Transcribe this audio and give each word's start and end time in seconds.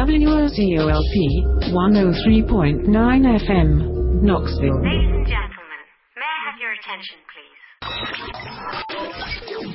WOZOLP 0.00 1.68
103.9 1.72 2.88
FM, 2.88 3.68
Knoxville. 4.22 4.80
Ladies 4.80 5.10
and 5.12 5.26
gentlemen, 5.26 5.84
may 6.16 6.24
I 6.24 6.38
have 6.48 6.56
your 6.58 6.72
attention, 6.72 7.18
please? 7.28 7.60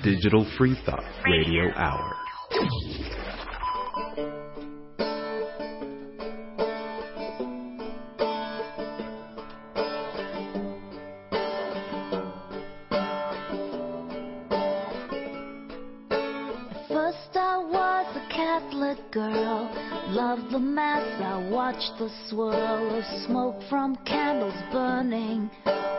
Digital 0.03 0.43
Free 0.57 0.73
Thought 0.83 1.03
Radio 1.25 1.71
Hour. 1.75 2.15
The 21.97 22.09
swirl 22.29 22.95
of 22.97 23.03
smoke 23.25 23.61
from 23.69 23.95
candles 24.05 24.55
burning, 24.71 25.49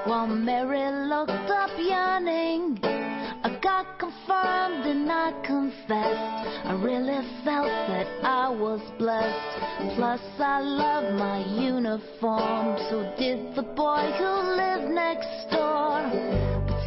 while 0.05 0.27
Mary 0.27 0.91
looked 1.09 1.31
up 1.31 1.71
yearning. 1.79 2.79
I 2.83 3.59
got 3.63 3.99
confirmed 3.99 4.85
and 4.87 5.11
I 5.11 5.33
confessed. 5.45 6.67
I 6.67 6.73
really 6.83 7.23
felt 7.45 7.67
that 7.67 8.07
I 8.25 8.49
was 8.49 8.81
blessed. 8.99 9.97
Plus 9.97 10.21
I 10.39 10.61
love 10.61 11.15
my 11.15 11.45
uniform, 11.55 12.77
so 12.91 13.15
did 13.19 13.55
the 13.55 13.63
boy 13.63 14.11
who 14.19 14.31
lived 14.57 14.93
next 14.93 15.51
door. 15.51 16.46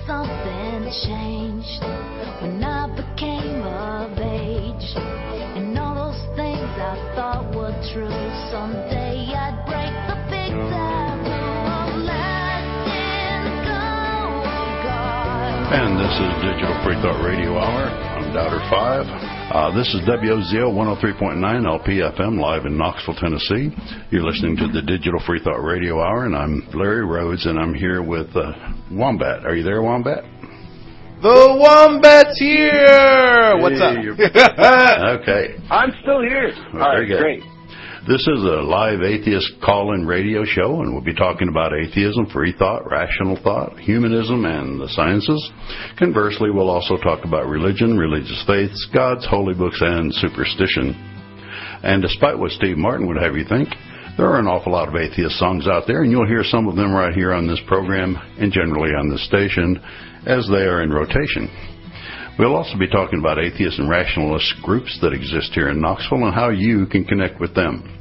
Something 0.10 0.90
changed 1.06 1.86
when 2.42 2.64
I 2.64 2.90
became 2.90 3.62
of 3.62 4.18
age. 4.18 4.98
And 4.98 5.78
all 5.78 6.10
those 6.10 6.18
things 6.34 6.66
I 6.82 6.98
thought 7.14 7.54
were 7.54 7.78
true, 7.94 8.10
someday 8.50 9.30
I'd 9.38 9.62
break 9.70 9.94
the 10.10 10.18
big 10.34 10.50
letting 12.10 13.54
go 13.70 14.42
God. 14.82 15.78
And 15.78 15.94
this 16.02 16.18
is 16.18 16.34
Digital 16.42 16.74
Free 16.82 16.98
Thought 17.06 17.22
Radio 17.24 17.60
Hour. 17.60 17.94
I'm 17.94 18.34
Doubter 18.34 18.66
5. 18.66 19.29
Uh, 19.52 19.76
this 19.76 19.88
is 19.96 20.02
WOZO 20.08 20.70
103.9 20.72 21.42
LPFM 21.42 22.40
live 22.40 22.66
in 22.66 22.78
Knoxville, 22.78 23.16
Tennessee. 23.16 23.72
You're 24.12 24.22
listening 24.24 24.56
to 24.58 24.68
the 24.68 24.82
Digital 24.84 25.20
Free 25.26 25.42
Thought 25.44 25.64
Radio 25.64 26.00
Hour, 26.00 26.26
and 26.26 26.36
I'm 26.36 26.68
Larry 26.74 27.04
Rhodes, 27.04 27.48
and 27.48 27.58
I'm 27.58 27.74
here 27.74 28.04
with 28.04 28.28
uh, 28.36 28.52
Wombat. 28.92 29.46
Are 29.46 29.56
you 29.56 29.64
there, 29.64 29.82
Wombat? 29.82 30.24
The 31.24 31.58
Wombat's 31.60 32.38
here! 32.40 33.58
What's 33.60 33.82
up? 33.82 33.98
Okay. 35.22 35.56
I'm 35.72 35.92
still 36.02 36.22
here. 36.22 36.52
Well, 36.74 36.84
All 36.84 36.92
very 36.94 37.08
good. 37.08 37.20
great. 37.20 37.44
This 38.10 38.26
is 38.26 38.42
a 38.42 38.66
live 38.66 39.04
atheist 39.04 39.62
call-in 39.64 40.08
radio 40.08 40.44
show, 40.44 40.82
and 40.82 40.92
we'll 40.92 41.04
be 41.04 41.14
talking 41.14 41.48
about 41.48 41.78
atheism, 41.78 42.26
free 42.34 42.56
thought, 42.58 42.90
rational 42.90 43.38
thought, 43.44 43.78
humanism, 43.78 44.46
and 44.46 44.82
the 44.82 44.90
sciences. 44.90 45.52
Conversely, 46.00 46.50
we'll 46.50 46.72
also 46.72 46.98
talk 46.98 47.24
about 47.24 47.46
religion, 47.46 48.00
religious 48.00 48.44
faiths, 48.48 48.90
gods, 48.92 49.28
holy 49.30 49.54
books, 49.54 49.78
and 49.80 50.12
superstition. 50.16 50.98
And 51.84 52.02
despite 52.02 52.40
what 52.40 52.50
Steve 52.50 52.78
Martin 52.78 53.08
would 53.10 53.22
have 53.22 53.36
you 53.36 53.46
think, 53.46 53.70
there 54.18 54.26
are 54.26 54.40
an 54.40 54.48
awful 54.48 54.72
lot 54.72 54.88
of 54.88 54.96
atheist 54.96 55.38
songs 55.38 55.68
out 55.68 55.84
there, 55.86 56.02
and 56.02 56.10
you'll 56.10 56.26
hear 56.26 56.44
some 56.44 56.68
of 56.68 56.76
them 56.76 56.92
right 56.92 57.14
here 57.14 57.32
on 57.32 57.46
this 57.46 57.62
program 57.68 58.18
and 58.40 58.52
generally 58.52 58.90
on 58.90 59.12
this 59.12 59.24
station 59.28 59.80
as 60.26 60.50
they 60.50 60.66
are 60.66 60.82
in 60.82 60.90
rotation. 60.90 61.48
We'll 62.40 62.56
also 62.56 62.76
be 62.76 62.90
talking 62.90 63.20
about 63.20 63.38
atheist 63.38 63.78
and 63.78 63.88
rationalist 63.88 64.56
groups 64.64 64.98
that 65.04 65.14
exist 65.14 65.52
here 65.54 65.70
in 65.70 65.80
Knoxville 65.80 66.26
and 66.26 66.34
how 66.34 66.50
you 66.50 66.88
can 66.88 67.06
connect 67.06 67.40
with 67.40 67.54
them. 67.54 67.98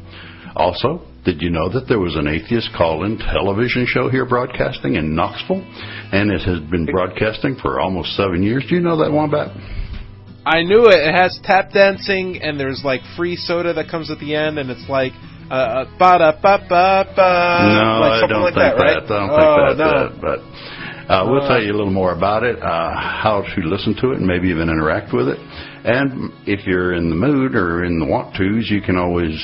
Also, 0.59 1.01
did 1.25 1.41
you 1.41 1.51
know 1.51 1.69
that 1.69 1.87
there 1.87 2.01
was 2.01 2.17
an 2.17 2.27
atheist 2.27 2.71
call-in 2.77 3.17
television 3.19 3.87
show 3.87 4.11
here 4.11 4.27
broadcasting 4.27 4.97
in 4.97 5.15
Knoxville, 5.15 5.63
and 6.11 6.33
it 6.33 6.43
has 6.43 6.59
been 6.69 6.85
broadcasting 6.85 7.55
for 7.63 7.81
almost 7.81 8.17
seven 8.17 8.43
years? 8.43 8.67
Do 8.69 8.75
you 8.75 8.81
know 8.81 8.99
that, 8.99 9.13
Wombat? 9.13 9.55
I 10.45 10.63
knew 10.63 10.87
it. 10.87 10.99
It 10.99 11.15
has 11.15 11.39
tap 11.45 11.71
dancing, 11.73 12.41
and 12.43 12.59
there's 12.59 12.83
like 12.85 13.03
free 13.17 13.37
soda 13.37 13.73
that 13.75 13.89
comes 13.89 14.11
at 14.11 14.19
the 14.19 14.35
end, 14.35 14.59
and 14.59 14.69
it's 14.69 14.89
like 14.89 15.13
uh, 15.51 15.85
ba 15.99 16.19
da 16.19 16.33
ba 16.33 16.59
ba 16.69 17.07
ba. 17.15 17.31
No, 17.71 18.01
like 18.03 18.25
I 18.25 18.27
don't 18.27 18.43
like 18.43 18.55
think 18.55 18.65
that, 18.65 18.83
right? 18.83 18.99
I 18.99 19.07
don't 19.07 19.31
oh, 19.31 19.67
think 19.69 19.79
no. 19.79 19.91
that. 19.95 20.21
But 20.21 20.39
uh, 21.13 21.31
we'll 21.31 21.47
tell 21.47 21.63
you 21.63 21.71
a 21.71 21.77
little 21.79 21.93
more 21.93 22.17
about 22.17 22.43
it, 22.43 22.61
uh, 22.61 22.99
how 22.99 23.45
to 23.55 23.61
listen 23.63 23.95
to 24.01 24.11
it, 24.11 24.19
and 24.19 24.27
maybe 24.27 24.49
even 24.49 24.69
interact 24.69 25.15
with 25.15 25.29
it. 25.29 25.39
And 25.85 26.33
if 26.49 26.67
you're 26.67 26.95
in 26.95 27.11
the 27.11 27.17
mood 27.17 27.55
or 27.55 27.85
in 27.85 28.01
the 28.01 28.07
want 28.07 28.35
tos, 28.35 28.69
you 28.71 28.81
can 28.81 28.97
always 28.97 29.39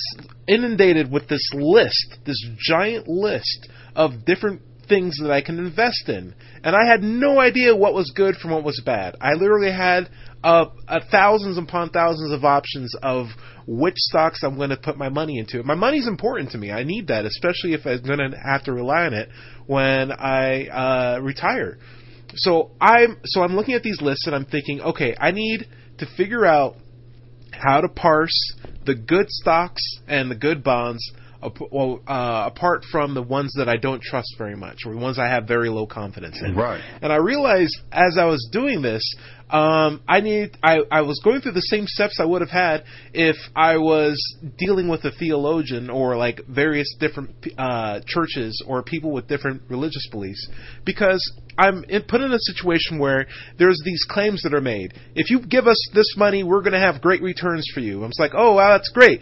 inundated 0.47 1.11
with 1.11 1.27
this 1.27 1.49
list, 1.53 2.19
this 2.25 2.41
giant 2.57 3.07
list 3.07 3.69
of 3.95 4.25
different 4.25 4.61
things 4.91 5.17
that 5.21 5.31
I 5.31 5.41
can 5.41 5.57
invest 5.57 6.09
in. 6.09 6.35
And 6.63 6.75
I 6.75 6.85
had 6.85 7.01
no 7.01 7.39
idea 7.39 7.73
what 7.73 7.93
was 7.93 8.11
good 8.13 8.35
from 8.35 8.51
what 8.51 8.65
was 8.65 8.81
bad. 8.85 9.15
I 9.21 9.33
literally 9.33 9.71
had 9.71 10.09
uh, 10.43 10.65
uh, 10.85 10.99
thousands 11.09 11.57
upon 11.57 11.91
thousands 11.91 12.33
of 12.33 12.43
options 12.43 12.93
of 13.01 13.27
which 13.65 13.95
stocks 13.95 14.43
I'm 14.43 14.57
going 14.57 14.71
to 14.71 14.77
put 14.77 14.97
my 14.97 15.07
money 15.07 15.39
into. 15.39 15.63
My 15.63 15.75
money's 15.75 16.07
important 16.07 16.51
to 16.51 16.57
me. 16.57 16.71
I 16.71 16.83
need 16.83 17.07
that, 17.07 17.23
especially 17.23 17.73
if 17.73 17.85
I'm 17.85 18.03
going 18.03 18.31
to 18.31 18.37
have 18.37 18.65
to 18.65 18.73
rely 18.73 19.05
on 19.05 19.13
it 19.13 19.29
when 19.65 20.11
I 20.11 20.67
uh, 20.67 21.19
retire. 21.21 21.77
So 22.35 22.71
I'm 22.81 23.17
so 23.23 23.43
I'm 23.43 23.55
looking 23.55 23.75
at 23.75 23.83
these 23.83 24.01
lists 24.01 24.27
and 24.27 24.35
I'm 24.35 24.45
thinking, 24.45 24.81
okay, 24.81 25.15
I 25.17 25.31
need 25.31 25.67
to 25.99 26.05
figure 26.17 26.45
out 26.45 26.75
how 27.51 27.79
to 27.79 27.87
parse 27.87 28.55
the 28.85 28.95
good 28.95 29.29
stocks 29.29 29.81
and 30.07 30.29
the 30.29 30.35
good 30.35 30.63
bonds 30.63 31.11
well, 31.71 32.01
uh, 32.07 32.49
apart 32.53 32.83
from 32.91 33.13
the 33.13 33.21
ones 33.21 33.53
that 33.57 33.67
I 33.67 33.77
don't 33.77 34.01
trust 34.01 34.35
very 34.37 34.55
much 34.55 34.79
or 34.85 34.93
the 34.93 34.99
ones 34.99 35.17
I 35.17 35.27
have 35.27 35.47
very 35.47 35.69
low 35.69 35.87
confidence 35.87 36.39
in. 36.43 36.55
Right. 36.55 36.81
And 37.01 37.11
I 37.11 37.17
realized 37.17 37.75
as 37.91 38.17
I 38.19 38.25
was 38.25 38.47
doing 38.51 38.81
this, 38.81 39.03
um, 39.51 40.01
I 40.07 40.21
need 40.21 40.57
I, 40.63 40.79
I 40.89 41.01
was 41.01 41.19
going 41.23 41.41
through 41.41 41.51
the 41.53 41.61
same 41.61 41.85
steps 41.85 42.19
I 42.19 42.25
would 42.25 42.41
have 42.41 42.49
had 42.49 42.85
if 43.13 43.35
I 43.53 43.77
was 43.77 44.17
dealing 44.57 44.87
with 44.87 45.03
a 45.03 45.11
theologian 45.11 45.89
or 45.89 46.15
like 46.15 46.39
various 46.47 46.95
different 46.99 47.31
uh, 47.57 47.99
churches 48.05 48.63
or 48.65 48.81
people 48.81 49.11
with 49.11 49.27
different 49.27 49.63
religious 49.69 50.07
beliefs 50.09 50.47
because 50.85 51.21
I'm 51.57 51.83
in, 51.89 52.03
put 52.03 52.21
in 52.21 52.31
a 52.31 52.39
situation 52.39 52.97
where 52.97 53.27
there's 53.59 53.81
these 53.83 54.05
claims 54.09 54.43
that 54.43 54.53
are 54.53 54.61
made. 54.61 54.93
If 55.15 55.29
you 55.29 55.41
give 55.45 55.67
us 55.67 55.89
this 55.93 56.15
money, 56.15 56.43
we're 56.43 56.61
going 56.61 56.71
to 56.71 56.79
have 56.79 57.01
great 57.01 57.21
returns 57.21 57.67
for 57.73 57.81
you. 57.81 58.03
I'm 58.03 58.11
just 58.11 58.21
like, 58.21 58.31
oh, 58.33 58.55
wow, 58.55 58.77
that's 58.77 58.89
great 58.89 59.19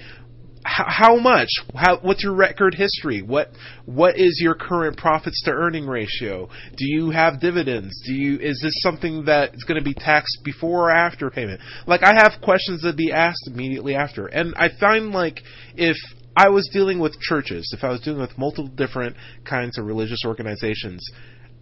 how, 0.64 0.86
how 0.88 1.16
much? 1.16 1.50
How, 1.74 2.00
what's 2.02 2.24
your 2.24 2.34
record 2.34 2.76
history? 2.76 3.22
What 3.22 3.52
what 3.86 4.18
is 4.18 4.40
your 4.42 4.56
current 4.56 4.98
profits 4.98 5.42
to 5.44 5.52
earning 5.52 5.88
ratio? 5.88 6.50
Do 6.76 6.86
you 6.86 7.12
have 7.12 7.40
dividends? 7.40 8.02
Do 8.06 8.14
you 8.14 8.40
is 8.40 8.60
this 8.62 8.74
something 8.82 9.26
that 9.26 9.54
is 9.56 9.64
going 9.64 9.80
to 9.80 9.86
be 9.86 9.94
taxed 9.94 10.40
before 10.44 10.90
or 10.90 10.92
after 10.92 11.30
payment? 11.30 11.62
Like 11.88 12.04
I 12.04 12.14
have 12.16 12.42
questions 12.42 12.82
that 12.82 12.98
be 12.98 13.12
asked 13.12 13.48
immediately 13.48 13.96
after, 13.96 14.28
and 14.28 14.54
I 14.56 14.70
find 14.80 15.12
like 15.12 15.42
if 15.76 15.98
I 16.36 16.50
was 16.50 16.70
dealing 16.72 17.00
with 17.00 17.20
churches, 17.20 17.74
if 17.76 17.84
I 17.84 17.90
was 17.90 18.02
dealing 18.02 18.22
with 18.22 18.38
multiple 18.38 18.68
different 18.68 19.16
kinds 19.46 19.78
of 19.78 19.86
religious 19.86 20.24
organizations, 20.26 21.04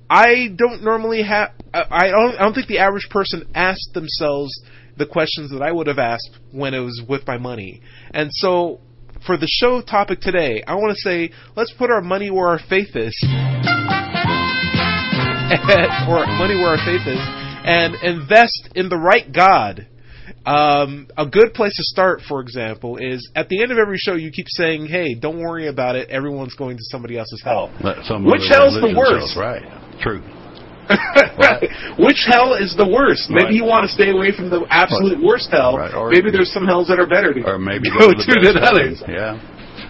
I 0.10 0.50
don't 0.56 0.84
normally 0.84 1.24
have. 1.24 1.52
I 1.74 2.10
don't. 2.10 2.36
I 2.36 2.44
don't 2.44 2.54
think 2.54 2.68
the 2.68 2.80
average 2.80 3.10
person 3.10 3.50
asked 3.54 3.94
themselves 3.94 4.52
the 4.98 5.06
questions 5.06 5.52
that 5.52 5.62
I 5.62 5.72
would 5.72 5.88
have 5.88 6.00
asked 6.00 6.38
when 6.52 6.74
it 6.74 6.80
was 6.80 7.02
with 7.08 7.28
my 7.28 7.38
money. 7.38 7.82
And 8.12 8.30
so, 8.34 8.82
for 9.26 9.38
the 9.38 9.48
show 9.48 9.82
topic 9.82 10.20
today, 10.22 10.64
I 10.66 10.76
want 10.76 10.96
to 10.96 11.00
say 11.02 11.32
let's 11.56 11.74
put 11.74 11.90
our 11.90 12.02
money 12.02 12.30
where 12.30 12.48
our 12.48 12.60
faith 12.60 12.96
is, 12.96 13.16
or 16.08 16.26
money 16.38 16.56
where 16.56 16.70
our 16.70 16.86
faith 16.86 17.08
is, 17.08 17.20
and 17.66 17.96
invest 18.04 18.70
in 18.76 18.90
the 18.90 18.98
right 18.98 19.32
God. 19.32 19.88
Um, 20.46 21.08
a 21.18 21.26
good 21.26 21.54
place 21.54 21.76
to 21.76 21.84
start, 21.84 22.22
for 22.28 22.40
example, 22.42 22.98
is 22.98 23.30
at 23.36 23.50
the 23.50 23.62
end 23.62 23.72
of 23.72 23.78
every 23.78 23.98
show 23.98 24.14
you 24.16 24.32
keep 24.32 24.48
saying, 24.48 24.86
"Hey, 24.88 25.14
don't 25.14 25.40
worry 25.40 25.68
about 25.68 25.96
it. 25.96 26.10
Everyone's 26.10 26.56
going 26.56 26.78
to 26.78 26.84
somebody 26.84 27.18
else's 27.18 27.42
hell." 27.44 27.70
Which 28.32 28.50
hell's 28.50 28.74
the 28.80 28.94
worst? 28.98 29.34
sells, 29.34 29.38
Right. 29.38 29.64
True. 30.00 30.22
Which 32.00 32.24
hell 32.28 32.54
is 32.54 32.76
the 32.78 32.88
worst? 32.88 33.30
Maybe 33.30 33.56
you 33.56 33.66
want 33.66 33.84
to 33.88 33.92
stay 33.92 34.10
away 34.12 34.32
from 34.36 34.50
the 34.50 34.66
absolute 34.70 35.22
worst 35.22 35.50
hell. 35.52 35.78
Right, 35.78 35.94
or- 35.94 36.10
Maybe 36.10 36.32
there's 36.32 36.52
some 36.54 36.66
hells 36.66 36.88
that 36.88 37.00
are 37.00 37.08
better 37.08 37.34
to 37.34 37.42
Or 37.44 37.58
maybe 37.60 37.90
go 38.00 38.12
to, 38.12 38.16
the 38.16 38.24
to 38.24 38.40
best 38.42 38.54
than 38.56 38.64
others. 38.64 39.04
Yeah. 39.08 39.36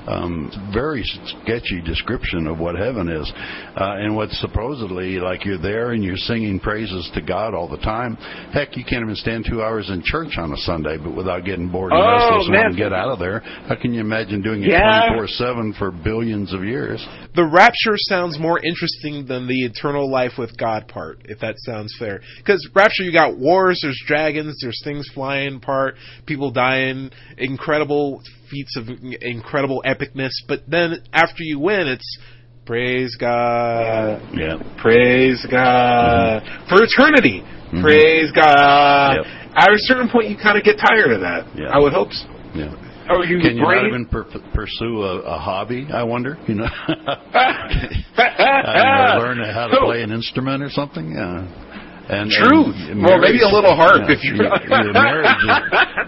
Um, 0.08 0.50
very 0.74 1.04
sketchy 1.04 1.82
description 1.82 2.48
of 2.48 2.60
what 2.60 2.76
heaven 2.76 3.10
is, 3.10 3.30
uh, 3.76 3.96
and 4.00 4.16
what 4.16 4.30
supposedly 4.32 5.20
like 5.20 5.44
you're 5.44 5.58
there 5.58 5.92
and 5.92 6.04
you're 6.04 6.16
singing 6.16 6.60
praises 6.60 7.10
to 7.14 7.22
God 7.22 7.54
all 7.54 7.68
the 7.68 7.78
time. 7.78 8.16
Heck, 8.54 8.78
you 8.78 8.86
can't 8.86 9.04
even 9.04 9.16
stand 9.16 9.46
two 9.50 9.62
hours 9.62 9.90
in 9.90 10.02
church 10.04 10.38
on 10.38 10.54
a 10.54 10.58
Sunday, 10.58 10.98
but 10.98 11.16
without 11.16 11.44
getting 11.44 11.70
bored 11.70 11.92
and 11.92 12.02
Oh, 12.02 12.08
restless 12.08 12.46
and 12.46 12.52
man. 12.54 12.62
wanting 12.64 12.78
get 12.78 12.94
out 12.94 13.10
of 13.10 13.20
there. 13.20 13.40
How 13.68 13.76
can 13.76 13.94
you 13.94 14.00
imagine 14.00 14.42
doing 14.42 14.64
it 14.64 14.70
Yeah. 14.70 15.10
24/7 15.10 15.74
for 15.74 15.92
billions 15.92 16.54
of 16.54 16.64
years? 16.64 17.06
The 17.36 17.46
rapture 17.46 17.98
sounds 17.98 18.40
more 18.40 18.60
interesting 18.64 19.26
than 19.26 19.46
the 19.48 19.64
eternal 19.66 20.10
life 20.10 20.38
with 20.38 20.58
God 20.58 20.88
part, 20.88 21.20
if 21.26 21.40
that 21.40 21.56
sounds 21.60 21.94
fair. 21.98 22.22
Because 22.38 22.66
rapture, 22.74 23.04
you 23.04 23.12
got 23.12 23.38
wars, 23.38 23.80
there's 23.82 24.00
dragons, 24.08 24.58
there's 24.62 24.82
things 24.84 25.08
flying 25.10 25.56
apart, 25.58 25.96
people 26.26 26.50
dying, 26.52 27.12
incredible 27.38 28.22
feats 28.50 28.76
of 28.78 28.88
incredible 29.22 29.84
epicness. 29.86 30.32
But 30.48 30.64
then 30.68 31.04
after 31.14 31.44
you 31.44 31.60
win, 31.60 31.88
it's 31.88 32.18
praise 32.66 33.16
God, 33.16 34.22
Yeah. 34.34 34.58
praise 34.82 35.46
God 35.50 36.44
mm-hmm. 36.44 36.70
for 36.70 36.84
eternity. 36.84 37.42
Mm-hmm. 37.42 37.82
Praise 37.82 38.32
God. 38.32 39.18
Yep. 39.18 39.26
At 39.56 39.70
a 39.70 39.78
certain 39.80 40.10
point, 40.10 40.30
you 40.30 40.38
kind 40.38 40.58
of 40.58 40.64
get 40.64 40.78
tired 40.78 41.12
of 41.12 41.22
that. 41.22 41.48
Yeah. 41.58 41.70
I 41.70 41.80
would 41.80 41.94
hope 41.94 42.12
so. 42.12 42.28
Yeah. 42.54 42.76
Or 43.10 43.24
you 43.24 43.40
Can 43.40 43.56
you 43.56 43.64
not 43.64 43.88
even 43.88 44.06
per- 44.06 44.26
pursue 44.54 45.04
a, 45.04 45.20
a 45.22 45.38
hobby? 45.38 45.88
I 45.94 46.04
wonder. 46.04 46.38
You 46.48 46.56
know, 46.56 46.66
I 46.88 49.16
learn 49.18 49.38
how 49.54 49.68
to 49.68 49.80
play 49.86 50.04
an 50.04 50.12
instrument 50.12 50.62
or 50.62 50.70
something. 50.70 51.12
Yeah. 51.12 51.48
And, 52.10 52.32
True. 52.32 52.72
and 52.72 53.04
Well, 53.04 53.20
maybe 53.20 53.42
a 53.42 53.48
little 53.50 53.76
harp 53.76 54.08
yeah, 54.08 54.16
if 54.16 54.24
you- 54.24 54.36
your, 54.36 54.46
your 54.84 54.94
marriage 54.94 55.44
is 55.44 55.58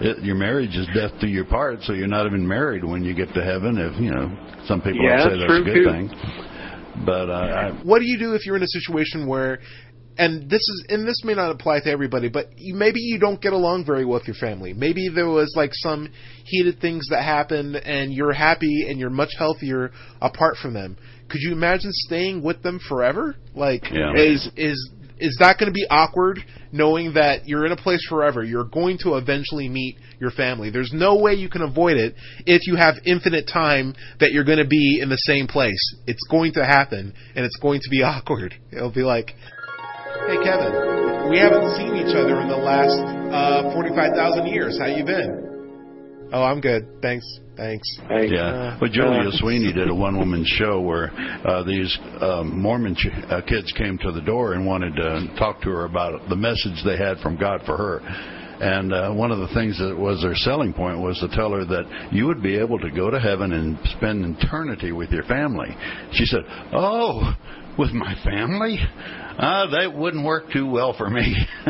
it, 0.18 0.24
your 0.24 0.34
marriage 0.36 0.74
is 0.74 0.86
death 0.94 1.12
to 1.20 1.26
your 1.28 1.44
part, 1.44 1.82
so 1.82 1.92
you're 1.92 2.06
not 2.08 2.24
even 2.26 2.46
married 2.46 2.84
when 2.84 3.04
you 3.04 3.14
get 3.14 3.32
to 3.34 3.42
heaven. 3.44 3.76
If 3.76 4.00
you 4.00 4.10
know, 4.10 4.30
some 4.66 4.80
people 4.80 5.04
Yeah, 5.04 5.28
would 5.28 5.32
say 5.32 5.38
that's 5.38 5.46
true, 5.46 5.60
a 5.60 5.64
good 5.64 5.74
too. 5.74 5.84
thing. 5.84 7.04
But 7.04 7.28
uh, 7.30 7.32
I, 7.32 7.70
what 7.84 7.98
do 8.00 8.06
you 8.06 8.18
do 8.18 8.34
if 8.34 8.46
you're 8.46 8.56
in 8.56 8.62
a 8.62 8.66
situation 8.68 9.26
where 9.26 9.60
and 10.18 10.50
this 10.50 10.60
is 10.60 10.84
and 10.88 11.06
this 11.06 11.22
may 11.24 11.34
not 11.34 11.50
apply 11.52 11.80
to 11.80 11.90
everybody 11.90 12.28
but 12.28 12.46
you, 12.58 12.74
maybe 12.74 12.98
you 13.00 13.18
don't 13.18 13.40
get 13.40 13.52
along 13.52 13.84
very 13.86 14.04
well 14.04 14.18
with 14.18 14.26
your 14.26 14.34
family 14.34 14.72
maybe 14.74 15.08
there 15.08 15.28
was 15.28 15.52
like 15.56 15.70
some 15.72 16.10
heated 16.44 16.80
things 16.80 17.06
that 17.10 17.22
happened 17.22 17.76
and 17.76 18.12
you're 18.12 18.32
happy 18.32 18.86
and 18.88 18.98
you're 18.98 19.08
much 19.08 19.30
healthier 19.38 19.92
apart 20.20 20.56
from 20.60 20.74
them 20.74 20.96
could 21.28 21.40
you 21.40 21.52
imagine 21.52 21.90
staying 21.92 22.42
with 22.42 22.60
them 22.62 22.80
forever 22.88 23.36
like 23.54 23.84
Yeah. 23.92 24.12
is 24.16 24.50
is 24.56 24.90
is 25.20 25.36
that 25.40 25.58
going 25.58 25.68
to 25.68 25.74
be 25.74 25.86
awkward 25.90 26.38
knowing 26.72 27.14
that 27.14 27.46
you're 27.46 27.66
in 27.66 27.72
a 27.72 27.76
place 27.76 28.04
forever? 28.08 28.42
You're 28.42 28.64
going 28.64 28.98
to 29.02 29.16
eventually 29.16 29.68
meet 29.68 29.96
your 30.18 30.30
family. 30.30 30.70
There's 30.70 30.92
no 30.92 31.16
way 31.16 31.34
you 31.34 31.48
can 31.48 31.62
avoid 31.62 31.96
it 31.96 32.14
if 32.46 32.66
you 32.66 32.76
have 32.76 32.94
infinite 33.04 33.48
time 33.52 33.94
that 34.20 34.32
you're 34.32 34.44
going 34.44 34.58
to 34.58 34.66
be 34.66 35.00
in 35.00 35.08
the 35.08 35.16
same 35.16 35.46
place. 35.46 35.80
It's 36.06 36.26
going 36.30 36.52
to 36.54 36.64
happen 36.64 37.14
and 37.34 37.44
it's 37.44 37.56
going 37.56 37.80
to 37.82 37.90
be 37.90 38.02
awkward. 38.02 38.54
It'll 38.72 38.92
be 38.92 39.02
like 39.02 39.34
hey 40.26 40.36
kevin 40.44 41.30
we 41.30 41.38
haven't 41.38 41.76
seen 41.76 41.94
each 41.94 42.14
other 42.14 42.40
in 42.40 42.48
the 42.48 42.58
last 42.58 42.98
uh 43.32 43.72
45,000 43.72 44.46
years. 44.46 44.78
How 44.78 44.86
you 44.86 45.04
been 45.04 45.49
oh 46.32 46.42
i'm 46.42 46.60
good 46.60 46.86
thanks 47.02 47.40
thanks 47.56 47.86
Yeah. 48.32 48.78
Well, 48.80 48.90
Julia 48.90 49.30
Sweeney 49.32 49.72
did 49.72 49.88
a 49.90 49.94
one-woman 49.94 50.44
show 50.46 50.80
where 50.80 51.10
uh, 51.46 51.62
these 51.64 51.96
um, 52.20 52.58
Mormon 52.60 52.94
ch- 52.94 53.08
uh, 53.28 53.42
kids 53.42 53.70
came 53.76 53.98
to 53.98 54.12
the 54.12 54.22
door 54.22 54.54
and 54.54 54.66
wanted 54.66 54.96
to 54.96 55.28
talk 55.38 55.60
to 55.62 55.68
her 55.70 55.84
about 55.84 56.28
the 56.28 56.36
message 56.36 56.82
they 56.84 56.96
had 56.96 57.18
from 57.18 57.36
God 57.36 57.60
for 57.66 57.76
her. 57.76 58.00
And 58.62 58.92
uh, 58.92 59.12
one 59.12 59.30
of 59.30 59.38
the 59.38 59.48
things 59.54 59.78
that 59.78 59.96
was 59.96 60.20
their 60.22 60.34
selling 60.34 60.72
point 60.74 61.00
was 61.00 61.18
to 61.20 61.28
tell 61.34 61.50
her 61.52 61.64
that 61.64 62.08
you 62.12 62.26
would 62.26 62.42
be 62.42 62.56
able 62.58 62.78
to 62.78 62.90
go 62.90 63.10
to 63.10 63.18
heaven 63.20 63.52
and 63.52 63.78
spend 63.96 64.36
eternity 64.38 64.92
with 64.92 65.10
your 65.10 65.24
family. 65.24 65.68
She 66.12 66.24
said, 66.26 66.40
"Oh, 66.72 67.34
with 67.78 67.92
my 67.92 68.14
family? 68.22 68.78
Ah, 69.42 69.66
that 69.70 69.96
wouldn't 69.96 70.24
work 70.24 70.52
too 70.52 70.70
well 70.70 70.92
for 70.92 71.08
me." 71.08 71.34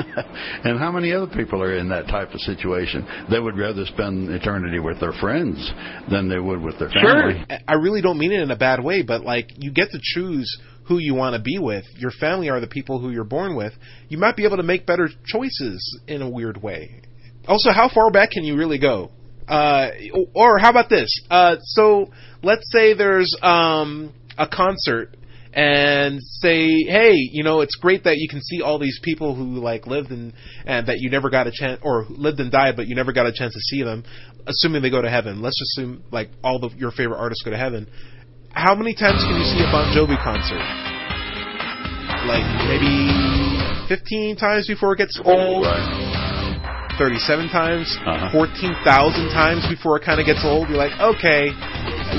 and 0.65 0.79
how 0.79 0.91
many 0.91 1.13
other 1.13 1.33
people 1.33 1.63
are 1.63 1.77
in 1.77 1.89
that 1.91 2.07
type 2.07 2.35
of 2.35 2.41
situation? 2.41 3.07
They 3.31 3.39
would 3.39 3.57
rather 3.57 3.85
spend 3.87 4.31
eternity 4.31 4.81
with 4.81 5.01
their 5.01 5.13
friends 5.13 5.71
than 6.11 6.29
they 6.29 6.39
would 6.39 6.61
with 6.61 6.79
their 6.79 6.91
family. 6.91 7.45
Sure. 7.49 7.59
I 7.69 7.75
really 7.75 8.03
don't 8.03 8.19
mean 8.19 8.33
it 8.33 8.41
in 8.41 8.51
a 8.51 8.57
bad 8.57 8.83
way, 8.83 9.03
but 9.03 9.23
like 9.23 9.51
you 9.57 9.71
get 9.71 9.91
to 9.91 9.99
choose 10.03 10.61
who 10.91 10.99
you 10.99 11.15
want 11.15 11.37
to 11.37 11.41
be 11.41 11.59
with. 11.59 11.85
Your 11.97 12.11
family 12.11 12.49
are 12.49 12.59
the 12.59 12.67
people 12.67 12.99
who 12.99 13.11
you're 13.11 13.23
born 13.23 13.55
with. 13.55 13.73
You 14.09 14.19
might 14.19 14.37
be 14.37 14.45
able 14.45 14.57
to 14.57 14.65
make 14.65 14.87
better 14.87 15.09
choices 15.25 16.01
in 16.09 16.21
a 16.21 16.29
weird 16.29 16.61
way. 16.61 17.03
Also, 17.47 17.71
how 17.71 17.89
far 17.89 18.11
back 18.11 18.33
can 18.33 18.43
you 18.43 18.57
really 18.57 18.79
go? 18.79 19.13
Uh, 19.47 19.91
or 20.35 20.59
how 20.59 20.71
about 20.71 20.89
this? 20.89 21.09
Uh, 21.31 21.57
so 21.61 22.11
let's 22.43 22.71
say 22.73 22.95
there's 22.95 23.37
um, 23.43 24.13
a 24.37 24.49
concert 24.49 25.17
and 25.53 26.21
say, 26.23 26.85
hey, 26.85 27.13
you 27.15 27.43
know, 27.43 27.61
it's 27.61 27.75
great 27.77 28.05
that 28.05 28.17
you 28.19 28.29
can 28.29 28.41
see 28.41 28.63
all 28.63 28.79
these 28.79 29.01
people 29.03 29.35
who 29.35 29.45
like 29.59 29.87
lived 29.87 30.11
and 30.11 30.33
and 30.65 30.87
that 30.87 30.99
you 31.01 31.11
never 31.11 31.29
got 31.31 31.47
a 31.47 31.53
chance 31.53 31.81
or 31.83 32.07
lived 32.09 32.39
and 32.41 32.51
died, 32.53 32.77
but 32.77 32.87
you 32.87 32.95
never 32.95 33.13
got 33.13 33.27
a 33.27 33.33
chance 33.33 33.53
to 33.55 33.61
see 33.61 33.83
them. 33.83 34.05
Assuming 34.47 34.83
they 34.83 34.91
go 34.91 35.03
to 35.03 35.11
heaven, 35.11 35.43
let's 35.43 35.59
just 35.59 35.79
assume 35.79 36.05
like 36.13 36.29
all 36.45 36.59
the 36.61 36.71
your 36.77 36.93
favorite 36.93 37.19
artists 37.19 37.43
go 37.45 37.51
to 37.51 37.59
heaven. 37.59 37.87
How 38.53 38.75
many 38.75 38.95
times 38.95 39.23
can 39.23 39.37
you 39.39 39.45
see 39.45 39.59
a 39.63 39.71
Bon 39.71 39.91
Jovi 39.95 40.17
concert? 40.23 40.63
Like 42.27 42.45
maybe 42.69 43.11
fifteen 43.89 44.37
times 44.37 44.67
before 44.67 44.93
it 44.95 44.99
gets 44.99 45.19
old. 45.25 45.65
Right. 45.65 46.07
37 46.99 47.49
times, 47.49 47.89
Uh-huh. 48.05 48.29
14,000 48.31 49.31
times 49.33 49.65
before 49.73 49.97
it 49.97 50.05
kind 50.05 50.21
of 50.21 50.27
gets 50.27 50.45
old. 50.45 50.69
You're 50.69 50.77
like, 50.77 50.93
okay, 51.01 51.49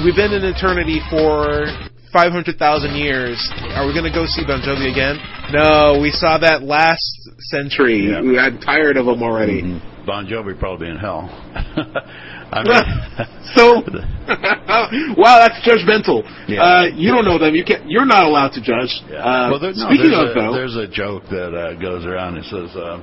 we've 0.04 0.16
been 0.18 0.34
in 0.34 0.42
eternity 0.44 0.98
for 1.06 1.70
500,000 2.12 2.96
years. 2.96 3.38
Are 3.76 3.88
we 3.88 3.94
going 3.94 4.06
to 4.06 4.14
go 4.14 4.26
see 4.26 4.44
Bon 4.46 4.62
Jovi 4.62 4.92
again? 4.92 5.18
No, 5.52 6.00
we 6.02 6.12
saw 6.12 6.38
that 6.40 6.64
last 6.64 7.30
century. 7.52 8.12
Yeah. 8.12 8.22
We 8.22 8.36
got 8.36 8.62
tired 8.62 8.98
of 8.98 9.06
them 9.06 9.24
already. 9.24 9.62
Mhm. 9.64 10.06
Bon 10.06 10.26
Jovi 10.26 10.58
probably 10.58 10.90
in 10.90 10.98
hell. 10.98 11.30
I 12.52 12.64
mean, 12.64 13.28
So, 13.56 13.84
wow, 15.18 15.40
that's 15.44 15.60
judgmental. 15.68 16.24
Yeah. 16.48 16.62
Uh, 16.64 16.86
you 16.96 17.12
don't 17.12 17.26
know 17.26 17.38
them. 17.38 17.54
You 17.56 17.64
can't. 17.66 17.90
You're 17.90 18.06
not 18.06 18.24
allowed 18.24 18.54
to 18.54 18.62
judge. 18.62 18.92
Yeah. 19.10 19.18
Uh, 19.20 19.50
well, 19.52 19.60
there, 19.60 19.74
no, 19.76 19.88
speaking 19.88 20.12
there's 20.12 20.32
of 20.32 20.38
a, 20.38 20.40
though, 20.40 20.54
there's 20.54 20.76
a 20.76 20.88
joke 20.88 21.24
that 21.32 21.52
uh, 21.56 21.74
goes 21.80 22.06
around. 22.06 22.38
It 22.38 22.46
says, 22.46 22.72
uh, 22.76 23.00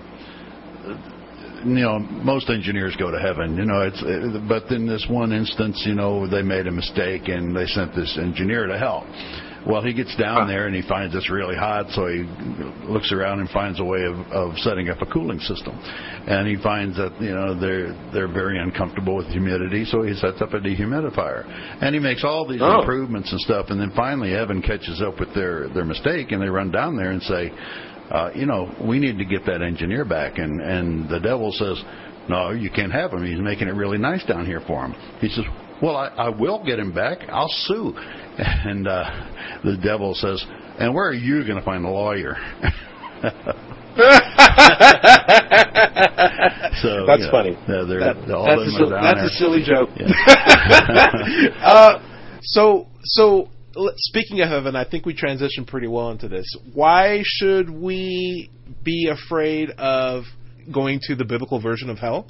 you 1.65 1.83
know, 1.85 1.99
most 1.99 2.51
engineers 2.51 2.95
go 2.97 3.11
to 3.11 3.19
heaven. 3.19 3.57
You 3.57 3.65
know, 3.65 3.81
it's 3.83 4.03
uh, 4.03 4.41
but 4.49 4.71
in 4.71 4.87
this 4.87 5.07
one 5.11 5.33
instance, 5.33 5.83
you 5.87 5.95
know, 5.95 6.27
they 6.29 6.43
made 6.43 6.67
a 6.67 6.73
mistake 6.73 7.29
and 7.29 7.55
they 7.57 7.67
sent 7.67 7.95
this 7.95 8.19
engineer 8.21 8.67
to 8.67 8.79
hell. 8.79 9.07
Well, 9.67 9.83
he 9.83 9.93
gets 9.93 10.15
down 10.17 10.47
there 10.49 10.67
and 10.67 10.75
he 10.75 10.81
finds 10.89 11.15
it's 11.15 11.29
really 11.29 11.57
hot, 11.57 11.91
so 11.91 12.07
he 12.07 12.23
looks 12.89 13.13
around 13.13 13.41
and 13.41 13.51
finds 13.51 13.81
a 13.81 13.85
way 13.85 14.03
of, 14.05 14.15
of 14.33 14.57
setting 14.59 14.89
up 14.89 15.03
a 15.03 15.07
cooling 15.07 15.41
system. 15.41 15.75
And 15.77 16.47
he 16.49 16.57
finds 16.63 16.97
that 16.97 17.21
you 17.21 17.35
know 17.35 17.59
they're 17.59 17.93
they're 18.15 18.33
very 18.33 18.59
uncomfortable 18.59 19.17
with 19.17 19.27
humidity, 19.27 19.85
so 19.85 20.03
he 20.03 20.15
sets 20.15 20.41
up 20.41 20.55
a 20.55 20.61
dehumidifier. 20.61 21.45
And 21.83 21.95
he 21.95 22.01
makes 22.01 22.25
all 22.25 22.47
these 22.47 22.61
Oh. 22.63 22.81
improvements 22.81 23.31
and 23.33 23.41
stuff. 23.41 23.67
And 23.71 23.81
then 23.81 23.91
finally, 23.97 24.33
Evan 24.35 24.63
catches 24.63 25.03
up 25.03 25.19
with 25.21 25.35
their 25.35 25.69
their 25.69 25.85
mistake, 25.85 26.33
and 26.33 26.41
they 26.41 26.49
run 26.49 26.71
down 26.71 26.97
there 26.97 27.11
and 27.11 27.23
say, 27.23 27.51
uh, 28.11 28.31
you 28.35 28.47
know, 28.47 28.75
we 28.87 28.99
need 28.99 29.19
to 29.19 29.25
get 29.25 29.45
that 29.47 29.63
engineer 29.63 30.05
back. 30.05 30.39
And 30.39 30.61
and 30.61 31.09
the 31.09 31.21
devil 31.21 31.53
says, 31.53 31.83
no, 32.29 32.51
you 32.51 32.71
can't 32.71 32.93
have 32.93 33.13
him. 33.13 33.25
He's 33.25 33.41
making 33.41 33.69
it 33.69 33.75
really 33.75 33.99
nice 33.99 34.25
down 34.25 34.45
here 34.45 34.61
for 34.67 34.85
him. 34.85 34.95
He 35.21 35.29
says, 35.29 35.45
Well, 35.83 35.97
I, 35.97 36.09
I 36.09 36.29
will 36.29 36.63
get 36.65 36.79
him 36.79 36.93
back. 36.93 37.29
I'll 37.29 37.49
sue. 37.49 37.95
And 38.39 38.87
uh, 38.87 39.03
the 39.65 39.77
devil 39.83 40.15
says, 40.15 40.45
and 40.79 40.95
where 40.95 41.09
are 41.09 41.13
you 41.13 41.45
going 41.45 41.59
to 41.59 41.65
find 41.65 41.85
a 41.85 41.89
lawyer? 41.89 42.37
so 46.81 47.05
That's 47.05 47.29
funny. 47.33 47.59
That- 47.67 48.31
all 48.33 48.47
that's 48.47 48.79
a, 48.79 48.87
that's 48.91 49.23
a 49.23 49.35
silly 49.39 49.65
joke. 49.65 49.91
Yeah. 49.97 50.07
uh, 51.65 51.99
so 52.43 52.87
so 53.03 53.49
speaking 53.97 54.41
of 54.41 54.49
heaven, 54.49 54.77
I 54.77 54.89
think 54.89 55.07
we 55.07 55.15
transitioned 55.15 55.67
pretty 55.67 55.87
well 55.87 56.11
into 56.11 56.29
this. 56.29 56.47
Why 56.75 57.23
should 57.25 57.71
we 57.71 58.51
be 58.85 59.11
afraid 59.11 59.71
of 59.71 60.25
going 60.73 61.01
to 61.05 61.15
the 61.15 61.25
biblical 61.25 61.61
version 61.61 61.91
of 61.91 61.99
hell? 61.99 62.27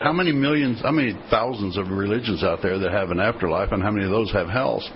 How 0.00 0.12
many 0.12 0.32
millions, 0.32 0.82
how 0.82 0.90
many 0.90 1.18
thousands 1.30 1.78
of 1.78 1.88
religions 1.88 2.44
out 2.44 2.60
there 2.62 2.78
that 2.78 2.92
have 2.92 3.10
an 3.10 3.20
afterlife, 3.20 3.72
and 3.72 3.82
how 3.82 3.90
many 3.90 4.04
of 4.04 4.10
those 4.10 4.30
have 4.32 4.48
hells? 4.48 4.88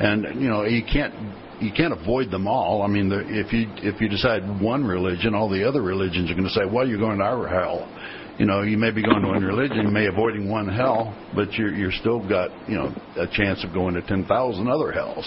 And 0.00 0.40
you 0.40 0.48
know, 0.48 0.64
you 0.64 0.82
can't 0.82 1.14
you 1.60 1.70
can't 1.72 1.92
avoid 1.92 2.30
them 2.30 2.48
all. 2.48 2.82
I 2.82 2.88
mean, 2.88 3.08
the, 3.08 3.20
if 3.28 3.52
you 3.52 3.68
if 3.76 4.00
you 4.00 4.08
decide 4.08 4.60
one 4.60 4.84
religion, 4.84 5.34
all 5.34 5.48
the 5.48 5.66
other 5.66 5.82
religions 5.82 6.30
are 6.30 6.34
going 6.34 6.48
to 6.48 6.50
say, 6.50 6.64
well, 6.64 6.86
you're 6.86 6.98
going 6.98 7.18
to 7.18 7.24
our 7.24 7.46
hell. 7.46 7.88
You 8.38 8.44
know, 8.44 8.60
you 8.62 8.76
may 8.76 8.90
be 8.90 9.02
going 9.02 9.22
to 9.22 9.28
one 9.28 9.42
religion, 9.42 9.78
you 9.78 9.88
may 9.90 10.02
be 10.02 10.12
avoiding 10.12 10.50
one 10.50 10.68
hell, 10.68 11.14
but 11.34 11.54
you're 11.54 11.72
you're 11.74 11.92
still 11.92 12.20
got 12.28 12.50
you 12.68 12.76
know 12.76 12.94
a 13.16 13.26
chance 13.26 13.64
of 13.64 13.72
going 13.72 13.94
to 13.94 14.02
ten 14.02 14.24
thousand 14.26 14.68
other 14.68 14.92
hells. 14.92 15.24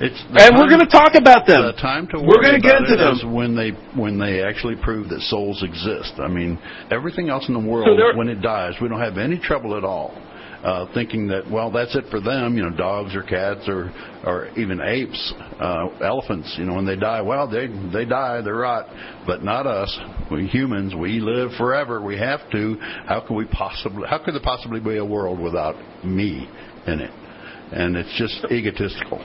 It's 0.00 0.20
the 0.32 0.42
And 0.42 0.58
we're 0.58 0.68
going 0.68 0.80
to 0.84 0.90
talk 0.90 1.14
about 1.14 1.46
them. 1.46 1.62
the 1.64 1.72
time 1.80 2.08
to 2.08 2.18
We're 2.20 2.42
gonna 2.42 2.58
get 2.60 2.82
about 2.82 2.90
into 2.90 3.22
them. 3.24 3.32
when 3.32 3.54
they 3.56 3.70
when 3.96 4.18
they 4.18 4.42
actually 4.42 4.74
prove 4.76 5.08
that 5.08 5.20
souls 5.20 5.62
exist. 5.62 6.14
I 6.18 6.28
mean, 6.28 6.58
everything 6.90 7.28
else 7.30 7.46
in 7.48 7.54
the 7.54 7.60
world 7.60 7.86
So 7.88 7.96
there- 7.96 8.14
when 8.16 8.28
it 8.28 8.42
dies, 8.42 8.74
we 8.82 8.88
don't 8.88 9.00
have 9.00 9.16
any 9.18 9.38
trouble 9.38 9.76
at 9.76 9.84
all. 9.84 10.12
Uh, 10.64 10.86
thinking 10.94 11.26
that 11.28 11.44
well, 11.50 11.70
that's 11.70 11.94
it 11.94 12.04
for 12.10 12.20
them. 12.22 12.56
You 12.56 12.62
know, 12.62 12.74
dogs 12.74 13.14
or 13.14 13.22
cats 13.22 13.68
or 13.68 13.92
or 14.24 14.48
even 14.56 14.80
apes, 14.80 15.34
uh, 15.60 15.88
elephants. 16.02 16.54
You 16.58 16.64
know, 16.64 16.72
when 16.74 16.86
they 16.86 16.96
die, 16.96 17.20
well, 17.20 17.46
they 17.46 17.66
they 17.92 18.06
die, 18.06 18.40
they 18.40 18.50
rot, 18.50 18.86
but 19.26 19.42
not 19.42 19.66
us. 19.66 19.94
We 20.30 20.46
humans, 20.46 20.94
we 20.94 21.20
live 21.20 21.50
forever. 21.58 22.00
We 22.00 22.16
have 22.16 22.50
to. 22.52 22.76
How 23.06 23.20
can 23.26 23.36
we 23.36 23.44
possibly? 23.44 24.08
How 24.08 24.16
could 24.24 24.32
there 24.32 24.40
possibly 24.42 24.80
be 24.80 24.96
a 24.96 25.04
world 25.04 25.38
without 25.38 25.76
me 26.02 26.48
in 26.86 27.00
it? 27.00 27.10
And 27.72 27.94
it's 27.94 28.16
just 28.16 28.50
egotistical. 28.50 29.22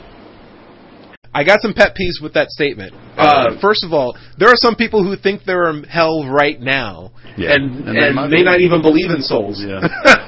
I 1.34 1.44
got 1.44 1.62
some 1.62 1.74
pet 1.74 1.96
peeves 1.96 2.22
with 2.22 2.34
that 2.34 2.50
statement. 2.50 2.94
Uh, 3.16 3.52
first 3.62 3.84
of 3.86 3.94
all, 3.94 4.18
there 4.40 4.50
are 4.50 4.58
some 4.58 4.76
people 4.76 5.04
who 5.04 5.16
think 5.16 5.44
they're 5.46 5.70
in 5.70 5.84
hell 5.84 6.28
right 6.28 6.60
now, 6.60 7.12
Yeah. 7.38 7.54
and 7.54 7.88
And 7.88 7.98
and, 8.18 8.32
may 8.32 8.42
not 8.42 8.60
even 8.62 8.82
believe 8.82 9.12
in 9.12 9.22
souls. 9.22 9.64
Yeah. 9.66 9.80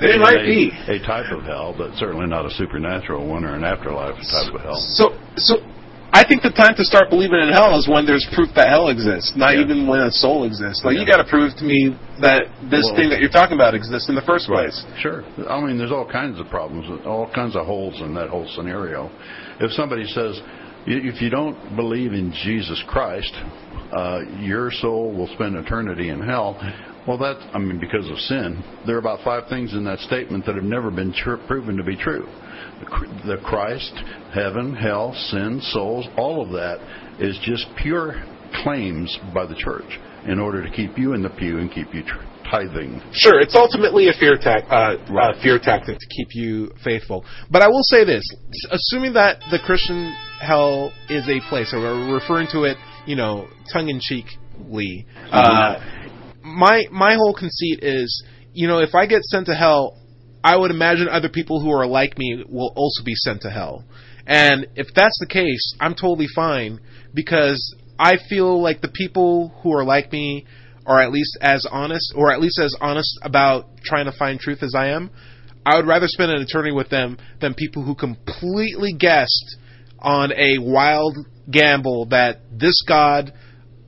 they 0.00 0.18
might 0.18 0.40
a, 0.40 0.46
be. 0.46 0.70
a 0.88 0.98
type 1.06 1.30
of 1.32 1.42
hell, 1.44 1.74
but 1.76 1.94
certainly 1.94 2.26
not 2.26 2.46
a 2.46 2.50
supernatural 2.50 3.26
one 3.26 3.44
or 3.44 3.54
an 3.54 3.64
afterlife 3.64 4.16
type 4.30 4.54
of 4.54 4.60
hell. 4.60 4.76
So, 4.76 5.16
so 5.36 5.56
I 6.12 6.24
think 6.28 6.42
the 6.42 6.52
time 6.52 6.76
to 6.76 6.84
start 6.84 7.08
believing 7.08 7.40
in 7.40 7.48
hell 7.48 7.72
is 7.78 7.88
when 7.88 8.04
there's 8.04 8.26
proof 8.34 8.48
that 8.54 8.68
hell 8.68 8.88
exists, 8.88 9.32
not 9.34 9.54
Yeah. 9.54 9.62
even 9.64 9.86
when 9.86 10.00
a 10.00 10.10
soul 10.10 10.44
exists. 10.44 10.84
Like 10.84 10.94
you 10.94 11.00
Yeah. 11.00 11.16
got 11.16 11.24
to 11.24 11.28
prove 11.28 11.56
to 11.56 11.64
me 11.64 11.96
that 12.20 12.48
this 12.68 12.84
Well- 12.84 12.96
thing 12.96 13.08
that 13.10 13.20
you're 13.20 13.30
talking 13.32 13.56
about 13.56 13.74
exists 13.74 14.08
in 14.08 14.14
the 14.14 14.22
first 14.22 14.46
place. 14.46 14.84
Sure. 14.98 15.24
I 15.48 15.58
mean, 15.60 15.78
there's 15.78 15.92
all 15.92 16.04
kinds 16.04 16.38
of 16.38 16.50
problems, 16.50 16.86
all 17.06 17.28
kinds 17.28 17.56
of 17.56 17.64
holes 17.64 18.00
in 18.02 18.12
that 18.14 18.28
whole 18.28 18.46
scenario. 18.48 19.10
If 19.58 19.72
somebody 19.72 20.06
says, 20.06 20.40
if 20.86 21.22
you 21.22 21.30
don't 21.30 21.56
believe 21.76 22.12
in 22.12 22.32
Jesus 22.32 22.82
Christ, 22.82 23.32
uh, 23.92 24.20
your 24.38 24.70
soul 24.70 25.12
will 25.12 25.28
spend 25.28 25.56
eternity 25.56 26.10
in 26.10 26.20
hell. 26.20 26.56
Well, 27.06 27.18
that's, 27.18 27.40
I 27.52 27.58
mean, 27.58 27.80
because 27.80 28.08
of 28.08 28.18
sin, 28.18 28.62
there 28.86 28.94
are 28.94 29.00
about 29.00 29.24
five 29.24 29.48
things 29.48 29.72
in 29.72 29.84
that 29.84 29.98
statement 30.00 30.46
that 30.46 30.54
have 30.54 30.64
never 30.64 30.90
been 30.90 31.12
tr- 31.12 31.34
proven 31.48 31.76
to 31.76 31.82
be 31.82 31.96
true. 31.96 32.26
The 32.80 33.36
The 33.36 33.42
Christ, 33.42 33.92
heaven, 34.32 34.74
hell, 34.74 35.12
sin, 35.30 35.60
souls, 35.62 36.06
all 36.16 36.42
of 36.42 36.50
that 36.50 36.78
is 37.18 37.38
just 37.42 37.66
pure 37.76 38.22
claims 38.62 39.18
by 39.34 39.46
the 39.46 39.54
church 39.54 39.98
in 40.26 40.38
order 40.38 40.62
to 40.62 40.70
keep 40.70 40.96
you 40.96 41.14
in 41.14 41.22
the 41.22 41.30
pew 41.30 41.58
and 41.58 41.72
keep 41.72 41.92
you 41.92 42.02
tr- 42.04 42.22
tithing. 42.48 43.00
Sure, 43.12 43.40
it's 43.40 43.56
ultimately 43.56 44.08
a 44.08 44.12
fear 44.12 44.36
tac- 44.36 44.70
uh, 44.70 44.96
Right. 45.10 45.34
uh, 45.34 45.42
fear 45.42 45.58
tactic 45.58 45.98
to 45.98 46.06
keep 46.06 46.28
you 46.34 46.70
faithful. 46.84 47.24
But 47.50 47.62
I 47.62 47.68
will 47.68 47.82
say 47.82 48.04
this: 48.04 48.22
assuming 48.70 49.14
that 49.14 49.40
the 49.50 49.58
Christian 49.58 50.12
hell 50.40 50.92
is 51.08 51.28
a 51.28 51.40
place, 51.48 51.72
or 51.72 51.80
we're 51.80 52.14
referring 52.14 52.46
to 52.52 52.64
it, 52.64 52.76
you 53.06 53.16
know, 53.16 53.48
tongue 53.72 53.88
in 53.88 53.98
cheekly, 54.00 55.06
uh, 55.32 55.80
my 56.52 56.84
my 56.90 57.14
whole 57.14 57.34
conceit 57.34 57.80
is, 57.82 58.24
you 58.52 58.68
know, 58.68 58.78
if 58.78 58.94
I 58.94 59.06
get 59.06 59.22
sent 59.24 59.46
to 59.46 59.54
hell, 59.54 59.98
I 60.44 60.56
would 60.56 60.70
imagine 60.70 61.08
other 61.08 61.28
people 61.28 61.60
who 61.60 61.70
are 61.70 61.86
like 61.86 62.18
me 62.18 62.44
will 62.48 62.72
also 62.74 63.04
be 63.04 63.14
sent 63.14 63.42
to 63.42 63.50
hell. 63.50 63.84
And 64.26 64.66
if 64.76 64.88
that's 64.94 65.18
the 65.20 65.26
case, 65.26 65.74
I'm 65.80 65.94
totally 65.94 66.28
fine 66.34 66.80
because 67.14 67.74
I 67.98 68.16
feel 68.28 68.60
like 68.60 68.80
the 68.80 68.88
people 68.88 69.54
who 69.62 69.72
are 69.72 69.84
like 69.84 70.12
me 70.12 70.46
are 70.86 71.00
at 71.00 71.12
least 71.12 71.38
as 71.40 71.66
honest, 71.70 72.12
or 72.16 72.32
at 72.32 72.40
least 72.40 72.58
as 72.58 72.74
honest 72.80 73.18
about 73.22 73.66
trying 73.84 74.06
to 74.06 74.12
find 74.12 74.38
truth 74.40 74.62
as 74.62 74.74
I 74.74 74.88
am. 74.88 75.10
I 75.64 75.76
would 75.76 75.86
rather 75.86 76.08
spend 76.08 76.32
an 76.32 76.42
eternity 76.42 76.72
with 76.72 76.88
them 76.88 77.18
than 77.40 77.54
people 77.54 77.84
who 77.84 77.94
completely 77.94 78.92
guessed 78.92 79.56
on 80.00 80.32
a 80.32 80.58
wild 80.58 81.16
gamble 81.50 82.06
that 82.06 82.40
this 82.50 82.82
God 82.86 83.32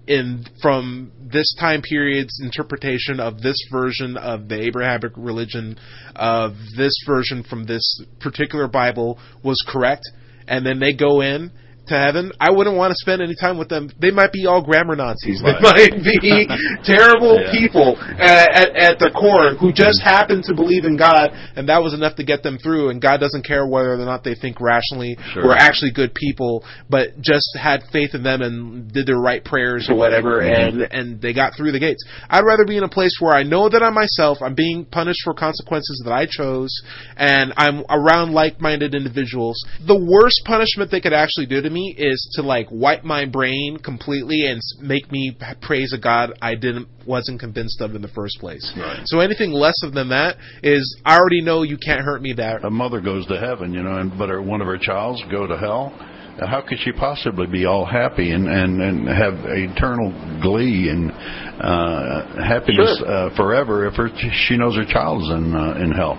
in 0.06 0.44
from 0.60 1.12
this 1.32 1.54
time 1.58 1.82
period's 1.82 2.40
interpretation 2.42 3.20
of 3.20 3.40
this 3.40 3.56
version 3.72 4.16
of 4.16 4.48
the 4.48 4.60
Abrahamic 4.60 5.12
religion 5.16 5.78
of 6.14 6.54
this 6.76 6.92
version 7.06 7.42
from 7.42 7.64
this 7.64 8.02
particular 8.20 8.68
Bible 8.68 9.18
was 9.42 9.64
correct, 9.66 10.02
and 10.46 10.64
then 10.64 10.78
they 10.78 10.92
go 10.92 11.20
in 11.20 11.50
to 11.88 11.98
heaven. 11.98 12.32
I 12.40 12.50
wouldn't 12.50 12.76
want 12.76 12.90
to 12.92 12.96
spend 12.96 13.22
any 13.22 13.34
time 13.38 13.58
with 13.58 13.68
them. 13.68 13.90
They 14.00 14.10
might 14.10 14.32
be 14.32 14.46
all 14.46 14.62
grammar 14.62 14.96
Nazis. 14.96 15.42
They 15.44 15.52
might 15.60 15.92
be 16.20 16.46
terrible 16.84 17.40
Yeah. 17.40 17.52
people 17.52 17.96
at, 18.00 18.48
at, 18.50 18.76
at 18.76 18.98
the 18.98 19.10
core 19.10 19.54
who 19.54 19.72
just 19.72 20.02
happen 20.02 20.42
to 20.44 20.54
believe 20.54 20.84
in 20.84 20.96
God, 20.96 21.30
and 21.56 21.68
that 21.68 21.82
was 21.82 21.94
enough 21.94 22.16
to 22.16 22.24
get 22.24 22.42
them 22.42 22.58
through. 22.58 22.90
And 22.90 23.00
God 23.00 23.18
doesn't 23.18 23.44
care 23.44 23.66
whether 23.66 23.92
or 23.94 23.96
not 24.04 24.24
they 24.24 24.34
think 24.34 24.60
rationally 24.60 25.16
Sure. 25.32 25.46
or 25.48 25.54
actually 25.54 25.92
good 25.92 26.14
people, 26.14 26.64
but 26.88 27.20
just 27.20 27.48
had 27.60 27.82
faith 27.92 28.14
in 28.14 28.22
them 28.22 28.42
and 28.42 28.90
did 28.92 29.06
their 29.06 29.18
right 29.20 29.44
prayers 29.44 29.88
or 29.88 29.94
whatever, 29.96 30.40
mm-hmm. 30.40 30.80
and 30.80 30.92
and 30.92 31.22
they 31.22 31.32
got 31.32 31.56
through 31.56 31.72
the 31.72 31.80
gates. 31.80 32.02
I'd 32.28 32.44
rather 32.44 32.64
be 32.64 32.76
in 32.76 32.84
a 32.84 32.88
place 32.88 33.16
where 33.20 33.34
I 33.34 33.42
know 33.42 33.68
that 33.68 33.82
I'm 33.82 33.94
myself, 33.94 34.38
I'm 34.42 34.54
being 34.54 34.84
punished 34.84 35.20
for 35.24 35.34
consequences 35.34 36.02
that 36.04 36.12
I 36.12 36.26
chose, 36.26 36.70
and 37.16 37.52
I'm 37.56 37.84
around 37.88 38.32
like-minded 38.32 38.94
individuals. 38.94 39.56
The 39.86 39.98
worst 39.98 40.42
punishment 40.44 40.90
they 40.90 41.00
could 41.00 41.12
actually 41.12 41.46
do 41.46 41.60
to 41.60 41.70
me 41.70 41.73
is 41.82 42.32
to 42.36 42.42
like 42.42 42.66
wipe 42.70 43.04
my 43.04 43.26
brain 43.26 43.76
completely 43.76 44.46
and 44.46 44.60
make 44.80 45.10
me 45.10 45.36
praise 45.62 45.92
a 45.92 45.98
God 45.98 46.38
I 46.40 46.54
didn't 46.54 46.88
wasn't 47.06 47.40
convinced 47.40 47.80
of 47.80 47.94
in 47.94 48.02
the 48.02 48.08
first 48.08 48.38
place. 48.38 48.72
Right. 48.76 49.02
So 49.04 49.20
anything 49.20 49.52
less 49.52 49.82
of 49.82 49.92
than 49.92 50.08
that 50.08 50.36
is 50.62 51.00
I 51.04 51.16
already 51.16 51.42
know 51.42 51.62
you 51.62 51.78
can't 51.78 52.02
hurt 52.02 52.22
me 52.22 52.32
That 52.62 52.68
a 52.68 52.70
mother 52.70 53.00
goes 53.00 53.26
to 53.26 53.38
heaven, 53.38 53.74
you 53.74 53.82
know, 53.82 53.98
and 53.98 54.16
but 54.18 54.28
her, 54.28 54.40
one 54.40 54.60
of 54.60 54.66
her 54.66 54.78
childs 54.78 55.22
go 55.30 55.46
to 55.46 55.56
hell. 55.56 55.92
How 56.40 56.60
could 56.66 56.78
she 56.80 56.92
possibly 56.92 57.46
be 57.46 57.64
all 57.64 57.84
happy 57.84 58.32
and 58.32 58.48
and, 58.48 58.82
and 58.82 59.08
have 59.08 59.34
eternal 59.46 60.10
glee 60.42 60.88
and 60.88 61.12
uh, 61.60 62.42
happiness 62.42 62.98
Sure. 62.98 63.08
uh, 63.08 63.36
forever 63.36 63.86
if 63.86 63.94
her, 63.94 64.08
she 64.46 64.56
knows 64.56 64.74
her 64.76 64.84
child's 64.84 65.30
in 65.30 65.54
uh, 65.54 65.74
in 65.82 65.92
hell? 65.92 66.18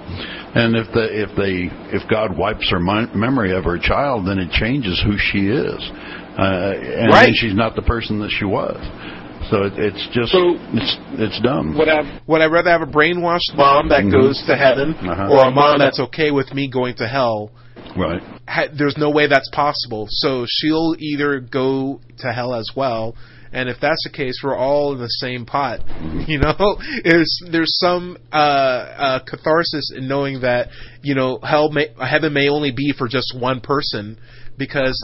And 0.55 0.75
if 0.75 0.88
the 0.93 1.03
if 1.12 1.36
they 1.36 1.67
if 1.95 2.07
God 2.10 2.38
wipes 2.38 2.69
her 2.72 2.79
memory 2.79 3.51
of 3.55 3.65
her 3.65 3.77
child, 3.77 4.25
then 4.27 4.39
it 4.39 4.51
changes 4.51 5.01
who 5.05 5.17
she 5.17 5.48
is, 5.50 5.79
uh, 6.39 6.74
and 6.79 7.12
Right. 7.12 7.25
then 7.25 7.34
she's 7.36 7.55
not 7.55 7.75
the 7.75 7.81
person 7.81 8.19
that 8.19 8.31
she 8.31 8.45
was. 8.45 8.77
So 9.50 9.64
it, 9.64 9.74
it's 9.78 10.08
just 10.12 10.32
So- 10.32 10.58
it's 10.74 10.98
it's 11.18 11.40
dumb. 11.42 11.78
Would 11.78 11.90
I 11.90 12.20
would 12.28 12.42
I 12.42 12.46
rather 12.48 12.70
have 12.72 12.82
a 12.82 12.86
brainwashed 12.88 13.56
mom 13.56 13.90
that 13.90 14.04
Mhm. 14.04 14.12
goes 14.12 14.44
to 14.48 14.56
heaven, 14.56 14.94
Uh-huh. 14.96 15.28
or 15.30 15.48
a 15.48 15.52
mom 15.52 15.80
that's 15.80 16.00
okay 16.00 16.32
with 16.32 16.54
me 16.54 16.68
going 16.68 16.96
to 16.96 17.08
hell? 17.08 17.52
Right. 17.96 18.22
Ha- 18.48 18.68
There's 18.74 18.98
no 18.98 19.10
way 19.10 19.28
that's 19.28 19.50
possible. 19.50 20.08
So 20.10 20.46
she'll 20.48 20.96
either 21.00 21.40
go 21.40 22.00
to 22.20 22.32
hell 22.34 22.54
as 22.56 22.68
well, 22.75 23.16
and 23.54 23.70
if 23.70 23.80
that's 23.80 24.04
the 24.04 24.10
case, 24.10 24.36
we're 24.44 24.58
all 24.58 24.94
in 24.94 25.00
the 25.00 25.08
same 25.08 25.46
pot. 25.46 25.80
You 26.28 26.40
know, 26.40 26.78
there's 27.04 27.40
there's 27.50 27.78
some 27.80 28.18
uh, 28.34 28.36
uh, 28.36 29.20
catharsis 29.20 29.92
in 29.96 30.08
knowing 30.08 30.42
that 30.42 30.70
you 31.04 31.14
know 31.16 31.40
hell 31.44 31.70
may 31.70 31.90
heaven 32.02 32.34
may 32.34 32.50
only 32.50 32.72
be 32.72 32.92
for 32.98 33.08
just 33.08 33.34
one 33.38 33.62
person 33.62 34.18
because 34.58 34.98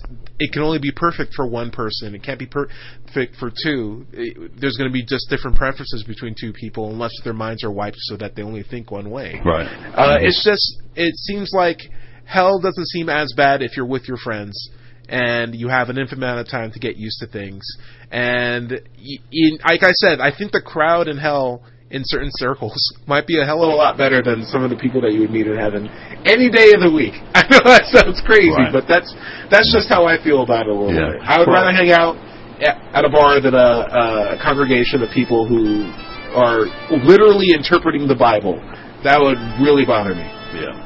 it 0.44 0.52
can 0.52 0.62
only 0.64 0.80
be 0.80 0.92
perfect 0.92 1.34
for 1.36 1.46
one 1.48 1.70
person. 1.72 2.16
It 2.16 2.24
can't 2.24 2.40
be 2.40 2.48
perfect 2.48 3.36
for 3.40 3.52
two. 3.64 4.06
It- 4.12 4.60
there's 4.60 4.76
going 4.78 4.90
to 4.90 4.94
be 4.94 5.04
just 5.04 5.30
different 5.30 5.56
preferences 5.56 6.04
between 6.08 6.36
two 6.40 6.52
people 6.54 6.90
unless 6.90 7.12
their 7.24 7.34
minds 7.34 7.64
are 7.64 7.72
wiped 7.72 7.98
so 8.00 8.18
that 8.18 8.36
they 8.36 8.42
only 8.42 8.64
think 8.64 8.90
one 8.92 9.10
way. 9.10 9.40
Right. 9.46 9.68
Uh, 9.96 10.18
it's 10.22 10.44
just 10.44 10.82
it 10.96 11.16
seems 11.16 11.52
like 11.54 11.78
hell 12.26 12.60
doesn't 12.60 12.88
seem 12.88 13.08
as 13.10 13.34
bad 13.38 13.62
if 13.62 13.78
you're 13.78 13.86
with 13.86 14.08
your 14.08 14.18
friends 14.18 14.56
and 15.10 15.54
you 15.54 15.68
have 15.68 15.90
an 15.90 15.98
infinite 15.98 16.18
amount 16.24 16.40
of 16.40 16.48
time 16.48 16.72
to 16.72 16.80
get 16.80 16.96
used 16.98 17.20
to 17.20 17.28
things. 17.28 17.64
And 18.12 18.72
y- 18.98 19.18
in, 19.32 19.58
like 19.68 19.84
I 19.84 19.92
said, 19.92 20.20
I 20.22 20.32
think 20.36 20.52
the 20.54 20.62
crowd 20.62 21.08
in 21.08 21.18
hell 21.18 21.64
in 21.92 22.02
certain 22.06 22.32
circles 22.36 22.74
might 23.08 23.28
be 23.28 23.40
a 23.40 23.46
hell 23.46 23.64
of 23.64 23.70
a 23.70 23.76
lot 23.76 23.98
better 23.98 24.22
than 24.24 24.44
some 24.46 24.64
of 24.64 24.70
the 24.70 24.76
people 24.78 25.02
that 25.02 25.12
you 25.14 25.20
would 25.22 25.32
meet 25.32 25.46
in 25.48 25.58
heaven 25.58 25.88
any 26.26 26.50
day 26.50 26.72
of 26.74 26.82
the 26.82 26.92
week. 26.92 27.14
I 27.36 27.44
know 27.52 27.60
that 27.68 27.86
sounds 27.92 28.22
crazy, 28.26 28.50
Right. 28.56 28.72
but 28.72 28.86
that's 28.88 29.14
that's 29.52 29.68
just 29.74 29.90
how 29.90 30.06
I 30.08 30.18
feel 30.24 30.44
about 30.44 30.68
it 30.68 30.72
a 30.72 30.74
little 30.74 30.94
Yeah. 30.96 31.20
bit. 31.20 31.22
I 31.24 31.40
would 31.40 31.48
Well- 31.48 31.62
rather 31.64 31.76
hang 31.76 31.92
out 31.92 32.16
at 32.62 32.80
at 32.96 33.04
a 33.06 33.10
bar 33.10 33.40
than 33.42 33.54
a, 33.56 34.38
a 34.38 34.40
congregation 34.42 35.04
of 35.04 35.10
people 35.12 35.46
who 35.48 35.90
are 36.36 36.66
literally 37.04 37.52
interpreting 37.52 38.08
the 38.08 38.16
Bible. 38.16 38.56
That 39.04 39.20
would 39.20 39.40
really 39.60 39.84
bother 39.84 40.14
me. 40.16 40.24
Yeah. 40.56 40.78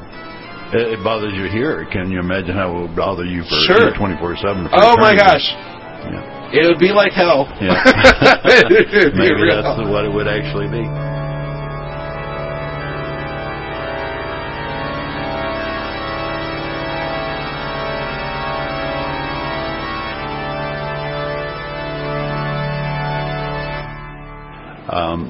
It, 0.74 0.98
it 0.98 1.04
bothers 1.04 1.34
you 1.36 1.46
here. 1.52 1.86
Can 1.92 2.10
you 2.10 2.20
imagine 2.20 2.56
how 2.56 2.72
it 2.76 2.82
would 2.90 2.96
bother 2.96 3.26
you 3.26 3.44
for 3.44 3.60
Sure. 3.70 3.94
twenty 3.94 4.18
four 4.18 4.36
seven? 4.38 4.68
Oh 4.74 4.96
my 4.98 5.14
gosh, 5.16 5.46
Yeah. 6.12 6.62
it 6.62 6.68
would 6.68 6.80
be 6.80 6.92
like 6.92 7.12
hell. 7.14 7.48
Yeah. 7.62 7.76
It 8.46 9.04
would 9.06 9.14
be 9.14 9.20
Maybe 9.20 9.50
that's 9.50 9.80
what 9.90 10.06
it 10.06 10.12
would 10.14 10.28
actually 10.28 10.68
be. 10.68 11.15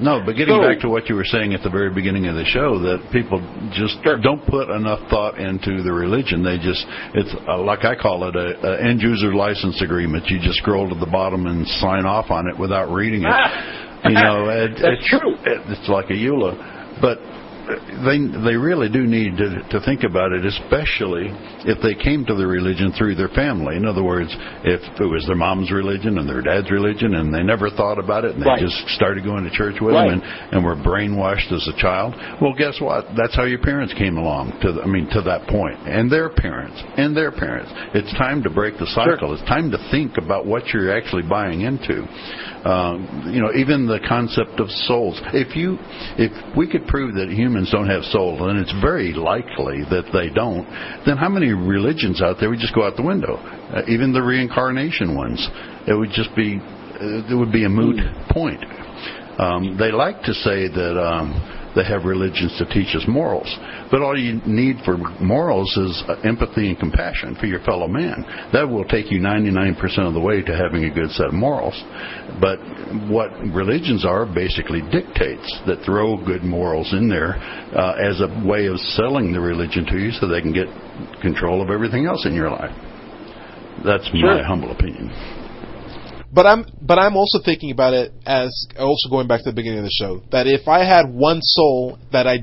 No, 0.05 0.21
but 0.24 0.38
getting 0.38 0.53
So- 0.55 0.62
back 0.62 0.79
to 0.81 0.89
what 0.89 1.09
you 1.09 1.15
were 1.15 1.25
saying 1.25 1.53
at 1.53 1.63
the 1.63 1.69
very 1.69 1.89
beginning 1.89 2.27
of 2.27 2.35
the 2.35 2.45
show, 2.45 2.77
that 2.79 3.09
people 3.12 3.41
just 3.74 3.97
don't 4.21 4.45
put 4.45 4.69
enough 4.69 5.01
thought 5.09 5.39
into 5.39 5.81
the 5.81 5.91
religion. 5.91 6.43
They 6.43 6.57
just, 6.57 6.85
it's 7.15 7.33
uh, 7.47 7.57
like 7.57 7.83
I 7.83 7.95
call 7.95 8.29
it 8.29 8.35
a, 8.35 8.53
a 8.62 8.88
end 8.88 9.01
user 9.01 9.33
license 9.33 9.81
agreement. 9.81 10.29
You 10.29 10.39
just 10.39 10.59
scroll 10.59 10.88
to 10.89 10.95
the 10.95 11.09
bottom 11.09 11.47
and 11.47 11.67
sign 11.81 12.05
off 12.05 12.29
on 12.29 12.47
it 12.47 12.57
without 12.57 12.93
reading 12.93 13.24
it. 13.25 13.33
You 14.05 14.13
know, 14.13 14.50
it, 14.50 14.77
That's 14.79 15.01
it's, 15.01 15.09
true. 15.09 15.33
It, 15.33 15.65
it's 15.65 15.89
like 15.89 16.12
a 16.12 16.13
EULA, 16.13 17.01
but 17.01 17.17
they 18.05 18.19
they 18.45 18.55
really 18.55 18.89
do 18.89 19.05
need 19.05 19.38
to 19.38 19.62
to 19.72 19.79
think 19.86 20.03
about 20.03 20.31
it, 20.31 20.45
especially 20.45 21.34
if 21.65 21.81
they 21.81 21.95
came 21.95 22.25
to 22.25 22.36
the 22.36 22.45
religion 22.45 22.93
through 22.98 23.15
their 23.15 23.29
family. 23.29 23.75
In 23.75 23.86
other 23.86 24.03
words, 24.03 24.29
if 24.63 24.81
it 25.00 25.05
was 25.05 25.25
their 25.25 25.36
mom's 25.36 25.72
religion 25.72 26.17
and 26.19 26.29
their 26.29 26.41
dad's 26.41 26.69
religion, 26.69 27.15
and 27.15 27.34
they 27.34 27.41
never 27.43 27.69
thought 27.69 27.98
about 27.98 28.25
it, 28.25 28.36
and 28.36 28.41
they 28.43 28.48
Right. 28.50 28.60
just 28.62 28.77
started 28.89 29.24
going 29.24 29.43
to 29.43 29.50
church 29.50 29.81
with 29.81 29.95
Right. 29.95 30.10
them, 30.12 30.22
and, 30.22 30.53
and 30.53 30.65
were 30.65 30.75
brainwashed 30.75 31.51
as 31.51 31.67
a 31.67 31.74
child. 31.81 32.13
Well, 32.41 32.53
guess 32.53 32.79
what? 32.79 33.07
That's 33.15 33.36
how 33.36 33.43
your 33.43 33.60
parents 33.60 33.93
came 33.93 34.17
along 34.17 34.53
to. 34.62 34.72
The, 34.72 34.84
I 34.84 34.86
mean, 34.88 35.07
to 35.10 35.22
that 35.22 35.48
point, 35.48 35.77
and 35.86 36.10
their 36.10 36.29
parents, 36.29 36.81
and 36.98 37.15
their 37.17 37.31
parents. 37.31 37.72
It's 37.93 38.12
time 38.13 38.43
to 38.43 38.50
break 38.50 38.77
the 38.77 38.88
cycle. 38.88 39.34
It's 39.34 39.43
time 39.43 39.72
to 39.72 39.77
think 39.89 40.17
about 40.17 40.45
what 40.45 40.67
you're 40.74 40.91
actually 40.95 41.24
buying 41.24 41.62
into. 41.62 42.05
Um, 42.65 43.29
you 43.31 43.41
know, 43.41 43.53
even 43.53 43.86
the 43.86 44.00
concept 44.10 44.60
of 44.60 44.72
souls. 44.89 45.22
If 45.38 45.55
you, 45.55 45.77
if 46.17 46.34
we 46.57 46.65
could 46.65 46.88
prove 46.88 47.13
that 47.13 47.29
humans 47.29 47.69
don't 47.69 47.86
have 47.88 48.01
souls, 48.05 48.41
and 48.41 48.57
it's 48.57 48.74
very 48.81 49.13
likely 49.13 49.86
that 49.93 50.10
they 50.12 50.34
don't, 50.34 50.65
then 51.05 51.15
how 51.15 51.29
many 51.29 51.53
religions 51.53 52.24
out 52.24 52.38
there 52.39 52.50
would 52.50 52.57
just 52.57 52.74
go 52.74 52.81
out 52.81 52.98
the 52.98 53.05
window? 53.05 53.38
Uh, 53.38 53.84
even 53.88 54.13
the 54.13 54.22
reincarnation 54.22 55.15
ones, 55.15 55.48
it 55.86 55.93
would 55.93 56.10
just 56.10 56.36
be, 56.36 56.57
uh, 56.57 57.29
it 57.29 57.38
would 57.38 57.53
be 57.53 57.65
a 57.65 57.69
moot 57.69 58.01
point. 58.31 58.65
Um, 59.38 59.77
they 59.77 59.91
like 59.91 60.24
to 60.24 60.34
say 60.34 60.67
that 60.67 60.98
um, 60.98 61.38
they 61.75 61.84
have 61.84 62.05
religions 62.05 62.55
to 62.58 62.65
teach 62.65 62.96
us 62.96 63.03
morals, 63.08 63.53
but 63.91 64.01
all 64.01 64.17
you 64.17 64.41
need 64.46 64.77
for 64.86 64.98
morals 65.22 65.70
is 65.77 66.03
uh, 66.08 66.15
empathy 66.24 66.70
and 66.70 66.79
compassion 66.79 67.36
for 67.36 67.46
your 67.46 67.60
fellow 67.62 67.88
man. 67.88 68.24
That 68.53 68.67
will 68.67 68.86
take 68.86 69.12
you 69.12 69.20
99% 69.20 69.75
of 70.08 70.13
the 70.13 70.20
way 70.20 70.41
to 70.41 70.55
having 70.55 70.86
a 70.86 70.94
good 70.94 71.12
set 71.12 71.27
of 71.27 71.34
morals. 71.34 71.75
But 72.39 72.60
what 73.10 73.32
religions 73.53 74.05
are 74.05 74.25
basically 74.25 74.82
dictates 74.91 75.48
that 75.67 75.84
throw 75.86 76.17
good 76.24 76.44
morals 76.44 76.94
in 76.94 77.10
there 77.10 77.36
uh, 77.36 77.96
as 78.01 78.22
a 78.22 78.29
way 78.48 78.67
of 78.67 78.79
selling 78.96 79.34
the 79.34 79.41
religion 79.41 79.86
to 79.86 79.98
you 79.98 80.12
so 80.12 80.27
they 80.27 80.41
can 80.41 80.53
get 80.53 80.67
control 81.22 81.62
of 81.62 81.70
everything 81.70 82.05
else 82.05 82.25
in 82.25 82.34
your 82.34 82.50
life. 82.50 82.74
That's 83.84 84.10
my 84.13 84.41
humble 84.41 84.72
opinion. 84.72 85.12
But 86.35 86.45
I'm 86.45 86.65
but 86.81 86.99
I'm 86.99 87.15
also 87.15 87.39
thinking 87.43 87.71
about 87.71 87.93
it 87.93 88.11
as 88.25 88.67
also 88.77 89.09
going 89.09 89.25
back 89.25 89.39
to 89.39 89.51
the 89.51 89.55
beginning 89.55 89.79
of 89.79 89.85
the 89.85 89.91
show 89.91 90.21
that 90.31 90.48
if 90.48 90.67
I 90.67 90.83
had 90.83 91.07
one 91.07 91.39
soul 91.41 91.98
that 92.11 92.27
I 92.27 92.39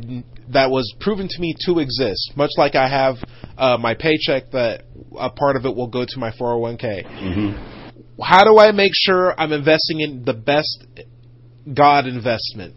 that 0.48 0.70
was 0.70 0.94
proven 0.98 1.28
to 1.28 1.40
me 1.40 1.54
to 1.66 1.78
exist, 1.78 2.32
much 2.34 2.50
like 2.56 2.74
I 2.74 2.88
have 2.88 3.16
uh, 3.58 3.76
my 3.78 3.94
paycheck 3.94 4.50
that 4.52 4.84
a 5.18 5.28
part 5.28 5.56
of 5.56 5.66
it 5.66 5.76
will 5.76 5.88
go 5.88 6.06
to 6.06 6.18
my 6.18 6.30
401k. 6.30 7.04
Mm-hmm. 7.04 8.22
How 8.22 8.44
do 8.44 8.58
I 8.58 8.72
make 8.72 8.92
sure 8.94 9.38
I'm 9.38 9.52
investing 9.52 10.00
in 10.00 10.24
the 10.24 10.34
best 10.34 10.86
God 11.72 12.06
investment? 12.06 12.74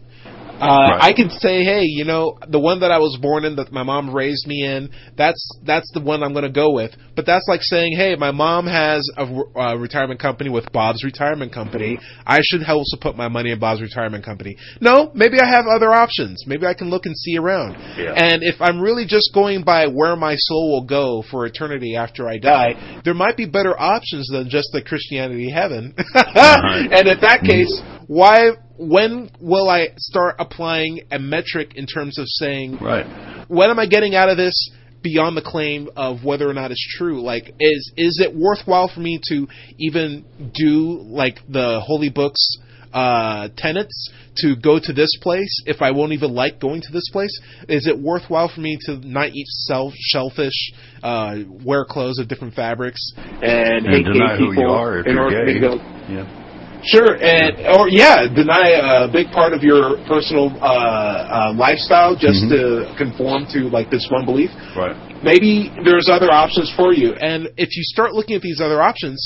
Uh, 0.60 0.86
Right. 0.86 1.02
I 1.02 1.12
can 1.12 1.30
say, 1.30 1.64
hey, 1.64 1.82
you 1.82 2.04
know, 2.04 2.38
the 2.48 2.58
one 2.58 2.80
that 2.80 2.90
I 2.90 2.98
was 2.98 3.18
born 3.20 3.44
in, 3.44 3.56
that 3.56 3.72
my 3.72 3.82
mom 3.82 4.14
raised 4.14 4.46
me 4.46 4.64
in, 4.64 4.90
that's 5.16 5.48
that's 5.64 5.90
the 5.92 6.00
one 6.00 6.22
I'm 6.22 6.32
going 6.32 6.44
to 6.44 6.50
go 6.50 6.72
with. 6.72 6.92
But 7.14 7.26
that's 7.26 7.46
like 7.48 7.62
saying, 7.62 7.96
hey, 7.96 8.14
my 8.16 8.30
mom 8.30 8.66
has 8.66 9.08
a 9.16 9.24
uh, 9.24 9.74
retirement 9.76 10.20
company 10.20 10.50
with 10.50 10.70
Bob's 10.72 11.02
Retirement 11.04 11.52
Company. 11.52 11.98
I 12.26 12.40
should 12.42 12.62
also 12.68 12.96
put 13.00 13.16
my 13.16 13.28
money 13.28 13.50
in 13.50 13.58
Bob's 13.58 13.82
Retirement 13.82 14.24
Company. 14.24 14.56
No, 14.80 15.10
maybe 15.14 15.40
I 15.40 15.46
have 15.46 15.66
other 15.66 15.92
options. 15.92 16.44
Maybe 16.46 16.66
I 16.66 16.74
can 16.74 16.88
look 16.88 17.06
and 17.06 17.16
see 17.16 17.36
around. 17.36 17.72
Yeah. 17.98 18.12
And 18.14 18.42
if 18.42 18.60
I'm 18.60 18.80
really 18.80 19.06
just 19.06 19.32
going 19.34 19.64
by 19.64 19.86
where 19.86 20.16
my 20.16 20.36
soul 20.36 20.72
will 20.72 20.86
go 20.86 21.22
for 21.30 21.46
eternity 21.46 21.96
after 21.96 22.28
I 22.28 22.38
die, 22.38 23.00
there 23.04 23.14
might 23.14 23.36
be 23.36 23.46
better 23.46 23.78
options 23.78 24.28
than 24.30 24.48
just 24.48 24.70
the 24.72 24.82
Christianity 24.82 25.50
heaven. 25.50 25.94
and 26.14 27.08
in 27.08 27.20
that 27.20 27.42
case, 27.44 27.82
why? 28.06 28.50
When 28.78 29.30
will 29.40 29.68
I 29.68 29.88
start 29.96 30.36
applying 30.38 31.00
a 31.10 31.18
metric 31.18 31.72
in 31.76 31.86
terms 31.86 32.18
of 32.18 32.26
saying 32.28 32.78
Right. 32.78 33.06
what 33.48 33.70
am 33.70 33.78
I 33.78 33.86
getting 33.86 34.14
out 34.14 34.28
of 34.28 34.36
this 34.36 34.54
beyond 35.02 35.36
the 35.36 35.42
claim 35.42 35.88
of 35.96 36.24
whether 36.24 36.48
or 36.48 36.52
not 36.52 36.70
it's 36.70 36.86
true? 36.98 37.22
Like, 37.22 37.54
is 37.58 37.92
is 37.96 38.20
it 38.20 38.34
worthwhile 38.34 38.88
for 38.88 39.00
me 39.00 39.20
to 39.30 39.48
even 39.78 40.24
do 40.54 41.00
like 41.02 41.38
the 41.48 41.80
holy 41.80 42.10
books 42.10 42.58
uh, 42.92 43.48
tenets 43.56 44.10
to 44.36 44.56
go 44.56 44.78
to 44.78 44.92
this 44.92 45.10
place 45.20 45.62
if 45.66 45.82
I 45.82 45.90
won't 45.90 46.12
even 46.12 46.34
like 46.34 46.60
going 46.60 46.80
to 46.82 46.92
this 46.92 47.08
place? 47.12 47.32
Is 47.68 47.86
it 47.86 47.98
worthwhile 47.98 48.48
for 48.54 48.60
me 48.60 48.78
to 48.82 48.96
not 48.96 49.30
eat 49.30 49.46
self 49.46 49.92
shellfish, 49.98 50.72
uh, 51.02 51.36
wear 51.64 51.84
clothes 51.84 52.18
of 52.18 52.28
different 52.28 52.54
fabrics, 52.54 53.00
and, 53.16 53.42
And 53.42 53.88
hate 53.88 54.04
deny 54.04 54.36
who 54.36 54.52
you 54.52 54.66
are 54.66 55.00
if 55.00 55.06
you're 55.06 55.22
order 55.22 55.44
gay. 55.46 55.60
go? 55.60 55.74
Yeah. 56.08 56.42
Sure, 56.84 57.16
and 57.20 57.66
or 57.76 57.88
yeah, 57.88 58.26
deny 58.28 58.70
a 59.04 59.08
big 59.10 59.30
part 59.32 59.52
of 59.52 59.62
your 59.62 59.96
personal 60.06 60.52
uh, 60.60 60.66
uh, 60.66 61.52
lifestyle 61.56 62.14
just 62.14 62.44
Mhm. 62.44 62.50
to 62.50 62.94
conform 62.96 63.46
to 63.52 63.68
like 63.70 63.90
this 63.90 64.06
one 64.10 64.24
belief. 64.24 64.50
Right. 64.76 64.94
Maybe 65.24 65.72
there's 65.84 66.08
other 66.08 66.30
options 66.30 66.70
for 66.76 66.92
you, 66.92 67.14
and 67.14 67.48
if 67.56 67.74
you 67.76 67.82
start 67.82 68.12
looking 68.14 68.36
at 68.36 68.42
these 68.42 68.60
other 68.60 68.80
options, 68.82 69.18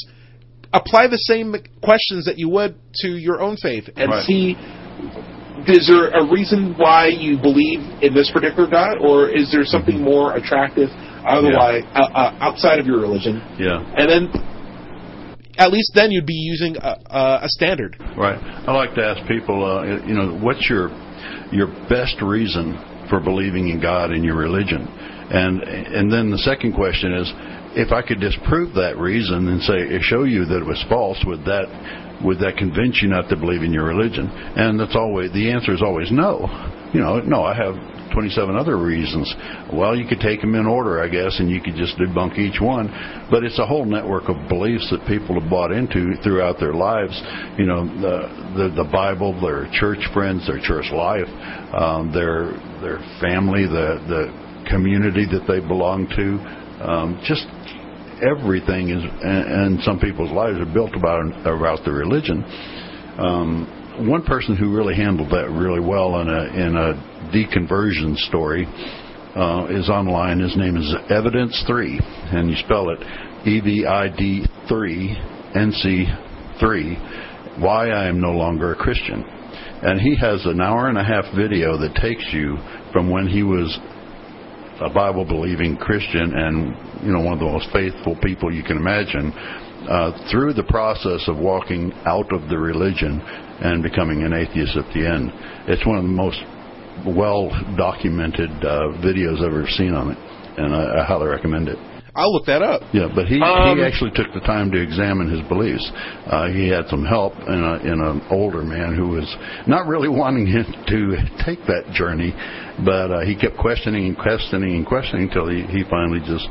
apply 0.73 1.09
the 1.09 1.19
same 1.19 1.55
questions 1.83 2.25
that 2.25 2.39
you 2.39 2.49
would 2.49 2.77
to 3.03 3.09
your 3.09 3.41
own 3.41 3.57
faith 3.57 3.91
and 3.97 4.11
Right. 4.11 4.25
see. 4.25 4.57
Is 5.67 5.87
there 5.89 6.09
a 6.09 6.25
reason 6.25 6.75
why 6.79 7.09
you 7.09 7.37
believe 7.37 7.83
in 8.01 8.15
this 8.15 8.31
particular 8.31 8.67
God, 8.67 8.97
or 8.99 9.29
is 9.29 9.53
there 9.53 9.65
something 9.65 9.97
Mm-hmm. 9.97 10.05
more 10.05 10.33
attractive 10.37 10.89
otherwise 11.27 11.85
uh, 11.95 12.01
uh, 12.15 12.35
outside 12.41 12.79
of 12.79 12.87
your 12.87 12.99
religion? 12.99 13.43
Yeah. 13.59 13.83
And 13.99 14.09
then, 14.09 14.31
at 15.59 15.73
least 15.73 15.93
then, 15.95 16.11
you'd 16.11 16.27
be 16.27 16.35
using 16.35 16.77
a, 16.77 16.97
a, 17.43 17.49
standard. 17.49 17.97
Right. 18.17 18.39
I 18.39 18.73
like 18.73 18.95
to 18.95 19.05
ask 19.05 19.27
people, 19.29 19.65
uh, 19.65 20.05
you 20.07 20.15
know, 20.15 20.39
what's 20.39 20.69
your 20.69 20.89
your 21.53 21.67
best 21.89 22.23
reason 22.23 22.79
for 23.11 23.21
believing 23.21 23.69
in 23.69 23.81
God 23.81 24.11
and 24.11 24.25
your 24.25 24.37
religion? 24.37 24.87
And 24.87 25.63
and 25.63 26.13
then 26.13 26.31
the 26.31 26.39
second 26.39 26.75
question 26.75 27.13
is, 27.15 27.33
if 27.77 27.93
I 27.93 28.03
could 28.03 28.21
disprove 28.21 28.75
that 28.75 28.99
reason 28.99 29.49
and 29.49 29.63
say 29.63 29.87
show 30.03 30.25
you 30.25 30.45
that 30.45 30.59
it 30.59 30.67
was 30.67 30.85
false, 30.89 31.23
would 31.27 31.45
that 31.45 31.71
would 32.25 32.39
that 32.41 32.57
convince 32.57 33.01
you 33.01 33.09
not 33.09 33.29
to 33.31 33.37
believe 33.37 33.63
in 33.63 33.73
your 33.73 33.85
religion? 33.85 34.27
And 34.29 34.79
that's 34.79 34.97
always 34.97 35.33
the 35.33 35.51
answer 35.51 35.73
is 35.73 35.83
always 35.83 36.11
no. 36.11 36.47
You 36.93 37.01
know, 37.01 37.21
no. 37.21 37.45
I 37.45 37.55
have 37.55 37.75
27 38.13 38.57
other 38.57 38.77
reasons. 38.77 39.33
Well, 39.73 39.97
you 39.97 40.07
could 40.07 40.21
take 40.21 40.41
them 40.41 40.55
in 40.55 40.67
order, 40.67 41.03
I 41.03 41.09
guess, 41.09 41.39
and 41.39 41.51
you 41.51 41.61
could 41.61 41.75
just 41.75 41.97
debunk 41.99 42.39
each 42.39 42.61
one. 42.61 42.89
But 43.31 43.45
it's 43.45 43.59
a 43.59 43.67
whole 43.67 43.85
network 43.85 44.29
of 44.29 44.37
beliefs 44.49 44.89
that 44.91 45.07
people 45.07 45.41
have 45.41 45.49
bought 45.49 45.73
into 45.73 46.15
throughout 46.23 46.59
their 46.59 46.75
lives. 46.75 47.15
You 47.59 47.67
know, 47.67 47.87
the 47.87 48.17
the, 48.57 48.85
the 48.85 48.89
Bible, 48.91 49.39
their 49.41 49.69
church 49.73 50.03
friends, 50.13 50.47
their 50.47 50.61
church 50.61 50.91
life, 50.93 51.29
um, 51.73 52.13
their 52.13 52.53
their 52.81 52.99
family, 53.21 53.65
the 53.67 54.03
the 54.09 54.67
community 54.69 55.27
that 55.27 55.47
they 55.47 55.61
belong 55.61 56.07
to. 56.17 56.39
Um, 56.81 57.21
just 57.27 57.47
everything 58.23 58.91
is, 58.91 59.03
and, 59.03 59.45
and 59.77 59.83
some 59.83 59.99
people's 59.99 60.33
lives 60.33 60.59
are 60.59 60.73
built 60.73 60.95
about 60.95 61.27
about 61.47 61.85
the 61.85 61.93
religion. 61.93 62.45
Um, 63.19 63.80
one 64.07 64.23
person 64.23 64.57
who 64.57 64.75
really 64.75 64.95
handled 64.95 65.31
that 65.31 65.51
really 65.51 65.81
well 65.81 66.21
in 66.21 66.29
a 66.29 66.43
in 66.55 66.77
a 66.77 67.31
deconversion 67.33 68.17
story 68.17 68.67
uh, 69.37 69.67
is 69.71 69.89
online. 69.89 70.41
His 70.41 70.57
name 70.57 70.77
is 70.77 70.95
Evidence 71.11 71.63
Three, 71.67 72.01
and 72.03 72.51
you 72.51 72.57
spell 72.57 72.91
it 72.91 72.99
E 73.47 73.61
V 73.61 73.87
I 73.87 74.09
D 74.09 74.47
three 74.69 75.17
N 75.55 75.73
C 75.73 76.07
three, 76.59 76.95
why 77.59 77.91
I 77.91 78.09
am 78.09 78.21
no 78.21 78.33
longer 78.33 78.73
a 78.73 78.77
Christian. 78.77 79.25
And 79.83 80.01
he 80.01 80.17
has 80.17 80.45
an 80.45 80.61
hour 80.61 80.89
and 80.89 80.99
a 80.99 81.05
half 81.05 81.25
video 81.35 81.79
that 81.79 81.95
takes 81.95 82.27
you 82.33 82.59
from 82.93 83.11
when 83.11 83.27
he 83.27 83.43
was 83.43 83.79
a 84.81 84.91
Bible 84.93 85.25
believing 85.25 85.77
Christian 85.77 86.35
and 86.35 87.05
you 87.05 87.13
know 87.13 87.21
one 87.21 87.35
of 87.35 87.39
the 87.39 87.45
most 87.45 87.69
faithful 87.73 88.17
people 88.23 88.53
you 88.53 88.63
can 88.63 88.77
imagine 88.77 89.33
uh, 89.89 90.29
through 90.31 90.55
the 90.55 90.65
process 90.65 91.29
of 91.29 91.37
walking 91.39 91.93
out 92.05 92.33
of 92.33 92.49
the 92.49 92.59
religion 92.59 93.21
and 93.61 93.83
becoming 93.83 94.23
an 94.23 94.33
atheist 94.33 94.77
at 94.77 94.87
the 94.93 95.07
end. 95.07 95.31
It's 95.69 95.85
one 95.87 95.97
of 95.97 96.05
the 96.05 96.09
most 96.09 96.41
well 97.07 97.49
documented 97.77 98.51
uh, 98.65 98.97
videos 99.01 99.41
I've 99.41 99.53
ever 99.53 99.69
seen 99.69 99.95
on 99.95 100.13
it, 100.13 100.19
and 100.59 100.75
I, 100.75 101.01
I 101.01 101.05
highly 101.05 101.29
recommend 101.29 101.69
it. 101.69 101.79
I'll 102.15 102.33
look 102.33 102.47
that 102.47 102.61
up. 102.63 102.83
Yeah, 102.93 103.09
but 103.15 103.27
he 103.27 103.41
Um, 103.41 103.79
he 103.79 103.85
actually 103.85 104.11
took 104.11 104.33
the 104.35 104.41
time 104.41 104.71
to 104.73 104.79
examine 104.83 105.31
his 105.31 105.47
beliefs. 105.49 105.89
Uh, 106.27 106.49
he 106.49 106.69
had 106.69 106.89
some 106.89 107.05
help 107.05 107.35
in, 107.47 107.63
a, 107.63 107.75
in 107.87 108.03
an 108.03 108.23
older 108.31 108.63
man 108.63 108.95
who 108.95 109.09
was 109.09 109.29
not 109.67 109.87
really 109.87 110.09
wanting 110.23 110.47
him 110.47 110.67
to 110.89 111.17
take 111.47 111.63
that 111.67 111.93
journey, 111.95 112.35
but 112.85 113.11
uh, 113.11 113.21
he 113.21 113.37
kept 113.37 113.57
questioning 113.57 114.07
and 114.07 114.19
questioning 114.19 114.75
and 114.77 114.87
questioning 114.87 115.29
until 115.29 115.49
he 115.49 115.63
he 115.71 115.85
finally 115.89 116.21
just 116.21 116.49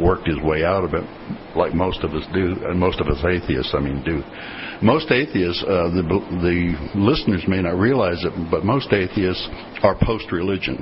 worked 0.00 0.26
his 0.26 0.38
way 0.42 0.64
out 0.64 0.84
of 0.84 0.94
it, 0.94 1.04
like 1.56 1.74
most 1.74 2.00
of 2.04 2.14
us 2.14 2.24
do, 2.32 2.56
and 2.66 2.78
most 2.78 3.00
of 3.00 3.08
us 3.08 3.22
atheists, 3.24 3.74
I 3.74 3.80
mean, 3.80 4.02
do. 4.04 4.22
Most 4.80 5.10
atheists, 5.10 5.62
uh, 5.64 5.90
the 5.90 6.02
the 6.42 6.98
listeners 6.98 7.42
may 7.48 7.60
not 7.60 7.78
realize 7.78 8.24
it, 8.24 8.32
but 8.50 8.64
most 8.64 8.92
atheists 8.92 9.48
are 9.82 9.96
post-religion. 10.00 10.78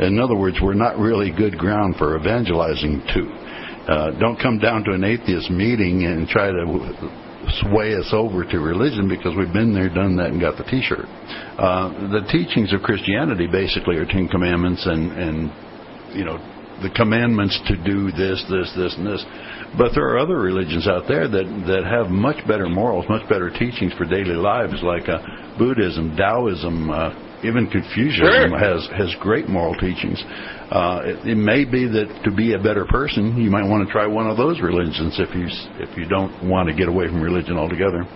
In 0.00 0.18
other 0.18 0.36
words, 0.36 0.58
we're 0.62 0.74
not 0.74 0.98
really 0.98 1.30
good 1.30 1.56
ground 1.56 1.96
for 1.96 2.18
evangelizing 2.18 3.02
to. 3.14 3.22
Uh, 3.84 4.18
don't 4.18 4.36
come 4.40 4.58
down 4.58 4.84
to 4.84 4.92
an 4.92 5.04
atheist 5.04 5.50
meeting 5.50 6.04
and 6.04 6.26
try 6.28 6.50
to 6.50 6.64
sway 7.62 7.94
us 7.94 8.08
over 8.12 8.44
to 8.44 8.58
religion 8.58 9.08
because 9.08 9.36
we've 9.36 9.52
been 9.52 9.74
there, 9.74 9.88
done 9.88 10.16
that, 10.16 10.28
and 10.28 10.40
got 10.40 10.56
the 10.56 10.64
T-shirt. 10.64 11.04
Uh, 11.58 12.10
the 12.10 12.26
teachings 12.32 12.72
of 12.72 12.80
Christianity 12.80 13.46
basically 13.46 13.96
are 13.96 14.06
Ten 14.06 14.28
Commandments 14.28 14.84
and 14.86 15.12
and 15.12 16.16
you 16.16 16.24
know 16.24 16.38
the 16.82 16.90
commandments 16.94 17.60
to 17.68 17.76
do 17.76 18.10
this, 18.10 18.44
this, 18.50 18.72
this, 18.76 18.94
and 18.96 19.06
this. 19.06 19.24
But 19.76 19.92
there 19.94 20.06
are 20.08 20.18
other 20.18 20.38
religions 20.38 20.86
out 20.86 21.04
there 21.08 21.26
that 21.28 21.46
that 21.66 21.84
have 21.84 22.10
much 22.10 22.46
better 22.46 22.68
morals, 22.68 23.06
much 23.08 23.28
better 23.28 23.50
teachings 23.50 23.92
for 23.94 24.04
daily 24.04 24.38
lives, 24.38 24.82
like 24.82 25.08
uh, 25.08 25.18
Buddhism, 25.58 26.16
Taoism. 26.16 26.90
Uh, 26.90 27.30
even 27.44 27.68
Confucianism 27.68 28.50
Sure. 28.50 28.58
has 28.58 28.88
has 28.96 29.14
great 29.20 29.48
moral 29.50 29.74
teachings. 29.74 30.22
Uh, 30.70 31.02
it, 31.04 31.28
it 31.28 31.34
may 31.36 31.64
be 31.64 31.84
that 31.86 32.22
to 32.24 32.30
be 32.30 32.54
a 32.54 32.58
better 32.58 32.86
person, 32.86 33.36
you 33.36 33.50
might 33.50 33.68
want 33.68 33.86
to 33.86 33.92
try 33.92 34.06
one 34.06 34.26
of 34.26 34.38
those 34.38 34.60
religions 34.62 35.20
if 35.20 35.28
you 35.36 35.46
if 35.76 35.94
you 35.98 36.08
don't 36.08 36.32
want 36.48 36.70
to 36.70 36.74
get 36.74 36.88
away 36.88 37.06
from 37.06 37.20
religion 37.20 37.58
altogether. 37.58 38.08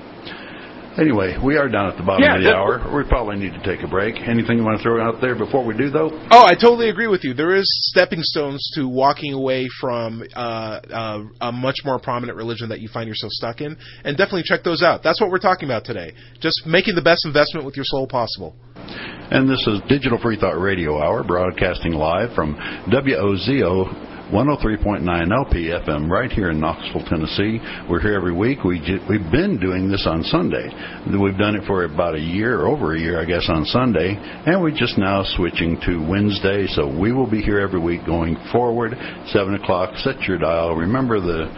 Anyway, 0.99 1.39
we 1.45 1.57
are 1.57 1.69
down 1.69 1.89
at 1.89 1.97
the 1.97 2.03
bottom 2.03 2.25
Yeah, 2.25 2.37
of 2.37 2.43
the 2.43 2.51
hour. 2.51 2.97
We 2.97 3.09
probably 3.09 3.37
need 3.37 3.53
to 3.53 3.63
take 3.63 3.85
a 3.85 3.89
break. 3.89 4.17
Anything 4.17 4.59
you 4.59 4.65
want 4.65 4.79
to 4.79 4.83
throw 4.83 5.01
out 5.01 5.21
there 5.21 5.37
before 5.37 5.65
we 5.65 5.77
do, 5.77 5.91
though? 5.91 6.11
Oh, 6.33 6.45
I 6.45 6.55
totally 6.55 6.91
agree 6.91 7.07
with 7.07 7.23
you. 7.23 7.35
There 7.35 7.55
is 7.55 7.69
stepping 7.89 8.19
stones 8.23 8.69
to 8.75 8.89
walking 8.89 9.33
away 9.33 9.69
from 9.81 10.25
uh, 10.35 10.81
uh, 10.91 11.25
a 11.41 11.53
much 11.53 11.77
more 11.85 12.01
prominent 12.01 12.37
religion 12.37 12.69
that 12.71 12.81
you 12.81 12.89
find 12.89 13.07
yourself 13.07 13.31
stuck 13.31 13.61
in, 13.61 13.77
and 14.03 14.17
definitely 14.17 14.43
check 14.45 14.65
those 14.65 14.83
out. 14.83 15.05
That's 15.05 15.21
what 15.21 15.31
we're 15.31 15.39
talking 15.39 15.69
about 15.69 15.85
today. 15.85 16.15
Just 16.41 16.67
making 16.67 16.97
the 16.97 17.03
best 17.03 17.25
investment 17.25 17.65
with 17.65 17.77
your 17.77 17.85
soul 17.85 18.09
possible. 18.09 18.57
And 18.75 19.49
this 19.49 19.65
is 19.69 19.81
Digital 19.89 20.19
Free 20.19 20.39
Thought 20.39 20.59
Radio 20.59 21.01
Hour, 21.01 21.23
broadcasting 21.23 21.93
live 21.93 22.35
from 22.35 22.57
WOZO 22.91 24.18
103.9 24.33 25.05
LPFM 25.07 26.11
right 26.11 26.31
here 26.31 26.51
in 26.51 26.61
Knoxville, 26.61 27.05
Tennessee. 27.09 27.61
We're 27.88 28.01
here 28.01 28.14
every 28.14 28.35
week. 28.35 28.62
We 28.62 28.79
ju- 28.79 29.01
we've 29.09 29.31
been 29.33 29.59
doing 29.59 29.88
this 29.88 30.07
on 30.07 30.23
Sunday. 30.23 30.69
We've 31.11 31.38
done 31.38 31.57
it 31.57 31.64
for 31.67 31.85
about 31.85 32.14
a 32.14 32.21
year, 32.21 32.67
over 32.67 32.95
a 32.95 33.01
year, 33.01 33.21
I 33.21 33.25
guess, 33.25 33.49
on 33.49 33.64
Sunday, 33.64 34.17
and 34.19 34.61
we're 34.61 34.77
just 34.77 34.99
now 34.99 35.25
switching 35.37 35.81
to 35.87 36.07
Wednesday. 36.07 36.67
So 36.67 36.87
we 36.87 37.12
will 37.12 37.29
be 37.31 37.41
here 37.41 37.59
every 37.59 37.81
week 37.81 38.05
going 38.05 38.37
forward. 38.53 38.93
Seven 39.29 39.55
o'clock. 39.55 39.97
Set 39.97 40.21
your 40.23 40.38
dial. 40.38 40.75
Remember 40.75 41.21
the 41.21 41.49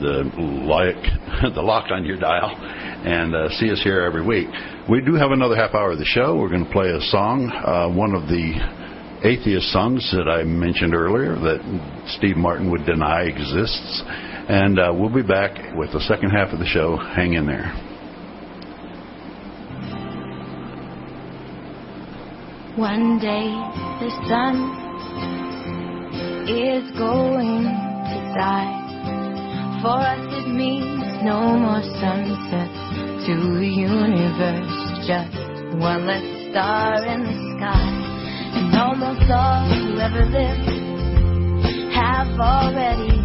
the 0.00 0.28
like 0.66 1.54
the 1.54 1.62
lock 1.62 1.90
on 1.90 2.04
your 2.04 2.18
dial 2.18 2.50
and 3.06 3.34
uh, 3.34 3.48
see 3.50 3.70
us 3.70 3.80
here 3.82 4.00
every 4.00 4.26
week. 4.26 4.48
We 4.90 5.00
do 5.00 5.14
have 5.14 5.30
another 5.30 5.54
half 5.54 5.74
hour 5.74 5.92
of 5.92 5.98
the 5.98 6.04
show. 6.04 6.36
We're 6.36 6.50
going 6.50 6.66
to 6.66 6.72
play 6.72 6.90
a 6.90 7.00
song, 7.02 7.50
uh, 7.50 7.88
one 7.88 8.14
of 8.14 8.28
the 8.28 8.85
atheist 9.22 9.72
songs 9.72 10.08
that 10.12 10.28
I 10.28 10.44
mentioned 10.44 10.94
earlier 10.94 11.34
that 11.34 11.60
Steve 12.18 12.36
Martin 12.36 12.70
would 12.70 12.84
deny 12.86 13.22
exists. 13.22 14.02
And 14.48 14.78
uh, 14.78 14.92
we'll 14.94 15.12
be 15.12 15.22
back 15.22 15.74
with 15.76 15.92
the 15.92 16.00
second 16.00 16.30
half 16.30 16.52
of 16.52 16.58
the 16.58 16.66
show. 16.66 16.96
Hang 16.96 17.34
in 17.34 17.46
there. 17.46 17.72
One 22.76 23.18
day 23.18 23.48
the 24.04 24.10
sun 24.28 24.86
is 26.46 26.84
going 26.98 27.64
to 27.64 28.18
die. 28.36 29.80
For 29.82 29.98
us 29.98 30.44
it 30.44 30.48
means 30.48 31.24
no 31.24 31.56
more 31.56 31.82
sunsets 31.98 32.86
to 33.26 33.34
the 33.58 33.66
universe, 33.66 35.06
just 35.08 35.34
one 35.80 36.06
less 36.06 36.22
star 36.50 37.04
in 37.04 37.24
the 37.24 37.56
sky. 37.56 38.15
Almost 38.56 39.30
all 39.30 39.68
who 39.68 39.98
ever 40.00 40.24
lived 40.24 41.92
have 41.94 42.40
already 42.40 43.15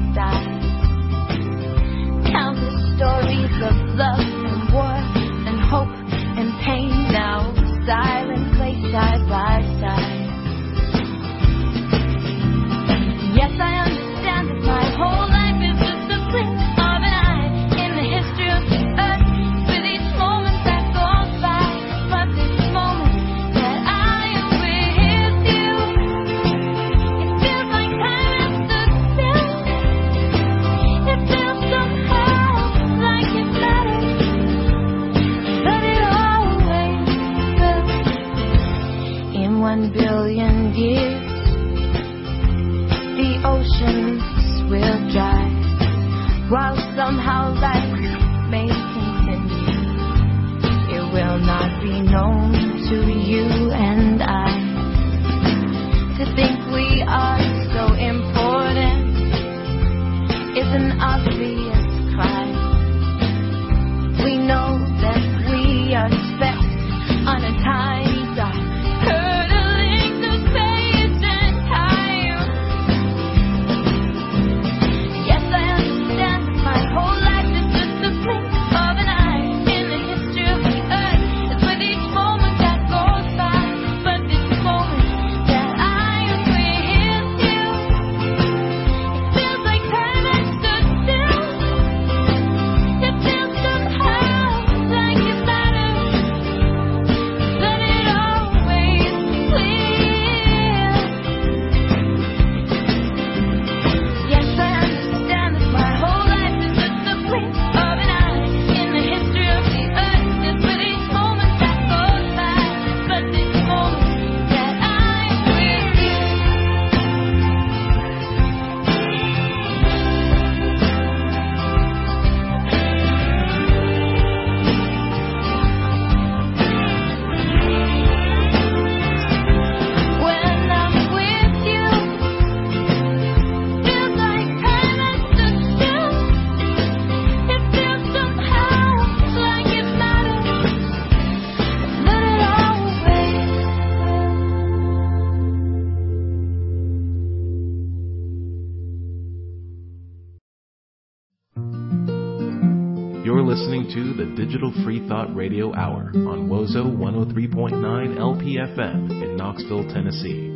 listening 153.52 153.84
to 153.94 154.14
the 154.14 154.26
Digital 154.38 154.72
Free 154.86 155.06
Thought 155.10 155.36
Radio 155.36 155.76
Hour 155.76 156.14
on 156.16 156.48
Wozo 156.48 156.86
103.9 156.88 157.84
LPFM 158.16 159.12
in 159.12 159.36
Knoxville, 159.36 159.84
Tennessee. 159.92 160.48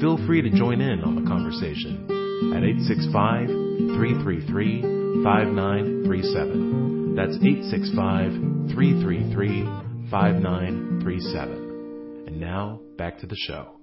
Feel 0.00 0.16
free 0.26 0.42
to 0.42 0.50
join 0.50 0.80
in 0.80 1.04
on 1.04 1.14
the 1.14 1.22
conversation 1.30 2.02
at 2.50 2.64
865 2.66 3.46
333 3.46 5.22
5937. 5.22 7.14
That's 7.14 7.38
865 7.38 8.74
333 8.74 10.10
5937. 10.10 12.26
And 12.26 12.40
now, 12.40 12.80
back 12.98 13.20
to 13.20 13.28
the 13.28 13.36
show. 13.46 13.78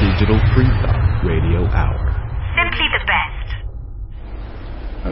Digital 0.00 0.40
Free 0.56 0.72
Thought 0.80 1.20
Radio 1.20 1.68
Hour. 1.68 2.16
Simply 2.56 2.88
the 2.96 3.04
best. 3.04 3.60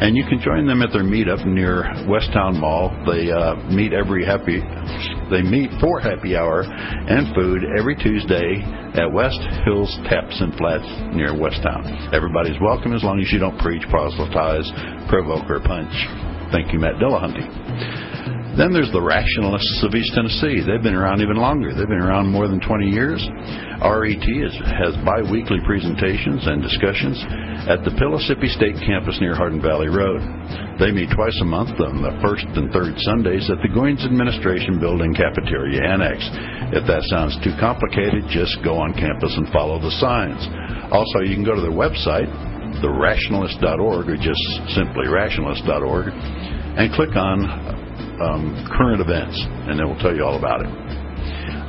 And 0.02 0.15
you 0.15 0.23
can 0.23 0.39
join 0.39 0.65
them 0.65 0.82
at 0.82 0.93
their 0.93 1.04
meetup 1.04 1.45
near 1.45 1.84
Westtown 2.08 2.58
Mall. 2.58 2.89
They 3.06 3.30
uh, 3.30 3.56
meet 3.67 3.91
every 3.91 4.23
happy, 4.25 4.63
they 5.30 5.41
meet 5.41 5.69
for 5.82 5.99
happy 5.99 6.38
hour 6.38 6.63
and 6.63 7.36
food 7.36 7.65
every 7.78 7.97
Tuesday 7.97 8.63
at 8.95 9.12
West 9.12 9.41
Hills 9.65 9.93
Taps 10.08 10.39
and 10.39 10.56
Flats 10.56 10.88
near 11.13 11.34
Westtown. 11.34 12.13
Everybody's 12.13 12.56
welcome 12.62 12.93
as 12.93 13.04
long 13.04 13.19
as 13.19 13.30
you 13.34 13.39
don't 13.39 13.60
preach, 13.60 13.84
proselytize, 13.89 14.71
provoke, 15.10 15.49
or 15.49 15.60
punch. 15.60 15.91
Thank 16.52 16.71
you, 16.71 16.80
Matt 16.80 16.95
Dillahunty. 16.95 18.09
Then 18.58 18.74
there's 18.74 18.92
the 18.92 19.02
Rationalists 19.02 19.86
of 19.86 19.94
East 19.94 20.12
Tennessee. 20.18 20.66
They've 20.66 20.82
been 20.82 20.98
around 20.98 21.22
even 21.22 21.38
longer. 21.38 21.72
They've 21.72 21.88
been 21.88 22.02
around 22.02 22.28
more 22.28 22.48
than 22.50 22.60
20 22.60 22.90
years. 22.90 23.22
RET 23.80 24.26
is, 24.26 24.52
has 24.68 24.98
bi-weekly 25.06 25.62
presentations 25.64 26.44
and 26.44 26.60
discussions 26.60 27.16
at 27.70 27.86
the 27.88 27.96
Pellissippi 27.96 28.52
State 28.52 28.76
Campus 28.84 29.16
near 29.22 29.38
Hardin 29.38 29.62
Valley 29.62 29.88
Road. 29.88 30.20
They 30.76 30.92
meet 30.92 31.08
twice 31.16 31.38
a 31.40 31.48
month 31.48 31.80
on 31.80 32.04
the 32.04 32.18
first 32.20 32.44
and 32.58 32.68
third 32.74 33.00
Sundays 33.08 33.48
at 33.48 33.64
the 33.64 33.72
Goins 33.72 34.04
Administration 34.04 34.82
Building 34.82 35.16
Cafeteria 35.16 35.80
Annex. 35.80 36.20
If 36.76 36.84
that 36.90 37.08
sounds 37.08 37.40
too 37.40 37.56
complicated, 37.60 38.28
just 38.28 38.60
go 38.66 38.76
on 38.76 38.92
campus 38.98 39.32
and 39.40 39.48
follow 39.56 39.80
the 39.80 39.94
signs. 40.04 40.42
Also, 40.92 41.24
you 41.24 41.38
can 41.38 41.48
go 41.48 41.56
to 41.56 41.64
their 41.64 41.76
website, 41.76 42.28
therationalist.org, 42.84 44.10
or 44.10 44.18
just 44.20 44.44
simply 44.76 45.08
rationalist.org, 45.08 46.12
and 46.12 46.92
click 46.92 47.16
on 47.16 47.88
um, 48.22 48.68
current 48.72 49.02
events, 49.02 49.36
and 49.68 49.80
they 49.80 49.84
will 49.84 50.00
tell 50.00 50.16
you 50.16 50.24
all 50.24 50.38
about 50.38 50.62
it. 50.62 50.72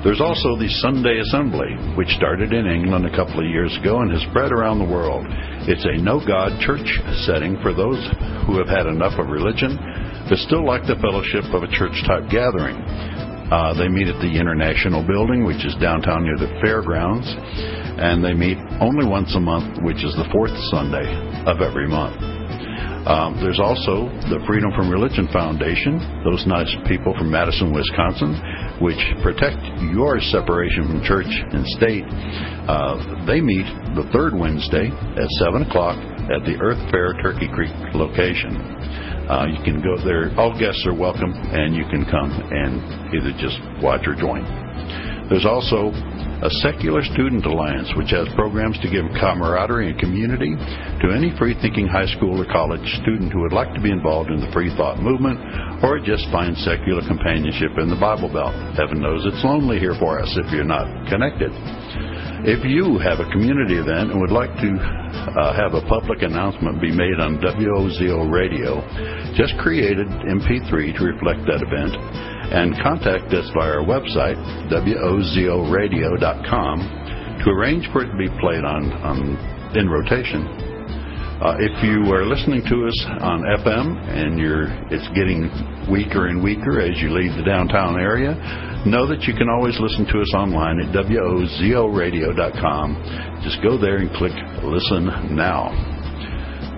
There's 0.02 0.20
also 0.20 0.56
the 0.56 0.68
Sunday 0.80 1.20
Assembly, 1.20 1.76
which 1.96 2.08
started 2.16 2.52
in 2.52 2.64
England 2.66 3.04
a 3.04 3.14
couple 3.14 3.38
of 3.40 3.46
years 3.46 3.76
ago 3.76 4.00
and 4.00 4.10
has 4.10 4.24
spread 4.30 4.50
around 4.50 4.78
the 4.78 4.88
world. 4.88 5.26
It's 5.68 5.84
a 5.84 6.00
no 6.00 6.24
God 6.24 6.56
church 6.64 6.88
setting 7.28 7.60
for 7.60 7.76
those 7.76 8.00
who 8.48 8.56
have 8.56 8.68
had 8.68 8.88
enough 8.88 9.20
of 9.20 9.28
religion 9.28 9.76
but 10.30 10.38
still 10.38 10.64
like 10.64 10.86
the 10.86 10.94
fellowship 11.02 11.42
of 11.50 11.66
a 11.66 11.70
church 11.74 11.98
type 12.06 12.22
gathering. 12.30 12.78
Uh, 13.50 13.74
they 13.74 13.88
meet 13.88 14.06
at 14.06 14.22
the 14.22 14.30
International 14.30 15.02
Building, 15.02 15.44
which 15.44 15.66
is 15.66 15.74
downtown 15.82 16.22
near 16.22 16.38
the 16.38 16.46
fairgrounds, 16.62 17.26
and 17.98 18.22
they 18.22 18.32
meet 18.32 18.56
only 18.78 19.04
once 19.04 19.34
a 19.34 19.40
month, 19.40 19.82
which 19.82 20.04
is 20.06 20.14
the 20.14 20.28
fourth 20.30 20.54
Sunday 20.70 21.10
of 21.50 21.60
every 21.60 21.88
month. 21.88 22.39
Um, 23.08 23.40
there's 23.40 23.60
also 23.60 24.12
the 24.28 24.44
Freedom 24.44 24.68
from 24.76 24.92
Religion 24.92 25.24
Foundation, 25.32 25.96
those 26.20 26.44
nice 26.44 26.68
people 26.84 27.16
from 27.16 27.32
Madison, 27.32 27.72
Wisconsin, 27.72 28.36
which 28.84 29.00
protect 29.24 29.56
your 29.88 30.20
separation 30.20 30.84
from 30.84 31.00
church 31.00 31.28
and 31.28 31.64
state. 31.80 32.04
Uh, 32.68 33.24
they 33.24 33.40
meet 33.40 33.64
the 33.96 34.04
third 34.12 34.36
Wednesday 34.36 34.92
at 34.92 35.28
7 35.40 35.64
o'clock 35.64 35.96
at 36.28 36.44
the 36.44 36.60
Earth 36.60 36.80
Fare 36.92 37.16
Turkey 37.24 37.48
Creek 37.48 37.72
location. 37.96 38.52
Uh, 39.32 39.46
you 39.48 39.62
can 39.64 39.80
go 39.80 39.96
there. 40.04 40.28
All 40.36 40.52
guests 40.52 40.84
are 40.84 40.94
welcome, 40.94 41.32
and 41.32 41.72
you 41.74 41.88
can 41.88 42.04
come 42.04 42.28
and 42.28 42.84
either 43.16 43.32
just 43.40 43.56
watch 43.80 44.04
or 44.04 44.14
join. 44.14 44.44
There's 45.30 45.46
also 45.46 45.94
a 46.42 46.50
secular 46.58 47.06
student 47.06 47.46
alliance 47.46 47.86
which 47.94 48.10
has 48.10 48.26
programs 48.34 48.74
to 48.82 48.90
give 48.90 49.06
camaraderie 49.14 49.94
and 49.94 49.98
community 50.00 50.58
to 50.58 51.14
any 51.14 51.30
free 51.38 51.54
thinking 51.62 51.86
high 51.86 52.10
school 52.18 52.42
or 52.42 52.50
college 52.50 52.82
student 52.98 53.30
who 53.30 53.46
would 53.46 53.54
like 53.54 53.70
to 53.78 53.80
be 53.80 53.94
involved 53.94 54.34
in 54.34 54.42
the 54.42 54.50
free 54.50 54.74
thought 54.74 54.98
movement 54.98 55.38
or 55.86 56.02
just 56.02 56.26
find 56.34 56.58
secular 56.58 57.06
companionship 57.06 57.78
in 57.78 57.86
the 57.86 58.00
Bible 58.00 58.26
Belt. 58.26 58.50
Heaven 58.74 58.98
knows 58.98 59.22
it's 59.22 59.44
lonely 59.46 59.78
here 59.78 59.94
for 60.02 60.18
us 60.18 60.34
if 60.34 60.50
you're 60.50 60.66
not 60.66 60.90
connected. 61.06 61.54
If 62.42 62.64
you 62.64 62.98
have 62.98 63.20
a 63.20 63.28
community 63.30 63.76
event 63.78 64.10
and 64.10 64.18
would 64.18 64.34
like 64.34 64.50
to 64.50 64.70
uh, 65.38 65.54
have 65.54 65.78
a 65.78 65.84
public 65.86 66.26
announcement 66.26 66.80
be 66.82 66.90
made 66.90 67.20
on 67.22 67.38
WOZO 67.38 68.32
radio, 68.32 68.82
just 69.38 69.54
create 69.62 70.00
an 70.00 70.08
MP3 70.26 70.96
to 70.98 71.02
reflect 71.04 71.46
that 71.46 71.62
event 71.62 71.94
and 72.50 72.74
contact 72.82 73.32
us 73.32 73.48
via 73.54 73.78
our 73.78 73.84
website, 73.86 74.36
wozoradio.com, 74.70 76.78
to 77.44 77.50
arrange 77.50 77.88
for 77.92 78.02
it 78.02 78.10
to 78.10 78.16
be 78.18 78.28
played 78.40 78.64
on, 78.64 78.92
on 79.02 79.38
in 79.76 79.88
rotation. 79.88 80.48
Uh, 81.40 81.56
if 81.58 81.72
you 81.82 82.12
are 82.12 82.26
listening 82.26 82.62
to 82.68 82.86
us 82.86 83.06
on 83.22 83.40
FM 83.64 83.96
and 84.12 84.38
you're, 84.38 84.68
it's 84.92 85.08
getting 85.16 85.48
weaker 85.90 86.26
and 86.26 86.44
weaker 86.44 86.82
as 86.82 87.00
you 87.00 87.08
leave 87.08 87.34
the 87.38 87.42
downtown 87.42 87.98
area, 87.98 88.34
know 88.84 89.06
that 89.06 89.22
you 89.22 89.32
can 89.32 89.48
always 89.48 89.80
listen 89.80 90.04
to 90.04 90.20
us 90.20 90.34
online 90.34 90.78
at 90.80 90.92
wozoradio.com. 90.92 93.40
Just 93.42 93.62
go 93.62 93.78
there 93.78 93.96
and 93.96 94.12
click 94.12 94.34
Listen 94.62 95.34
Now. 95.34 95.70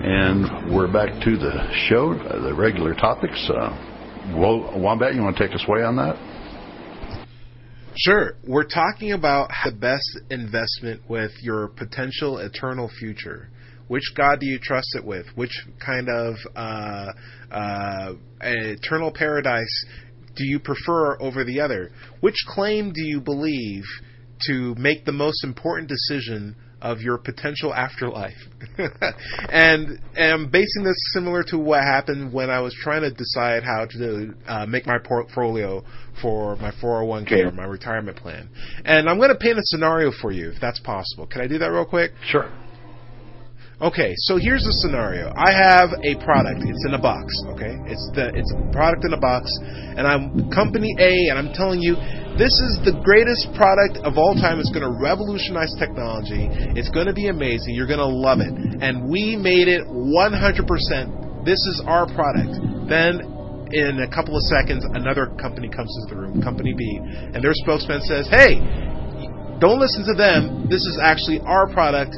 And 0.05 0.73
we're 0.73 0.87
back 0.87 1.21
to 1.25 1.37
the 1.37 1.69
show, 1.89 2.13
uh, 2.13 2.39
the 2.41 2.53
regular 2.53 2.93
topics. 2.93 3.49
Uh, 3.49 3.92
Wombat, 4.31 5.15
you 5.15 5.21
want 5.21 5.37
to 5.37 5.47
take 5.47 5.55
us 5.55 5.63
away 5.67 5.83
on 5.83 5.95
that? 5.97 6.15
Sure. 7.95 8.33
We're 8.47 8.67
talking 8.67 9.11
about 9.11 9.49
the 9.65 9.71
best 9.71 10.19
investment 10.29 11.01
with 11.09 11.31
your 11.41 11.67
potential 11.67 12.39
eternal 12.39 12.89
future. 12.99 13.49
Which 13.87 14.03
God 14.15 14.39
do 14.39 14.47
you 14.47 14.59
trust 14.59 14.87
it 14.95 15.05
with? 15.05 15.25
Which 15.35 15.51
kind 15.85 16.07
of 16.09 16.35
uh, 16.55 17.11
uh, 17.51 18.13
eternal 18.41 19.11
paradise 19.13 19.85
do 20.35 20.45
you 20.45 20.59
prefer 20.59 21.21
over 21.21 21.43
the 21.43 21.59
other? 21.59 21.91
Which 22.21 22.37
claim 22.47 22.93
do 22.93 23.03
you 23.03 23.21
believe 23.21 23.83
to 24.47 24.73
make 24.75 25.05
the 25.05 25.11
most 25.11 25.43
important 25.43 25.89
decision 25.89 26.55
of 26.83 27.01
your 27.01 27.17
potential 27.17 27.73
afterlife? 27.73 28.37
and, 28.77 29.99
and 30.15 30.31
I'm 30.31 30.51
basing 30.51 30.83
this 30.83 30.97
similar 31.13 31.43
to 31.47 31.57
what 31.57 31.81
happened 31.81 32.31
when 32.31 32.49
I 32.49 32.59
was 32.59 32.75
trying 32.79 33.01
to 33.01 33.11
decide 33.11 33.63
how 33.63 33.87
to 33.89 34.33
uh, 34.47 34.65
make 34.67 34.85
my 34.85 34.99
portfolio 34.99 35.83
for 36.21 36.57
my 36.57 36.71
401k 36.71 37.47
or 37.47 37.51
my 37.51 37.65
retirement 37.65 38.17
plan. 38.17 38.49
And 38.85 39.09
I'm 39.09 39.17
going 39.17 39.29
to 39.29 39.37
paint 39.37 39.57
a 39.57 39.63
scenario 39.63 40.11
for 40.21 40.31
you, 40.31 40.51
if 40.51 40.61
that's 40.61 40.79
possible. 40.81 41.25
Can 41.25 41.41
I 41.41 41.47
do 41.47 41.57
that 41.57 41.67
real 41.67 41.85
quick? 41.85 42.11
Sure. 42.27 42.51
Okay, 43.81 44.13
so 44.29 44.37
here's 44.37 44.61
the 44.61 44.75
scenario. 44.85 45.33
I 45.33 45.49
have 45.49 45.97
a 46.05 46.13
product. 46.21 46.61
It's 46.61 46.85
in 46.85 46.93
a 46.93 47.01
box. 47.01 47.33
Okay, 47.57 47.73
it's 47.89 48.05
the 48.13 48.29
it's 48.37 48.53
a 48.53 48.61
product 48.69 49.01
in 49.01 49.17
a 49.17 49.19
box, 49.19 49.49
and 49.65 50.05
I'm 50.05 50.53
company 50.53 50.93
A, 51.01 51.33
and 51.33 51.41
I'm 51.41 51.49
telling 51.57 51.81
you, 51.81 51.97
this 52.37 52.53
is 52.53 52.85
the 52.85 52.93
greatest 53.01 53.49
product 53.57 53.97
of 54.05 54.21
all 54.21 54.37
time. 54.37 54.61
It's 54.61 54.69
going 54.69 54.85
to 54.85 54.93
revolutionize 54.93 55.73
technology. 55.81 56.45
It's 56.77 56.93
going 56.93 57.09
to 57.09 57.17
be 57.17 57.33
amazing. 57.33 57.73
You're 57.73 57.89
going 57.89 58.03
to 58.03 58.13
love 58.13 58.45
it, 58.45 58.53
and 58.53 59.09
we 59.09 59.33
made 59.33 59.65
it 59.65 59.89
100%. 59.89 61.41
This 61.41 61.59
is 61.73 61.81
our 61.89 62.05
product. 62.13 62.53
Then 62.85 63.25
in 63.73 64.05
a 64.05 64.09
couple 64.13 64.37
of 64.37 64.45
seconds, 64.53 64.85
another 64.93 65.33
company 65.41 65.65
comes 65.65 65.89
into 66.05 66.13
the 66.13 66.21
room, 66.21 66.45
Company 66.45 66.77
B, 66.77 67.01
and 67.01 67.41
their 67.41 67.57
spokesman 67.57 68.05
says, 68.05 68.29
"Hey, 68.29 68.61
don't 69.57 69.79
listen 69.79 70.05
to 70.05 70.13
them. 70.13 70.69
This 70.69 70.85
is 70.85 70.99
actually 71.01 71.41
our 71.41 71.67
product. 71.73 72.13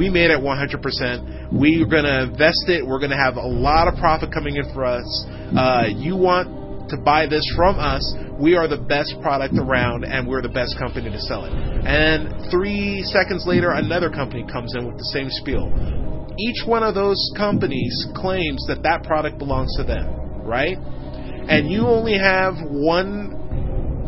We 0.00 0.08
made 0.08 0.30
it 0.30 0.40
100%. 0.40 1.52
We're 1.52 1.84
going 1.84 2.08
to 2.08 2.22
invest 2.22 2.64
it. 2.72 2.86
We're 2.86 3.00
going 3.00 3.10
to 3.10 3.20
have 3.20 3.36
a 3.36 3.46
lot 3.46 3.86
of 3.86 4.00
profit 4.00 4.32
coming 4.32 4.56
in 4.56 4.64
for 4.72 4.86
us. 4.86 5.04
Uh, 5.52 5.92
you 5.94 6.16
want 6.16 6.88
to 6.88 6.96
buy 6.96 7.26
this 7.26 7.44
from 7.54 7.78
us. 7.78 8.00
We 8.40 8.56
are 8.56 8.66
the 8.66 8.78
best 8.78 9.14
product 9.20 9.52
around, 9.58 10.04
and 10.04 10.26
we're 10.26 10.40
the 10.40 10.48
best 10.48 10.78
company 10.78 11.10
to 11.10 11.20
sell 11.20 11.44
it. 11.44 11.52
And 11.52 12.50
three 12.50 13.02
seconds 13.12 13.44
later, 13.46 13.72
another 13.72 14.08
company 14.08 14.42
comes 14.50 14.74
in 14.74 14.86
with 14.86 14.96
the 14.96 15.04
same 15.12 15.28
spiel. 15.28 15.68
each 16.38 16.64
one 16.64 16.82
of 16.82 16.94
those 16.94 17.20
companies 17.36 18.06
claims 18.16 18.64
that 18.68 18.82
that 18.82 19.02
product 19.02 19.36
belongs 19.36 19.76
to 19.76 19.84
them, 19.84 20.08
right? 20.40 20.78
And 20.78 21.70
you 21.70 21.82
only 21.82 22.16
have 22.16 22.54
one 22.64 23.39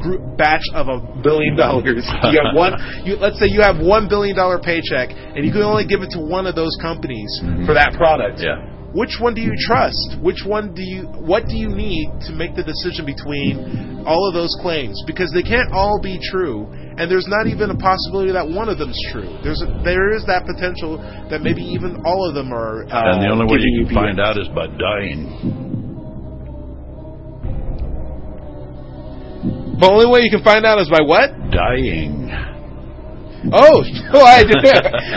group 0.03 0.37
batch 0.37 0.67
of 0.75 0.89
a 0.89 0.99
billion 1.23 1.57
dollars. 1.57 2.05
You 2.33 2.41
have 2.43 2.55
one. 2.55 2.75
You, 3.05 3.17
let's 3.17 3.39
say 3.39 3.47
you 3.47 3.63
have 3.63 3.79
one 3.79 4.09
billion 4.09 4.37
dollar 4.37 4.59
paycheck, 4.59 5.11
and 5.11 5.45
you 5.45 5.53
can 5.53 5.63
only 5.63 5.87
give 5.87 6.03
it 6.03 6.11
to 6.13 6.21
one 6.21 6.47
of 6.47 6.55
those 6.55 6.77
companies 6.81 7.31
for 7.67 7.75
that 7.75 7.95
product. 7.97 8.41
Yeah. 8.41 8.73
Which 8.95 9.17
one 9.21 9.33
do 9.33 9.41
you 9.41 9.53
trust? 9.57 10.21
Which 10.21 10.45
one 10.45 10.75
do 10.75 10.83
you? 10.83 11.09
What 11.17 11.47
do 11.49 11.57
you 11.57 11.69
need 11.69 12.13
to 12.29 12.33
make 12.33 12.55
the 12.55 12.63
decision 12.63 13.07
between 13.09 14.05
all 14.05 14.29
of 14.29 14.35
those 14.35 14.53
claims? 14.61 15.01
Because 15.07 15.33
they 15.33 15.43
can't 15.43 15.73
all 15.73 15.99
be 16.01 16.21
true, 16.21 16.69
and 17.01 17.09
there's 17.11 17.27
not 17.27 17.47
even 17.47 17.71
a 17.71 17.77
possibility 17.77 18.33
that 18.33 18.45
one 18.45 18.69
of 18.69 18.77
them's 18.77 19.01
true. 19.11 19.33
There's 19.43 19.65
a, 19.65 19.81
there 19.81 20.13
is 20.13 20.27
that 20.29 20.45
potential 20.45 21.01
that 21.33 21.41
maybe 21.41 21.63
even 21.63 22.05
all 22.05 22.29
of 22.29 22.35
them 22.35 22.53
are. 22.53 22.85
Uh, 22.85 23.17
and 23.17 23.25
the 23.25 23.33
only 23.33 23.49
way 23.49 23.65
you 23.65 23.87
can 23.87 23.95
find 23.95 24.21
out 24.21 24.37
is 24.37 24.49
by 24.53 24.69
dying. 24.77 25.62
The 29.83 29.91
only 29.91 30.07
way 30.07 30.23
you 30.23 30.31
can 30.31 30.47
find 30.47 30.63
out 30.63 30.79
is 30.79 30.87
by 30.87 31.03
what? 31.03 31.35
Dying. 31.51 32.31
Oh, 33.51 33.83
no, 34.15 34.23
I 34.23 34.47
did. 34.47 34.63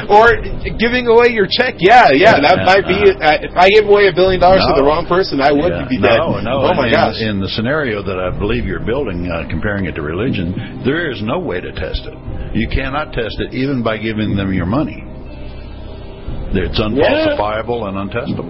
or 0.10 0.42
giving 0.82 1.06
away 1.06 1.30
your 1.30 1.46
check. 1.46 1.78
Yeah, 1.78 2.10
yeah, 2.10 2.42
that 2.42 2.66
might 2.66 2.82
be. 2.82 2.98
Uh, 2.98 3.46
if 3.46 3.54
I 3.54 3.70
gave 3.70 3.86
away 3.86 4.10
a 4.10 4.16
billion 4.18 4.42
dollars 4.42 4.66
to 4.66 4.74
the 4.74 4.82
wrong 4.82 5.06
person, 5.06 5.38
I 5.38 5.54
would 5.54 5.70
Yeah. 5.70 5.86
be 5.86 6.02
dead. 6.02 6.18
No, 6.18 6.42
no. 6.42 6.66
Oh 6.66 6.74
my 6.74 6.90
in, 6.90 6.98
gosh. 6.98 7.22
In 7.22 7.38
the 7.38 7.50
scenario 7.54 8.02
that 8.02 8.18
I 8.18 8.34
believe 8.34 8.66
you're 8.66 8.82
building, 8.82 9.30
uh, 9.30 9.46
comparing 9.54 9.86
it 9.86 9.94
to 9.96 10.02
religion, 10.02 10.82
there 10.84 11.14
is 11.14 11.22
no 11.22 11.38
way 11.38 11.62
to 11.62 11.70
test 11.78 12.02
it. 12.10 12.18
You 12.58 12.66
cannot 12.68 13.14
test 13.14 13.38
it 13.38 13.54
even 13.54 13.84
by 13.86 14.02
giving 14.02 14.36
them 14.36 14.50
your 14.52 14.66
money. 14.66 15.06
It's 16.58 16.80
unfalsifiable 16.82 17.86
and 17.86 18.10
untestable. 18.10 18.50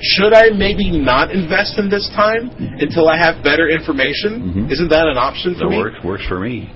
Should 0.00 0.32
I 0.32 0.50
maybe 0.50 0.90
not 0.90 1.30
invest 1.30 1.78
in 1.78 1.88
this 1.90 2.08
time 2.14 2.50
until 2.80 3.08
I 3.08 3.16
have 3.16 3.42
better 3.42 3.68
information? 3.68 4.66
Mhm. 4.68 4.70
Isn't 4.72 4.88
that 4.90 5.06
an 5.08 5.18
option 5.18 5.54
for 5.54 5.60
That 5.64 5.70
me? 5.70 5.78
works 5.78 6.04
works 6.04 6.24
for 6.26 6.38
me. 6.40 6.70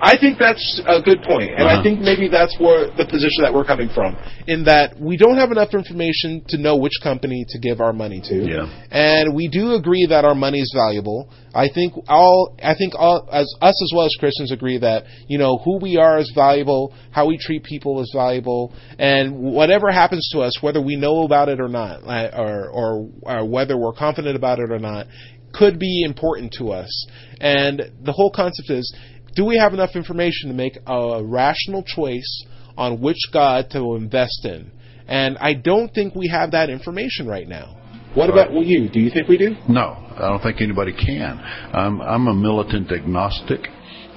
I 0.00 0.16
think 0.16 0.38
that's 0.38 0.80
a 0.86 1.02
good 1.02 1.22
point, 1.22 1.50
and 1.56 1.68
I 1.68 1.74
Uh-huh. 1.74 1.82
think 1.82 2.00
maybe 2.00 2.28
that's 2.28 2.56
where 2.58 2.86
the 2.96 3.04
position 3.04 3.42
that 3.42 3.52
we're 3.52 3.64
coming 3.64 3.88
from, 3.88 4.16
in 4.46 4.64
that 4.64 4.98
we 5.00 5.16
don't 5.16 5.36
have 5.36 5.50
enough 5.50 5.74
information 5.74 6.42
to 6.48 6.56
know 6.56 6.76
which 6.76 6.92
company 7.02 7.44
to 7.48 7.58
give 7.58 7.80
our 7.80 7.92
money 7.92 8.20
to, 8.20 8.34
Yeah. 8.46 8.68
and 8.90 9.34
we 9.34 9.48
do 9.48 9.74
agree 9.74 10.06
that 10.06 10.24
our 10.24 10.34
money 10.34 10.60
is 10.60 10.72
valuable. 10.74 11.28
I 11.54 11.68
think 11.68 11.94
all, 12.08 12.54
I 12.62 12.74
think 12.74 12.94
all, 12.96 13.28
as 13.32 13.52
us 13.60 13.82
as 13.82 13.90
well 13.94 14.06
as 14.06 14.14
Christians 14.16 14.52
agree 14.52 14.78
that 14.78 15.04
you 15.26 15.38
know 15.38 15.58
who 15.64 15.78
we 15.78 15.96
are 15.96 16.18
is 16.18 16.30
valuable, 16.34 16.92
how 17.10 17.26
we 17.26 17.36
treat 17.36 17.64
people 17.64 18.00
is 18.00 18.10
valuable, 18.14 18.72
and 18.98 19.36
whatever 19.38 19.90
happens 19.90 20.28
to 20.32 20.40
us, 20.40 20.62
whether 20.62 20.80
we 20.80 20.94
know 20.96 21.24
about 21.24 21.48
it 21.48 21.60
or 21.60 21.68
not, 21.68 22.02
uh, 22.06 22.30
or 22.36 22.68
or, 22.70 23.08
or 23.22 23.44
whether 23.44 23.76
we're 23.76 23.92
confident 23.92 24.36
about 24.36 24.58
it 24.60 24.70
or 24.70 24.78
not, 24.78 25.06
could 25.52 25.78
be 25.78 26.02
important 26.04 26.52
to 26.52 26.70
us. 26.70 27.06
And 27.40 27.90
the 28.04 28.12
whole 28.12 28.30
concept 28.30 28.70
is 28.70 28.94
do 29.38 29.44
we 29.44 29.56
have 29.56 29.72
enough 29.72 29.94
information 29.94 30.48
to 30.48 30.54
make 30.54 30.76
a 30.84 31.22
rational 31.22 31.84
choice 31.84 32.44
on 32.76 33.00
which 33.00 33.16
God 33.32 33.70
to 33.70 33.94
invest 33.94 34.44
in? 34.44 34.72
And 35.06 35.38
I 35.38 35.54
don't 35.54 35.94
think 35.94 36.16
we 36.16 36.26
have 36.26 36.50
that 36.50 36.68
information 36.70 37.28
right 37.28 37.48
now. 37.48 37.76
What 38.14 38.30
Right. 38.30 38.50
about 38.50 38.66
you? 38.66 38.88
Do 38.88 38.98
you 38.98 39.10
think 39.10 39.28
we 39.28 39.38
do? 39.38 39.54
No, 39.68 39.96
I 40.16 40.28
don't 40.30 40.42
think 40.42 40.60
anybody 40.60 40.92
can. 40.92 41.38
I'm, 41.72 42.00
I'm 42.00 42.26
a 42.26 42.34
militant 42.34 42.90
agnostic. 42.90 43.60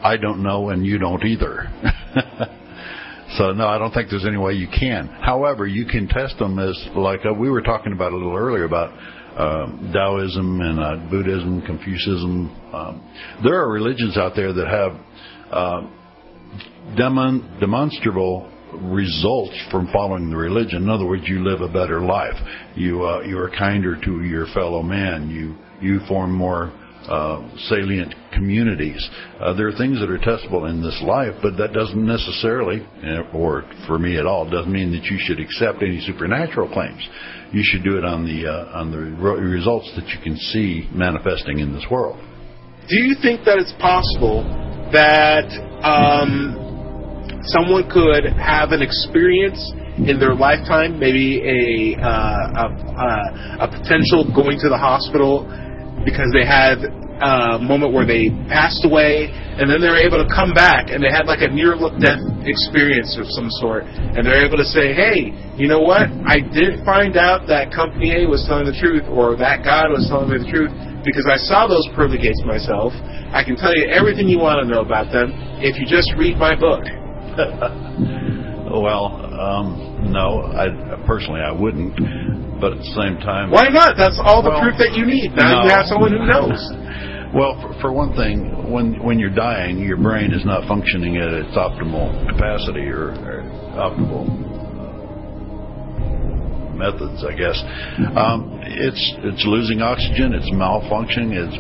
I 0.02 0.18
don't 0.18 0.42
know, 0.42 0.70
and 0.70 0.84
you 0.84 0.98
don't 0.98 1.24
either. 1.24 1.70
so 3.38 3.54
no, 3.54 3.68
I 3.68 3.78
don't 3.78 3.94
think 3.94 4.10
there's 4.10 4.26
any 4.26 4.38
way 4.38 4.54
you 4.54 4.68
can. 4.68 5.06
However, 5.08 5.68
you 5.68 5.86
can 5.86 6.08
test 6.08 6.40
them 6.40 6.58
as 6.58 6.76
like 6.96 7.20
uh, 7.28 7.34
we 7.34 7.52
were 7.52 7.62
talking 7.62 7.94
about 7.94 8.12
a 8.12 8.16
little 8.16 8.36
earlier 8.36 8.64
about 8.64 8.90
uh, 9.38 9.68
Taoism 9.94 10.62
and 10.62 10.80
uh, 10.80 11.10
Buddhism, 11.12 11.62
Confucianism. 11.62 12.50
Um, 12.74 13.02
there 13.44 13.62
are 13.62 13.70
religions 13.70 14.18
out 14.18 14.34
there 14.36 14.52
that 14.52 14.68
have 14.68 14.94
uh, 15.52 15.82
demon, 16.96 17.58
demonstrable 17.60 18.50
results 18.74 19.58
from 19.70 19.90
following 19.92 20.30
the 20.30 20.38
religion. 20.38 20.84
In 20.84 20.90
other 20.90 21.06
words, 21.06 21.24
you 21.26 21.44
live 21.44 21.62
a 21.62 21.68
better 21.68 22.02
life. 22.02 22.36
You 22.76 23.06
uh, 23.06 23.22
you 23.22 23.38
are 23.38 23.50
kinder 23.50 24.00
to 24.04 24.24
your 24.24 24.48
fellow 24.54 24.82
man. 24.82 25.30
You 25.30 25.56
you 25.82 26.00
form 26.08 26.34
more 26.34 26.72
uh, 27.08 27.42
salient 27.70 28.14
communities. 28.34 29.10
Uh, 29.40 29.54
there 29.54 29.68
are 29.68 29.78
things 29.78 30.00
that 30.00 30.10
are 30.10 30.20
testable 30.20 30.70
in 30.70 30.82
this 30.82 31.02
life, 31.06 31.34
but 31.42 31.58
that 31.58 31.74
doesn't 31.74 32.06
necessarily, 32.06 32.86
eh, 33.04 33.22
or 33.34 33.64
for 33.88 33.98
me 33.98 34.18
at 34.18 34.26
all, 34.26 34.48
doesn't 34.50 34.72
mean 34.72 34.92
that 34.92 35.04
you 35.06 35.18
should 35.20 35.40
accept 35.40 35.82
any 35.82 36.00
supernatural 36.02 36.72
claims. 36.72 37.02
You 37.52 37.62
should 37.66 37.84
do 37.84 37.98
it 37.98 38.06
on 38.06 38.26
the 38.26 38.48
uh, 38.48 38.78
on 38.78 38.92
the 38.92 39.00
re- 39.00 39.42
results 39.42 39.92
that 39.96 40.08
you 40.08 40.22
can 40.24 40.38
see 40.38 40.88
manifesting 40.94 41.60
in 41.60 41.74
this 41.74 41.86
world. 41.90 42.18
Do 42.88 42.96
you 42.96 43.16
think 43.22 43.46
that 43.46 43.58
it's 43.58 43.74
possible 43.80 44.71
that 44.92 45.48
um, 45.84 47.42
someone 47.44 47.90
could 47.90 48.26
have 48.38 48.72
an 48.72 48.82
experience 48.82 49.60
in 50.08 50.20
their 50.20 50.34
lifetime, 50.34 51.00
maybe 51.00 51.42
a, 51.44 52.00
uh, 52.00 52.08
a, 52.08 52.66
a, 52.76 53.10
a 53.66 53.68
potential 53.68 54.26
going 54.34 54.58
to 54.60 54.70
the 54.70 54.78
hospital 54.78 55.46
because 56.06 56.32
they 56.34 56.46
had 56.46 56.82
a 57.22 57.62
moment 57.62 57.94
where 57.94 58.06
they 58.06 58.34
passed 58.50 58.82
away, 58.82 59.30
and 59.30 59.70
then 59.70 59.78
they're 59.78 60.02
able 60.02 60.18
to 60.18 60.26
come 60.26 60.54
back 60.58 60.90
and 60.90 61.04
they 61.04 61.14
had 61.14 61.30
like 61.30 61.46
a 61.46 61.50
near 61.54 61.78
death 62.02 62.22
experience 62.50 63.14
of 63.22 63.30
some 63.30 63.46
sort, 63.62 63.86
and 63.86 64.26
they're 64.26 64.42
able 64.42 64.58
to 64.58 64.66
say, 64.66 64.94
hey, 64.94 65.30
you 65.54 65.70
know 65.70 65.82
what? 65.82 66.10
I 66.26 66.42
did 66.42 66.82
find 66.82 67.18
out 67.18 67.46
that 67.46 67.70
company 67.70 68.26
A 68.26 68.26
was 68.26 68.42
telling 68.50 68.66
the 68.66 68.74
truth, 68.74 69.06
or 69.06 69.38
that 69.38 69.62
God 69.62 69.94
was 69.94 70.10
telling 70.10 70.34
me 70.34 70.42
the 70.42 70.50
truth, 70.50 70.74
because 71.04 71.28
I 71.30 71.38
saw 71.50 71.68
those 71.68 71.88
pearly 71.96 72.18
gates 72.18 72.42
myself. 72.46 72.94
I 73.34 73.44
can 73.44 73.56
tell 73.56 73.74
you 73.76 73.88
everything 73.90 74.28
you 74.28 74.40
want 74.40 74.62
to 74.64 74.68
know 74.68 74.82
about 74.82 75.12
them 75.12 75.32
if 75.60 75.78
you 75.80 75.86
just 75.86 76.12
read 76.18 76.38
my 76.38 76.56
book. 76.56 76.84
Well, 78.72 79.12
um, 79.36 80.12
no, 80.14 80.48
I 80.56 80.72
personally 81.06 81.42
I 81.42 81.52
wouldn't, 81.52 81.92
but 82.62 82.72
at 82.72 82.78
the 82.80 82.94
same 82.96 83.20
time, 83.20 83.52
Why 83.52 83.68
not? 83.68 83.98
That's 83.98 84.16
all 84.24 84.42
the 84.42 84.50
Well, 84.50 84.62
proof 84.64 84.80
that 84.80 84.96
you 84.96 85.04
need. 85.06 85.36
Now 85.36 85.60
no. 85.60 85.64
you 85.68 85.70
have 85.76 85.88
someone 85.88 86.12
who 86.12 86.24
knows. 86.26 86.56
Well, 87.34 87.56
for, 87.62 87.74
for 87.80 87.92
one 87.94 88.14
thing, 88.14 88.70
when 88.70 89.02
when 89.02 89.18
you're 89.18 89.34
dying, 89.34 89.80
your 89.80 89.96
brain 89.96 90.34
is 90.34 90.44
not 90.44 90.68
functioning 90.68 91.16
at 91.16 91.32
its 91.32 91.56
optimal 91.56 92.12
capacity 92.28 92.88
or, 92.92 93.16
or 93.24 93.44
optimal 93.80 94.28
methods, 96.76 97.24
I 97.24 97.34
guess. 97.34 97.56
Um, 98.18 98.60
it's 98.78 99.04
it's 99.24 99.44
losing 99.46 99.82
oxygen, 99.82 100.34
it's 100.34 100.50
malfunctioning, 100.52 101.36
it's 101.36 101.58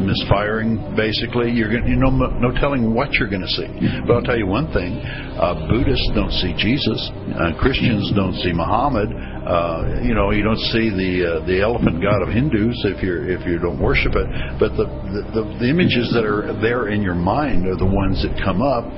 misfiring. 0.00 0.78
Basically, 0.96 1.50
you're 1.50 1.72
gonna, 1.72 1.88
you 1.88 1.96
know 1.96 2.10
no 2.10 2.52
telling 2.60 2.94
what 2.94 3.12
you're 3.14 3.28
going 3.28 3.42
to 3.42 3.54
see. 3.54 3.66
But 4.06 4.14
I'll 4.14 4.26
tell 4.26 4.38
you 4.38 4.46
one 4.46 4.72
thing: 4.72 4.98
uh, 5.36 5.66
Buddhists 5.68 6.10
don't 6.14 6.32
see 6.32 6.54
Jesus, 6.56 7.10
uh, 7.34 7.52
Christians 7.58 8.12
don't 8.14 8.34
see 8.40 8.52
Muhammad. 8.52 9.33
Uh, 9.44 10.00
you 10.00 10.14
know, 10.14 10.30
you 10.32 10.42
don't 10.42 10.60
see 10.72 10.88
the 10.88 11.12
uh, 11.20 11.46
the 11.46 11.60
elephant 11.60 12.00
god 12.00 12.24
of 12.24 12.32
Hindus 12.32 12.80
if 12.88 13.04
you're 13.04 13.28
if 13.28 13.44
you 13.44 13.60
don't 13.60 13.76
worship 13.76 14.16
it. 14.16 14.24
But 14.56 14.72
the, 14.72 14.88
the 15.36 15.44
the 15.60 15.68
images 15.68 16.08
that 16.16 16.24
are 16.24 16.56
there 16.64 16.88
in 16.88 17.02
your 17.04 17.14
mind 17.14 17.68
are 17.68 17.76
the 17.76 17.84
ones 17.84 18.24
that 18.24 18.32
come 18.40 18.64
up. 18.64 18.88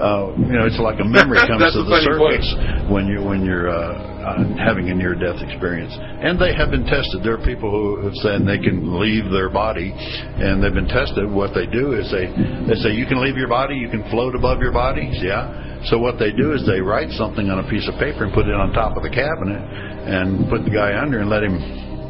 Uh, 0.00 0.32
you 0.40 0.56
know, 0.56 0.64
it's 0.64 0.80
like 0.80 0.96
a 1.00 1.04
memory 1.04 1.36
comes 1.50 1.60
to 1.76 1.84
the 1.84 2.00
surface 2.00 2.48
when 2.88 3.12
you 3.12 3.20
when 3.20 3.44
you're 3.44 3.68
uh, 3.68 3.76
uh, 4.24 4.56
having 4.56 4.88
a 4.88 4.94
near 4.94 5.12
death 5.12 5.36
experience. 5.44 5.92
And 5.92 6.40
they 6.40 6.56
have 6.56 6.72
been 6.72 6.88
tested. 6.88 7.20
There 7.20 7.36
are 7.36 7.44
people 7.44 7.68
who 7.68 8.00
have 8.08 8.16
said 8.24 8.48
they 8.48 8.56
can 8.56 8.96
leave 8.96 9.28
their 9.28 9.52
body, 9.52 9.92
and 9.92 10.64
they've 10.64 10.72
been 10.72 10.88
tested. 10.88 11.28
What 11.28 11.52
they 11.52 11.68
do 11.68 11.92
is 11.92 12.08
they 12.08 12.32
they 12.64 12.80
say 12.80 12.96
you 12.96 13.04
can 13.04 13.20
leave 13.20 13.36
your 13.36 13.52
body, 13.52 13.76
you 13.76 13.92
can 13.92 14.08
float 14.08 14.32
above 14.32 14.64
your 14.64 14.72
bodies. 14.72 15.20
Yeah. 15.20 15.69
So 15.88 15.98
what 15.98 16.18
they 16.18 16.32
do 16.32 16.52
is 16.52 16.66
they 16.66 16.80
write 16.80 17.10
something 17.16 17.48
on 17.48 17.64
a 17.64 17.66
piece 17.70 17.88
of 17.88 17.94
paper 17.96 18.24
and 18.24 18.32
put 18.34 18.46
it 18.46 18.54
on 18.54 18.72
top 18.72 18.96
of 18.96 19.02
the 19.02 19.10
cabinet, 19.10 19.60
and 19.60 20.48
put 20.48 20.64
the 20.64 20.70
guy 20.70 20.96
under 21.00 21.20
and 21.20 21.30
let 21.30 21.42
him 21.42 21.56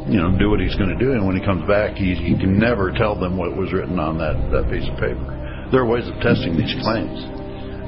you 0.09 0.17
know, 0.19 0.33
do 0.37 0.49
what 0.49 0.59
he's 0.59 0.75
going 0.75 0.89
to 0.89 0.97
do. 0.99 1.13
And 1.13 1.25
when 1.25 1.37
he 1.37 1.43
comes 1.45 1.63
back, 1.67 1.95
he, 1.95 2.15
he 2.15 2.33
can 2.35 2.57
never 2.57 2.91
tell 2.91 3.15
them 3.15 3.37
what 3.37 3.55
was 3.55 3.71
written 3.71 3.99
on 3.99 4.17
that, 4.17 4.35
that 4.51 4.67
piece 4.71 4.83
of 4.89 4.95
paper. 4.97 5.23
There 5.71 5.81
are 5.81 5.87
ways 5.87 6.07
of 6.09 6.15
testing 6.19 6.57
these 6.57 6.73
claims. 6.83 7.15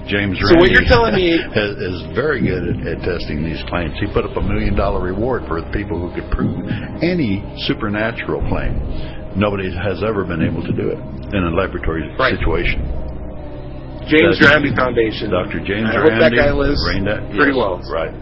James 0.08 0.36
So 0.40 0.60
what 0.60 0.70
you're 0.72 0.88
telling 0.88 1.16
me- 1.16 1.32
is, 1.40 1.72
is 1.80 1.98
very 2.16 2.44
good 2.44 2.64
at, 2.64 2.78
at 2.88 2.98
testing 3.04 3.44
these 3.44 3.64
claims. 3.68 3.96
He 4.00 4.08
put 4.12 4.24
up 4.28 4.36
a 4.36 4.44
million 4.44 4.76
dollar 4.76 5.02
reward 5.02 5.44
for 5.48 5.60
people 5.72 6.00
who 6.00 6.12
could 6.16 6.30
prove 6.32 6.60
any 7.02 7.44
supernatural 7.68 8.44
claim. 8.48 8.80
Nobody 9.36 9.72
has 9.74 10.04
ever 10.04 10.24
been 10.24 10.44
able 10.44 10.62
to 10.64 10.74
do 10.76 10.92
it 10.92 11.00
in 11.34 11.42
a 11.44 11.52
laboratory 11.56 12.08
Right. 12.20 12.38
situation. 12.38 12.84
James 14.08 14.40
Randi 14.42 14.76
Foundation. 14.76 15.32
Dr. 15.32 15.60
James 15.64 15.90
I 15.90 16.02
hope 16.02 16.16
that 16.20 16.34
guy 16.36 16.52
lives 16.52 16.82
pretty 16.84 17.52
yes, 17.52 17.58
well. 17.58 17.80
Right. 17.88 18.14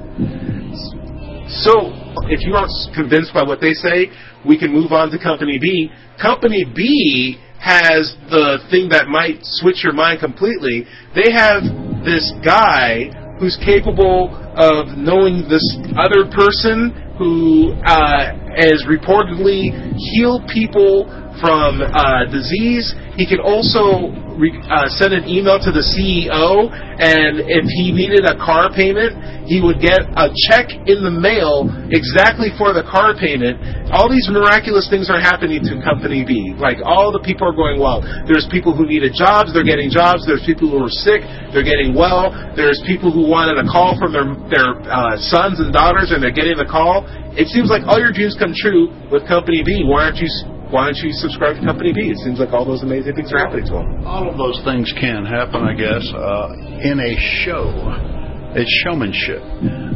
So, 1.65 1.91
if 2.31 2.41
you 2.47 2.55
aren't 2.55 2.71
convinced 2.95 3.33
by 3.33 3.43
what 3.43 3.59
they 3.59 3.73
say, 3.73 4.07
we 4.47 4.57
can 4.57 4.71
move 4.71 4.91
on 4.91 5.11
to 5.11 5.19
Company 5.19 5.59
B. 5.59 5.89
Company 6.21 6.63
B 6.63 7.37
has 7.59 8.15
the 8.29 8.57
thing 8.71 8.89
that 8.89 9.07
might 9.07 9.39
switch 9.41 9.83
your 9.83 9.93
mind 9.93 10.19
completely. 10.19 10.85
They 11.13 11.31
have 11.31 11.61
this 12.03 12.31
guy 12.43 13.13
who's 13.39 13.57
capable 13.63 14.29
of 14.55 14.97
knowing 14.97 15.47
this 15.47 15.63
other 15.95 16.27
person 16.29 16.91
who 17.17 17.71
uh, 17.85 18.33
has 18.57 18.83
reportedly 18.89 19.71
healed 19.95 20.47
people 20.51 21.05
from 21.39 21.81
uh, 21.81 22.25
disease. 22.29 22.93
He 23.15 23.25
could 23.25 23.39
also 23.39 24.11
re- 24.37 24.57
uh, 24.69 24.89
send 24.97 25.13
an 25.13 25.29
email 25.29 25.61
to 25.61 25.71
the 25.71 25.83
CEO, 25.83 26.69
and 26.69 27.45
if 27.45 27.65
he 27.77 27.91
needed 27.91 28.25
a 28.25 28.35
car 28.37 28.73
payment, 28.73 29.45
he 29.45 29.59
would 29.59 29.81
get 29.81 30.01
a 30.15 30.31
check 30.49 30.69
in 30.87 31.03
the 31.03 31.11
mail 31.11 31.67
exactly 31.91 32.49
for 32.57 32.71
the 32.71 32.85
car 32.87 33.13
payment. 33.17 33.59
All 33.91 34.07
these 34.07 34.29
miraculous 34.31 34.87
things 34.87 35.09
are 35.09 35.19
happening 35.19 35.59
to 35.65 35.81
Company 35.83 36.23
B. 36.23 36.55
Like 36.55 36.79
all 36.81 37.11
the 37.11 37.21
people 37.21 37.49
are 37.49 37.55
going 37.55 37.81
well. 37.81 38.01
There's 38.25 38.47
people 38.49 38.71
who 38.71 38.87
needed 38.87 39.13
jobs, 39.13 39.51
they're 39.53 39.67
getting 39.67 39.91
jobs. 39.91 40.23
There's 40.25 40.45
people 40.45 40.71
who 40.71 40.79
are 40.81 40.93
sick, 41.03 41.21
they're 41.51 41.67
getting 41.67 41.93
well. 41.93 42.31
There's 42.55 42.79
people 42.87 43.11
who 43.11 43.27
wanted 43.27 43.59
a 43.59 43.67
call 43.67 43.97
from 43.99 44.13
their 44.15 44.29
their 44.49 44.79
uh, 44.87 45.17
sons 45.29 45.59
and 45.59 45.73
daughters, 45.73 46.11
and 46.11 46.23
they're 46.23 46.33
getting 46.33 46.57
the 46.57 46.69
call. 46.69 47.05
It 47.37 47.47
seems 47.51 47.69
like 47.69 47.83
all 47.85 47.99
your 47.99 48.11
dreams 48.11 48.35
come 48.39 48.53
true 48.55 48.89
with 49.11 49.27
Company 49.27 49.61
B. 49.61 49.83
Why 49.85 50.09
aren't 50.09 50.17
you 50.17 50.29
why 50.71 50.87
don't 50.87 50.97
you 51.03 51.11
subscribe 51.11 51.59
to 51.59 51.63
Company 51.67 51.91
B? 51.91 52.07
It 52.07 52.17
seems 52.23 52.39
like 52.39 52.55
all 52.55 52.63
those 52.63 52.81
amazing 52.81 53.15
things 53.15 53.31
are 53.33 53.43
happening 53.43 53.67
to 53.67 53.83
them. 53.83 54.07
All 54.07 54.23
of 54.31 54.39
those 54.39 54.55
things 54.63 54.87
can 54.95 55.27
happen, 55.27 55.67
I 55.67 55.75
guess, 55.75 56.07
uh, 56.15 56.55
in 56.79 56.95
a 56.95 57.11
show. 57.43 57.67
It's 58.55 58.71
showmanship. 58.83 59.43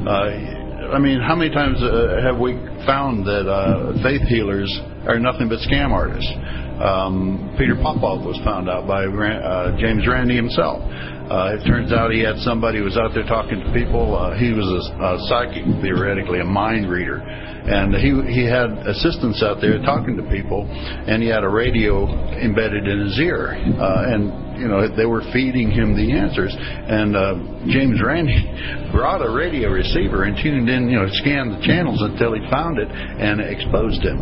Uh, 0.04 0.92
I 0.92 1.00
mean, 1.00 1.20
how 1.24 1.36
many 1.36 1.50
times 1.50 1.82
uh, 1.82 2.20
have 2.22 2.40
we 2.40 2.60
found 2.86 3.26
that 3.26 3.48
uh, 3.48 3.96
faith 4.04 4.22
healers 4.28 4.70
are 5.08 5.18
nothing 5.18 5.48
but 5.48 5.60
scam 5.60 5.92
artists? 5.92 6.30
Um, 6.76 7.56
Peter 7.58 7.76
Popoff 7.76 8.28
was 8.28 8.36
found 8.44 8.70
out 8.70 8.86
by 8.86 9.08
uh, 9.08 9.80
James 9.80 10.06
Randi 10.06 10.36
himself. 10.36 10.84
Uh, 11.26 11.58
it 11.58 11.66
turns 11.66 11.92
out 11.92 12.12
he 12.12 12.22
had 12.22 12.38
somebody 12.46 12.78
who 12.78 12.86
was 12.86 12.98
out 12.98 13.10
there 13.18 13.26
talking 13.26 13.58
to 13.58 13.74
people. 13.74 14.14
Uh, 14.14 14.38
he 14.38 14.54
was 14.54 14.70
a, 14.70 14.82
a 15.02 15.18
psychic, 15.26 15.66
theoretically, 15.82 16.40
a 16.40 16.46
mind 16.46 16.86
reader, 16.86 17.18
and 17.18 17.98
he 17.98 18.14
he 18.30 18.46
had 18.46 18.70
assistants 18.86 19.42
out 19.42 19.58
there 19.58 19.82
talking 19.82 20.14
to 20.18 20.26
people, 20.30 20.70
and 20.70 21.24
he 21.24 21.30
had 21.30 21.44
a 21.44 21.50
radio 21.50 22.06
embedded 22.38 22.86
in 22.86 23.10
his 23.10 23.18
ear, 23.18 23.58
uh, 23.58 24.14
and 24.14 24.62
you 24.62 24.70
know 24.70 24.86
they 24.86 25.10
were 25.10 25.26
feeding 25.34 25.74
him 25.74 25.98
the 25.98 26.14
answers. 26.14 26.54
And 26.54 27.18
uh, 27.18 27.74
James 27.74 27.98
Randi 28.06 28.92
brought 28.94 29.26
a 29.26 29.32
radio 29.34 29.74
receiver 29.74 30.30
and 30.30 30.38
tuned 30.38 30.70
in, 30.70 30.90
you 30.90 31.02
know, 31.02 31.10
scanned 31.26 31.58
the 31.58 31.66
channels 31.66 32.06
until 32.06 32.38
he 32.38 32.42
found 32.54 32.78
it 32.78 32.88
and 32.88 33.42
exposed 33.42 34.06
him. 34.06 34.22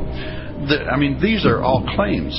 The, 0.72 0.88
I 0.88 0.96
mean, 0.96 1.20
these 1.20 1.46
are 1.46 1.60
all 1.60 1.84
claims. 2.00 2.32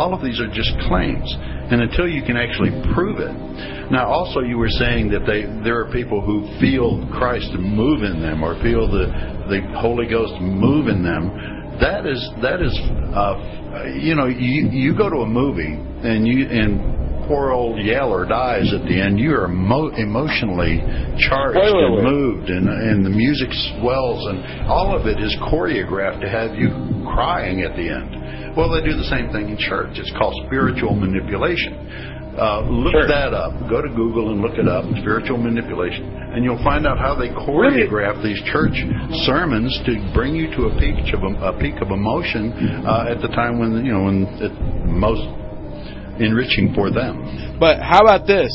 All 0.00 0.14
of 0.14 0.22
these 0.24 0.40
are 0.40 0.48
just 0.48 0.72
claims, 0.88 1.28
and 1.70 1.82
until 1.82 2.08
you 2.08 2.22
can 2.22 2.38
actually 2.38 2.72
prove 2.94 3.20
it. 3.20 3.36
Now, 3.92 4.08
also, 4.08 4.40
you 4.40 4.56
were 4.56 4.72
saying 4.80 5.10
that 5.10 5.26
they 5.26 5.44
there 5.62 5.78
are 5.78 5.92
people 5.92 6.22
who 6.24 6.48
feel 6.58 7.06
Christ 7.12 7.52
move 7.52 8.02
in 8.02 8.22
them 8.22 8.42
or 8.42 8.54
feel 8.62 8.88
the 8.88 9.12
the 9.52 9.60
Holy 9.78 10.08
Ghost 10.08 10.40
move 10.40 10.88
in 10.88 11.02
them. 11.02 11.28
That 11.84 12.06
is 12.06 12.16
that 12.40 12.62
is, 12.62 12.72
uh, 13.12 13.92
you 13.92 14.14
know, 14.14 14.24
you 14.24 14.70
you 14.72 14.96
go 14.96 15.10
to 15.10 15.16
a 15.16 15.26
movie 15.26 15.76
and 15.76 16.26
you 16.26 16.48
and 16.48 16.99
poor 17.30 17.52
old 17.54 17.78
Yeller 17.78 18.26
dies 18.26 18.66
at 18.74 18.82
the 18.90 18.98
end. 19.00 19.20
You 19.22 19.30
are 19.38 19.46
emo- 19.46 19.94
emotionally 19.94 20.82
charged 21.30 21.54
Spoiler 21.62 21.94
and 21.94 22.02
moved, 22.02 22.50
and 22.50 22.66
and 22.66 23.06
the 23.06 23.14
music 23.14 23.54
swells, 23.78 24.18
and 24.26 24.66
all 24.66 24.90
of 24.98 25.06
it 25.06 25.22
is 25.22 25.30
choreographed 25.46 26.20
to 26.22 26.28
have 26.28 26.58
you 26.58 26.74
crying 27.14 27.62
at 27.62 27.76
the 27.78 27.86
end. 27.86 28.56
Well, 28.58 28.66
they 28.68 28.82
do 28.82 28.98
the 28.98 29.06
same 29.06 29.30
thing 29.30 29.48
in 29.48 29.56
church. 29.62 29.94
It's 29.94 30.10
called 30.18 30.34
spiritual 30.50 30.98
manipulation. 30.98 32.18
Uh, 32.34 32.62
look 32.66 32.92
Sure. 32.94 33.06
that 33.06 33.34
up. 33.34 33.52
Go 33.68 33.82
to 33.82 33.88
Google 33.94 34.30
and 34.32 34.40
look 34.42 34.58
it 34.58 34.66
up. 34.66 34.84
Spiritual 35.02 35.36
manipulation, 35.38 36.10
and 36.34 36.42
you'll 36.42 36.62
find 36.66 36.86
out 36.86 36.98
how 36.98 37.14
they 37.14 37.28
choreograph 37.30 38.22
these 38.22 38.40
church 38.50 38.74
sermons 39.26 39.70
to 39.86 39.92
bring 40.14 40.34
you 40.34 40.50
to 40.56 40.66
a 40.66 40.72
peak 40.82 40.98
of 41.14 41.22
a 41.22 41.52
peak 41.62 41.78
of 41.80 41.90
emotion 41.90 42.50
uh, 42.86 43.06
at 43.10 43.20
the 43.22 43.28
time 43.38 43.58
when 43.58 43.84
you 43.86 43.92
know 43.92 44.04
when 44.10 44.26
it's 44.42 44.54
most 44.90 45.22
enriching 46.20 46.74
for 46.74 46.90
them. 46.90 47.58
But 47.58 47.80
how 47.80 48.00
about 48.00 48.26
this? 48.26 48.48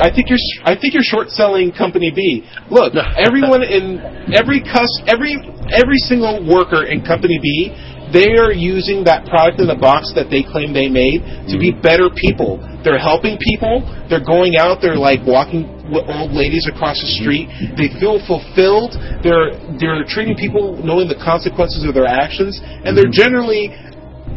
I 0.00 0.12
think 0.12 0.28
you're 0.28 0.42
I 0.64 0.76
think 0.76 0.92
you're 0.92 1.06
short 1.06 1.30
selling 1.30 1.72
Company 1.72 2.12
B. 2.14 2.44
Look, 2.70 2.92
everyone 3.16 3.62
in 3.62 4.00
every 4.36 4.60
cus 4.60 4.90
every 5.06 5.36
every 5.72 5.98
single 6.04 6.44
worker 6.44 6.84
in 6.84 7.00
Company 7.04 7.38
B, 7.40 7.72
they 8.12 8.36
are 8.36 8.52
using 8.52 9.06
that 9.06 9.24
product 9.30 9.62
in 9.62 9.70
the 9.70 9.78
box 9.78 10.12
that 10.18 10.28
they 10.28 10.42
claim 10.42 10.74
they 10.74 10.90
made 10.90 11.22
to 11.48 11.56
be 11.56 11.70
mm-hmm. 11.70 11.80
better 11.80 12.10
people. 12.10 12.58
They're 12.82 13.00
helping 13.00 13.38
people. 13.38 13.86
They're 14.10 14.24
going 14.24 14.58
out. 14.58 14.82
They're 14.82 14.98
like 14.98 15.22
walking 15.22 15.64
with 15.88 16.04
old 16.10 16.34
ladies 16.34 16.66
across 16.66 16.98
the 16.98 17.10
street. 17.22 17.48
Mm-hmm. 17.48 17.78
They 17.78 17.88
feel 17.96 18.18
fulfilled. 18.26 18.98
They're 19.22 19.56
they're 19.78 20.02
treating 20.04 20.34
people 20.34 20.76
knowing 20.82 21.06
the 21.06 21.18
consequences 21.22 21.86
of 21.86 21.94
their 21.94 22.08
actions, 22.08 22.58
and 22.60 22.92
they're 22.92 23.08
mm-hmm. 23.08 23.24
generally 23.24 23.72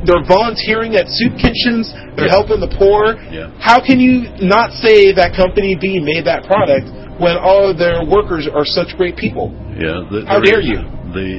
they're 0.05 0.25
volunteering 0.27 0.95
at 0.95 1.07
soup 1.07 1.35
kitchens. 1.39 1.91
They're 2.15 2.29
helping 2.31 2.59
the 2.59 2.71
poor. 2.77 3.15
Yeah. 3.31 3.51
How 3.59 3.79
can 3.83 3.99
you 3.99 4.27
not 4.43 4.71
say 4.83 5.11
that 5.15 5.35
company 5.35 5.75
B 5.79 5.99
made 5.99 6.25
that 6.25 6.43
product 6.45 6.87
when 7.19 7.37
all 7.37 7.69
of 7.69 7.77
their 7.77 8.03
workers 8.05 8.47
are 8.51 8.65
such 8.65 8.95
great 8.97 9.15
people? 9.17 9.51
Yeah. 9.75 10.03
The, 10.09 10.25
How 10.27 10.39
dare 10.39 10.59
reason- 10.59 10.87
you. 10.87 11.13
The 11.13 11.29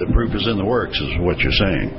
the 0.00 0.08
proof 0.16 0.34
is 0.34 0.48
in 0.48 0.56
the 0.56 0.64
works, 0.64 0.96
is 0.98 1.12
what 1.20 1.38
you're 1.44 1.52
saying. 1.52 1.92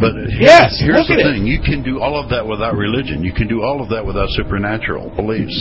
But 0.00 0.14
here's, 0.16 0.40
Yes, 0.40 0.80
here's 0.80 1.06
the 1.06 1.14
at 1.14 1.20
it. 1.20 1.24
thing: 1.36 1.46
you 1.46 1.60
can 1.60 1.82
do 1.84 2.00
all 2.00 2.16
of 2.16 2.30
that 2.30 2.46
without 2.46 2.74
religion. 2.74 3.22
You 3.22 3.32
can 3.32 3.46
do 3.48 3.62
all 3.62 3.82
of 3.82 3.88
that 3.90 4.04
without 4.04 4.28
supernatural 4.30 5.10
beliefs. 5.14 5.52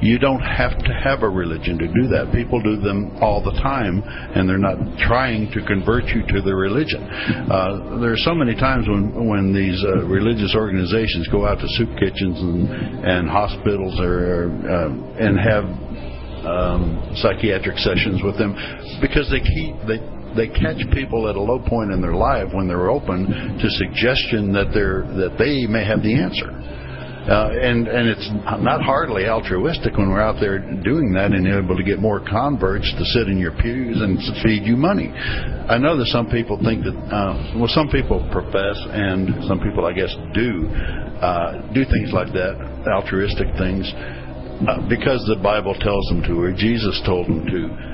You 0.00 0.18
don't 0.18 0.40
have 0.40 0.78
to 0.78 0.92
have 0.94 1.22
a 1.22 1.28
religion 1.28 1.76
to 1.78 1.88
do 1.90 2.06
that. 2.14 2.30
People 2.32 2.62
do 2.62 2.76
them 2.80 3.10
all 3.20 3.42
the 3.42 3.52
time, 3.60 4.02
and 4.06 4.48
they're 4.48 4.58
not 4.62 4.78
trying 4.98 5.50
to 5.52 5.60
convert 5.66 6.04
you 6.14 6.22
to 6.28 6.40
their 6.40 6.56
religion. 6.56 7.02
Uh, 7.50 7.98
there 8.00 8.12
are 8.12 8.22
so 8.22 8.34
many 8.34 8.54
times 8.54 8.86
when 8.88 9.26
when 9.28 9.52
these 9.52 9.82
uh, 9.84 10.06
religious 10.06 10.54
organizations 10.54 11.26
go 11.28 11.44
out 11.46 11.58
to 11.58 11.68
soup 11.74 11.90
kitchens 11.98 12.38
and 12.40 12.68
and 13.04 13.28
hospitals 13.28 13.98
or 13.98 14.48
uh, 14.70 14.88
and 15.18 15.34
have 15.38 15.64
um, 16.46 17.12
psychiatric 17.16 17.76
sessions 17.78 18.22
with 18.22 18.38
them 18.38 18.54
because 19.00 19.28
they 19.30 19.40
keep 19.40 19.74
they 19.86 19.98
they 20.36 20.48
catch 20.48 20.78
people 20.92 21.28
at 21.28 21.36
a 21.36 21.40
low 21.40 21.58
point 21.58 21.90
in 21.90 22.00
their 22.00 22.14
life 22.14 22.48
when 22.52 22.68
they're 22.68 22.90
open 22.90 23.26
to 23.26 23.66
suggestion 23.70 24.52
that 24.52 24.70
they're 24.72 25.02
that 25.18 25.36
they 25.38 25.66
may 25.66 25.84
have 25.84 26.02
the 26.02 26.14
answer. 26.14 26.50
Uh, 27.20 27.52
and 27.52 27.86
and 27.86 28.08
it's 28.08 28.30
not 28.64 28.80
hardly 28.80 29.28
altruistic 29.28 29.94
when 29.98 30.08
we're 30.08 30.22
out 30.22 30.40
there 30.40 30.58
doing 30.82 31.12
that 31.12 31.32
and 31.36 31.46
able 31.46 31.76
to 31.76 31.84
get 31.84 32.00
more 32.00 32.18
converts 32.18 32.90
to 32.96 33.04
sit 33.12 33.28
in 33.28 33.36
your 33.36 33.52
pews 33.60 34.00
and 34.00 34.16
feed 34.42 34.64
you 34.64 34.74
money. 34.74 35.12
I 35.12 35.76
know 35.76 35.98
that 35.98 36.06
some 36.06 36.30
people 36.30 36.56
think 36.64 36.82
that 36.82 36.96
uh, 36.96 37.60
well, 37.60 37.68
some 37.68 37.88
people 37.88 38.26
profess 38.32 38.80
and 38.88 39.44
some 39.44 39.60
people 39.60 39.84
I 39.84 39.92
guess 39.92 40.10
do 40.32 40.66
uh, 41.20 41.60
do 41.76 41.84
things 41.84 42.10
like 42.10 42.32
that, 42.32 42.56
altruistic 42.88 43.52
things, 43.60 43.84
uh, 44.64 44.80
because 44.88 45.20
the 45.28 45.38
Bible 45.44 45.76
tells 45.76 46.08
them 46.08 46.24
to 46.24 46.40
or 46.40 46.52
Jesus 46.56 47.02
told 47.04 47.28
them 47.28 47.44
to. 47.44 47.89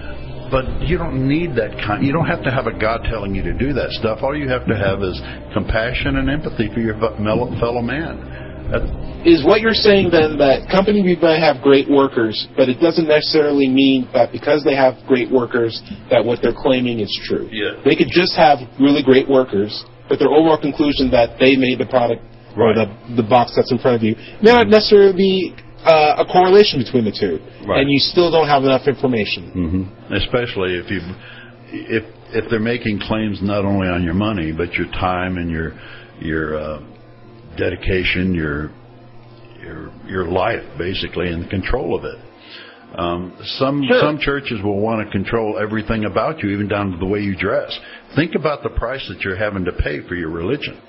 But 0.50 0.82
you 0.82 0.96
don't 0.98 1.26
need 1.26 1.56
that 1.56 1.74
kind. 1.82 2.06
You 2.06 2.12
don't 2.12 2.26
have 2.26 2.42
to 2.44 2.50
have 2.50 2.66
a 2.66 2.78
God 2.78 3.02
telling 3.10 3.34
you 3.34 3.42
to 3.42 3.52
do 3.52 3.72
that 3.74 3.90
stuff. 3.90 4.20
All 4.22 4.36
you 4.36 4.48
have 4.48 4.66
to 4.66 4.76
have 4.76 5.02
is 5.02 5.20
compassion 5.52 6.16
and 6.16 6.30
empathy 6.30 6.70
for 6.72 6.80
your 6.80 6.98
fellow 6.98 7.82
man. 7.82 8.46
Is 9.26 9.44
what 9.46 9.60
you're 9.60 9.74
saying 9.74 10.10
then 10.10 10.38
that 10.38 10.70
company 10.70 11.02
might 11.02 11.38
have 11.38 11.62
great 11.62 11.90
workers, 11.90 12.46
but 12.56 12.68
it 12.68 12.78
doesn't 12.78 13.06
necessarily 13.06 13.66
mean 13.66 14.08
that 14.14 14.30
because 14.30 14.62
they 14.62 14.74
have 14.74 14.94
great 15.06 15.30
workers 15.30 15.82
that 16.10 16.24
what 16.24 16.38
they're 16.42 16.54
claiming 16.54 16.98
is 17.00 17.10
true. 17.26 17.48
Yeah. 17.50 17.78
They 17.84 17.94
could 17.94 18.10
just 18.10 18.34
have 18.34 18.58
really 18.78 19.02
great 19.02 19.28
workers, 19.28 19.70
but 20.08 20.18
their 20.18 20.30
overall 20.30 20.58
conclusion 20.58 21.10
that 21.10 21.38
they 21.38 21.54
made 21.54 21.78
the 21.78 21.86
product 21.86 22.22
or 22.56 22.74
the 22.74 22.86
the 23.14 23.22
box 23.22 23.52
that's 23.54 23.70
in 23.70 23.78
front 23.78 23.96
of 23.98 24.02
you 24.02 24.16
may 24.42 24.50
not 24.50 24.66
necessarily 24.66 25.14
be 25.14 25.54
uh, 25.86 26.22
a 26.22 26.26
correlation 26.26 26.82
between 26.82 27.04
the 27.04 27.12
two, 27.12 27.38
Right. 27.66 27.80
and 27.80 27.90
you 27.90 27.98
still 27.98 28.30
don't 28.30 28.48
have 28.48 28.64
enough 28.64 28.86
information. 28.86 29.50
hmm 29.50 30.14
Especially 30.14 30.76
if 30.76 30.90
you, 30.90 31.00
if 31.72 32.04
if 32.34 32.50
they're 32.50 32.58
making 32.60 32.98
claims 33.00 33.40
not 33.42 33.64
only 33.64 33.88
on 33.88 34.02
your 34.02 34.14
money 34.14 34.52
but 34.52 34.74
your 34.74 34.86
time 34.92 35.38
and 35.38 35.50
your 35.50 35.72
your 36.20 36.56
uh, 36.58 36.80
dedication, 37.56 38.34
your 38.34 38.70
your 39.62 39.90
your 40.08 40.24
life 40.26 40.64
basically, 40.78 41.28
and 41.28 41.44
the 41.44 41.48
control 41.48 41.96
of 41.96 42.04
it. 42.04 42.18
Um, 42.98 43.36
some 43.58 43.84
Sure. 43.86 44.00
some 44.00 44.18
churches 44.18 44.62
will 44.62 44.80
want 44.80 45.04
to 45.06 45.10
control 45.12 45.58
everything 45.58 46.04
about 46.04 46.42
you, 46.42 46.50
even 46.50 46.68
down 46.68 46.92
to 46.92 46.96
the 46.98 47.04
way 47.06 47.20
you 47.20 47.36
dress. 47.36 47.76
Think 48.14 48.34
about 48.34 48.62
the 48.62 48.70
price 48.70 49.04
that 49.08 49.20
you're 49.22 49.36
having 49.36 49.64
to 49.66 49.72
pay 49.72 50.00
for 50.08 50.14
your 50.14 50.30
religion. 50.30 50.80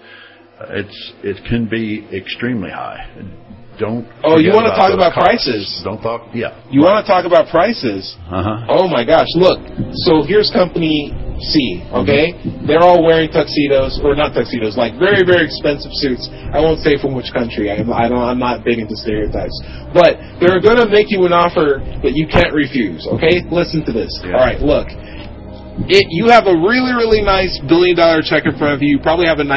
It's 0.70 1.14
it 1.24 1.38
can 1.50 1.66
be 1.68 2.08
extremely 2.14 2.70
high. 2.70 3.06
Don't. 3.78 4.10
Oh, 4.26 4.38
you 4.42 4.52
wanna 4.54 4.74
talk 4.74 4.94
about 4.94 5.14
costs. 5.14 5.46
prices? 5.46 5.82
Don't 5.84 6.02
talk. 6.02 6.34
Yeah. 6.34 6.58
You 6.70 6.82
want 6.82 7.06
to 7.06 7.08
talk 7.08 7.26
about 7.26 7.50
prices? 7.54 8.18
Uh 8.26 8.42
huh. 8.44 8.66
Oh 8.70 8.88
my 8.90 9.06
gosh! 9.06 9.30
Look, 9.38 9.62
so 10.06 10.26
here's 10.26 10.50
company 10.50 11.14
C. 11.38 11.86
Okay, 11.94 12.34
they're 12.66 12.82
all 12.82 13.06
wearing 13.06 13.30
tuxedos 13.30 14.02
or 14.02 14.18
not 14.18 14.34
tuxedos, 14.34 14.78
like 14.78 14.98
very 14.98 15.22
very 15.22 15.46
expensive 15.46 15.94
suits. 15.94 16.26
I 16.54 16.58
won't 16.60 16.82
say 16.82 16.98
from 16.98 17.14
which 17.14 17.30
country. 17.30 17.70
I, 17.70 17.86
I 17.86 18.10
don't. 18.10 18.18
I'm 18.18 18.42
not 18.42 18.66
big 18.66 18.82
into 18.82 18.98
stereotypes, 18.98 19.54
but 19.94 20.18
they're 20.42 20.62
going 20.62 20.82
to 20.82 20.90
make 20.90 21.14
you 21.14 21.26
an 21.30 21.34
offer 21.34 21.78
that 22.02 22.18
you 22.18 22.26
can't 22.26 22.54
refuse. 22.54 23.06
Okay, 23.06 23.46
listen 23.54 23.86
to 23.86 23.94
this. 23.94 24.10
All 24.26 24.42
right, 24.42 24.60
look. 24.60 24.90
It, 25.86 26.10
you 26.10 26.34
have 26.34 26.50
a 26.50 26.58
really, 26.58 26.98
really 26.98 27.22
nice 27.22 27.54
billion 27.70 27.94
dollar 27.96 28.26
check 28.26 28.50
in 28.50 28.58
front 28.58 28.74
of 28.74 28.82
you. 28.82 28.98
You 28.98 29.00
probably 29.00 29.30
have 29.30 29.38
a 29.38 29.46
nice 29.46 29.56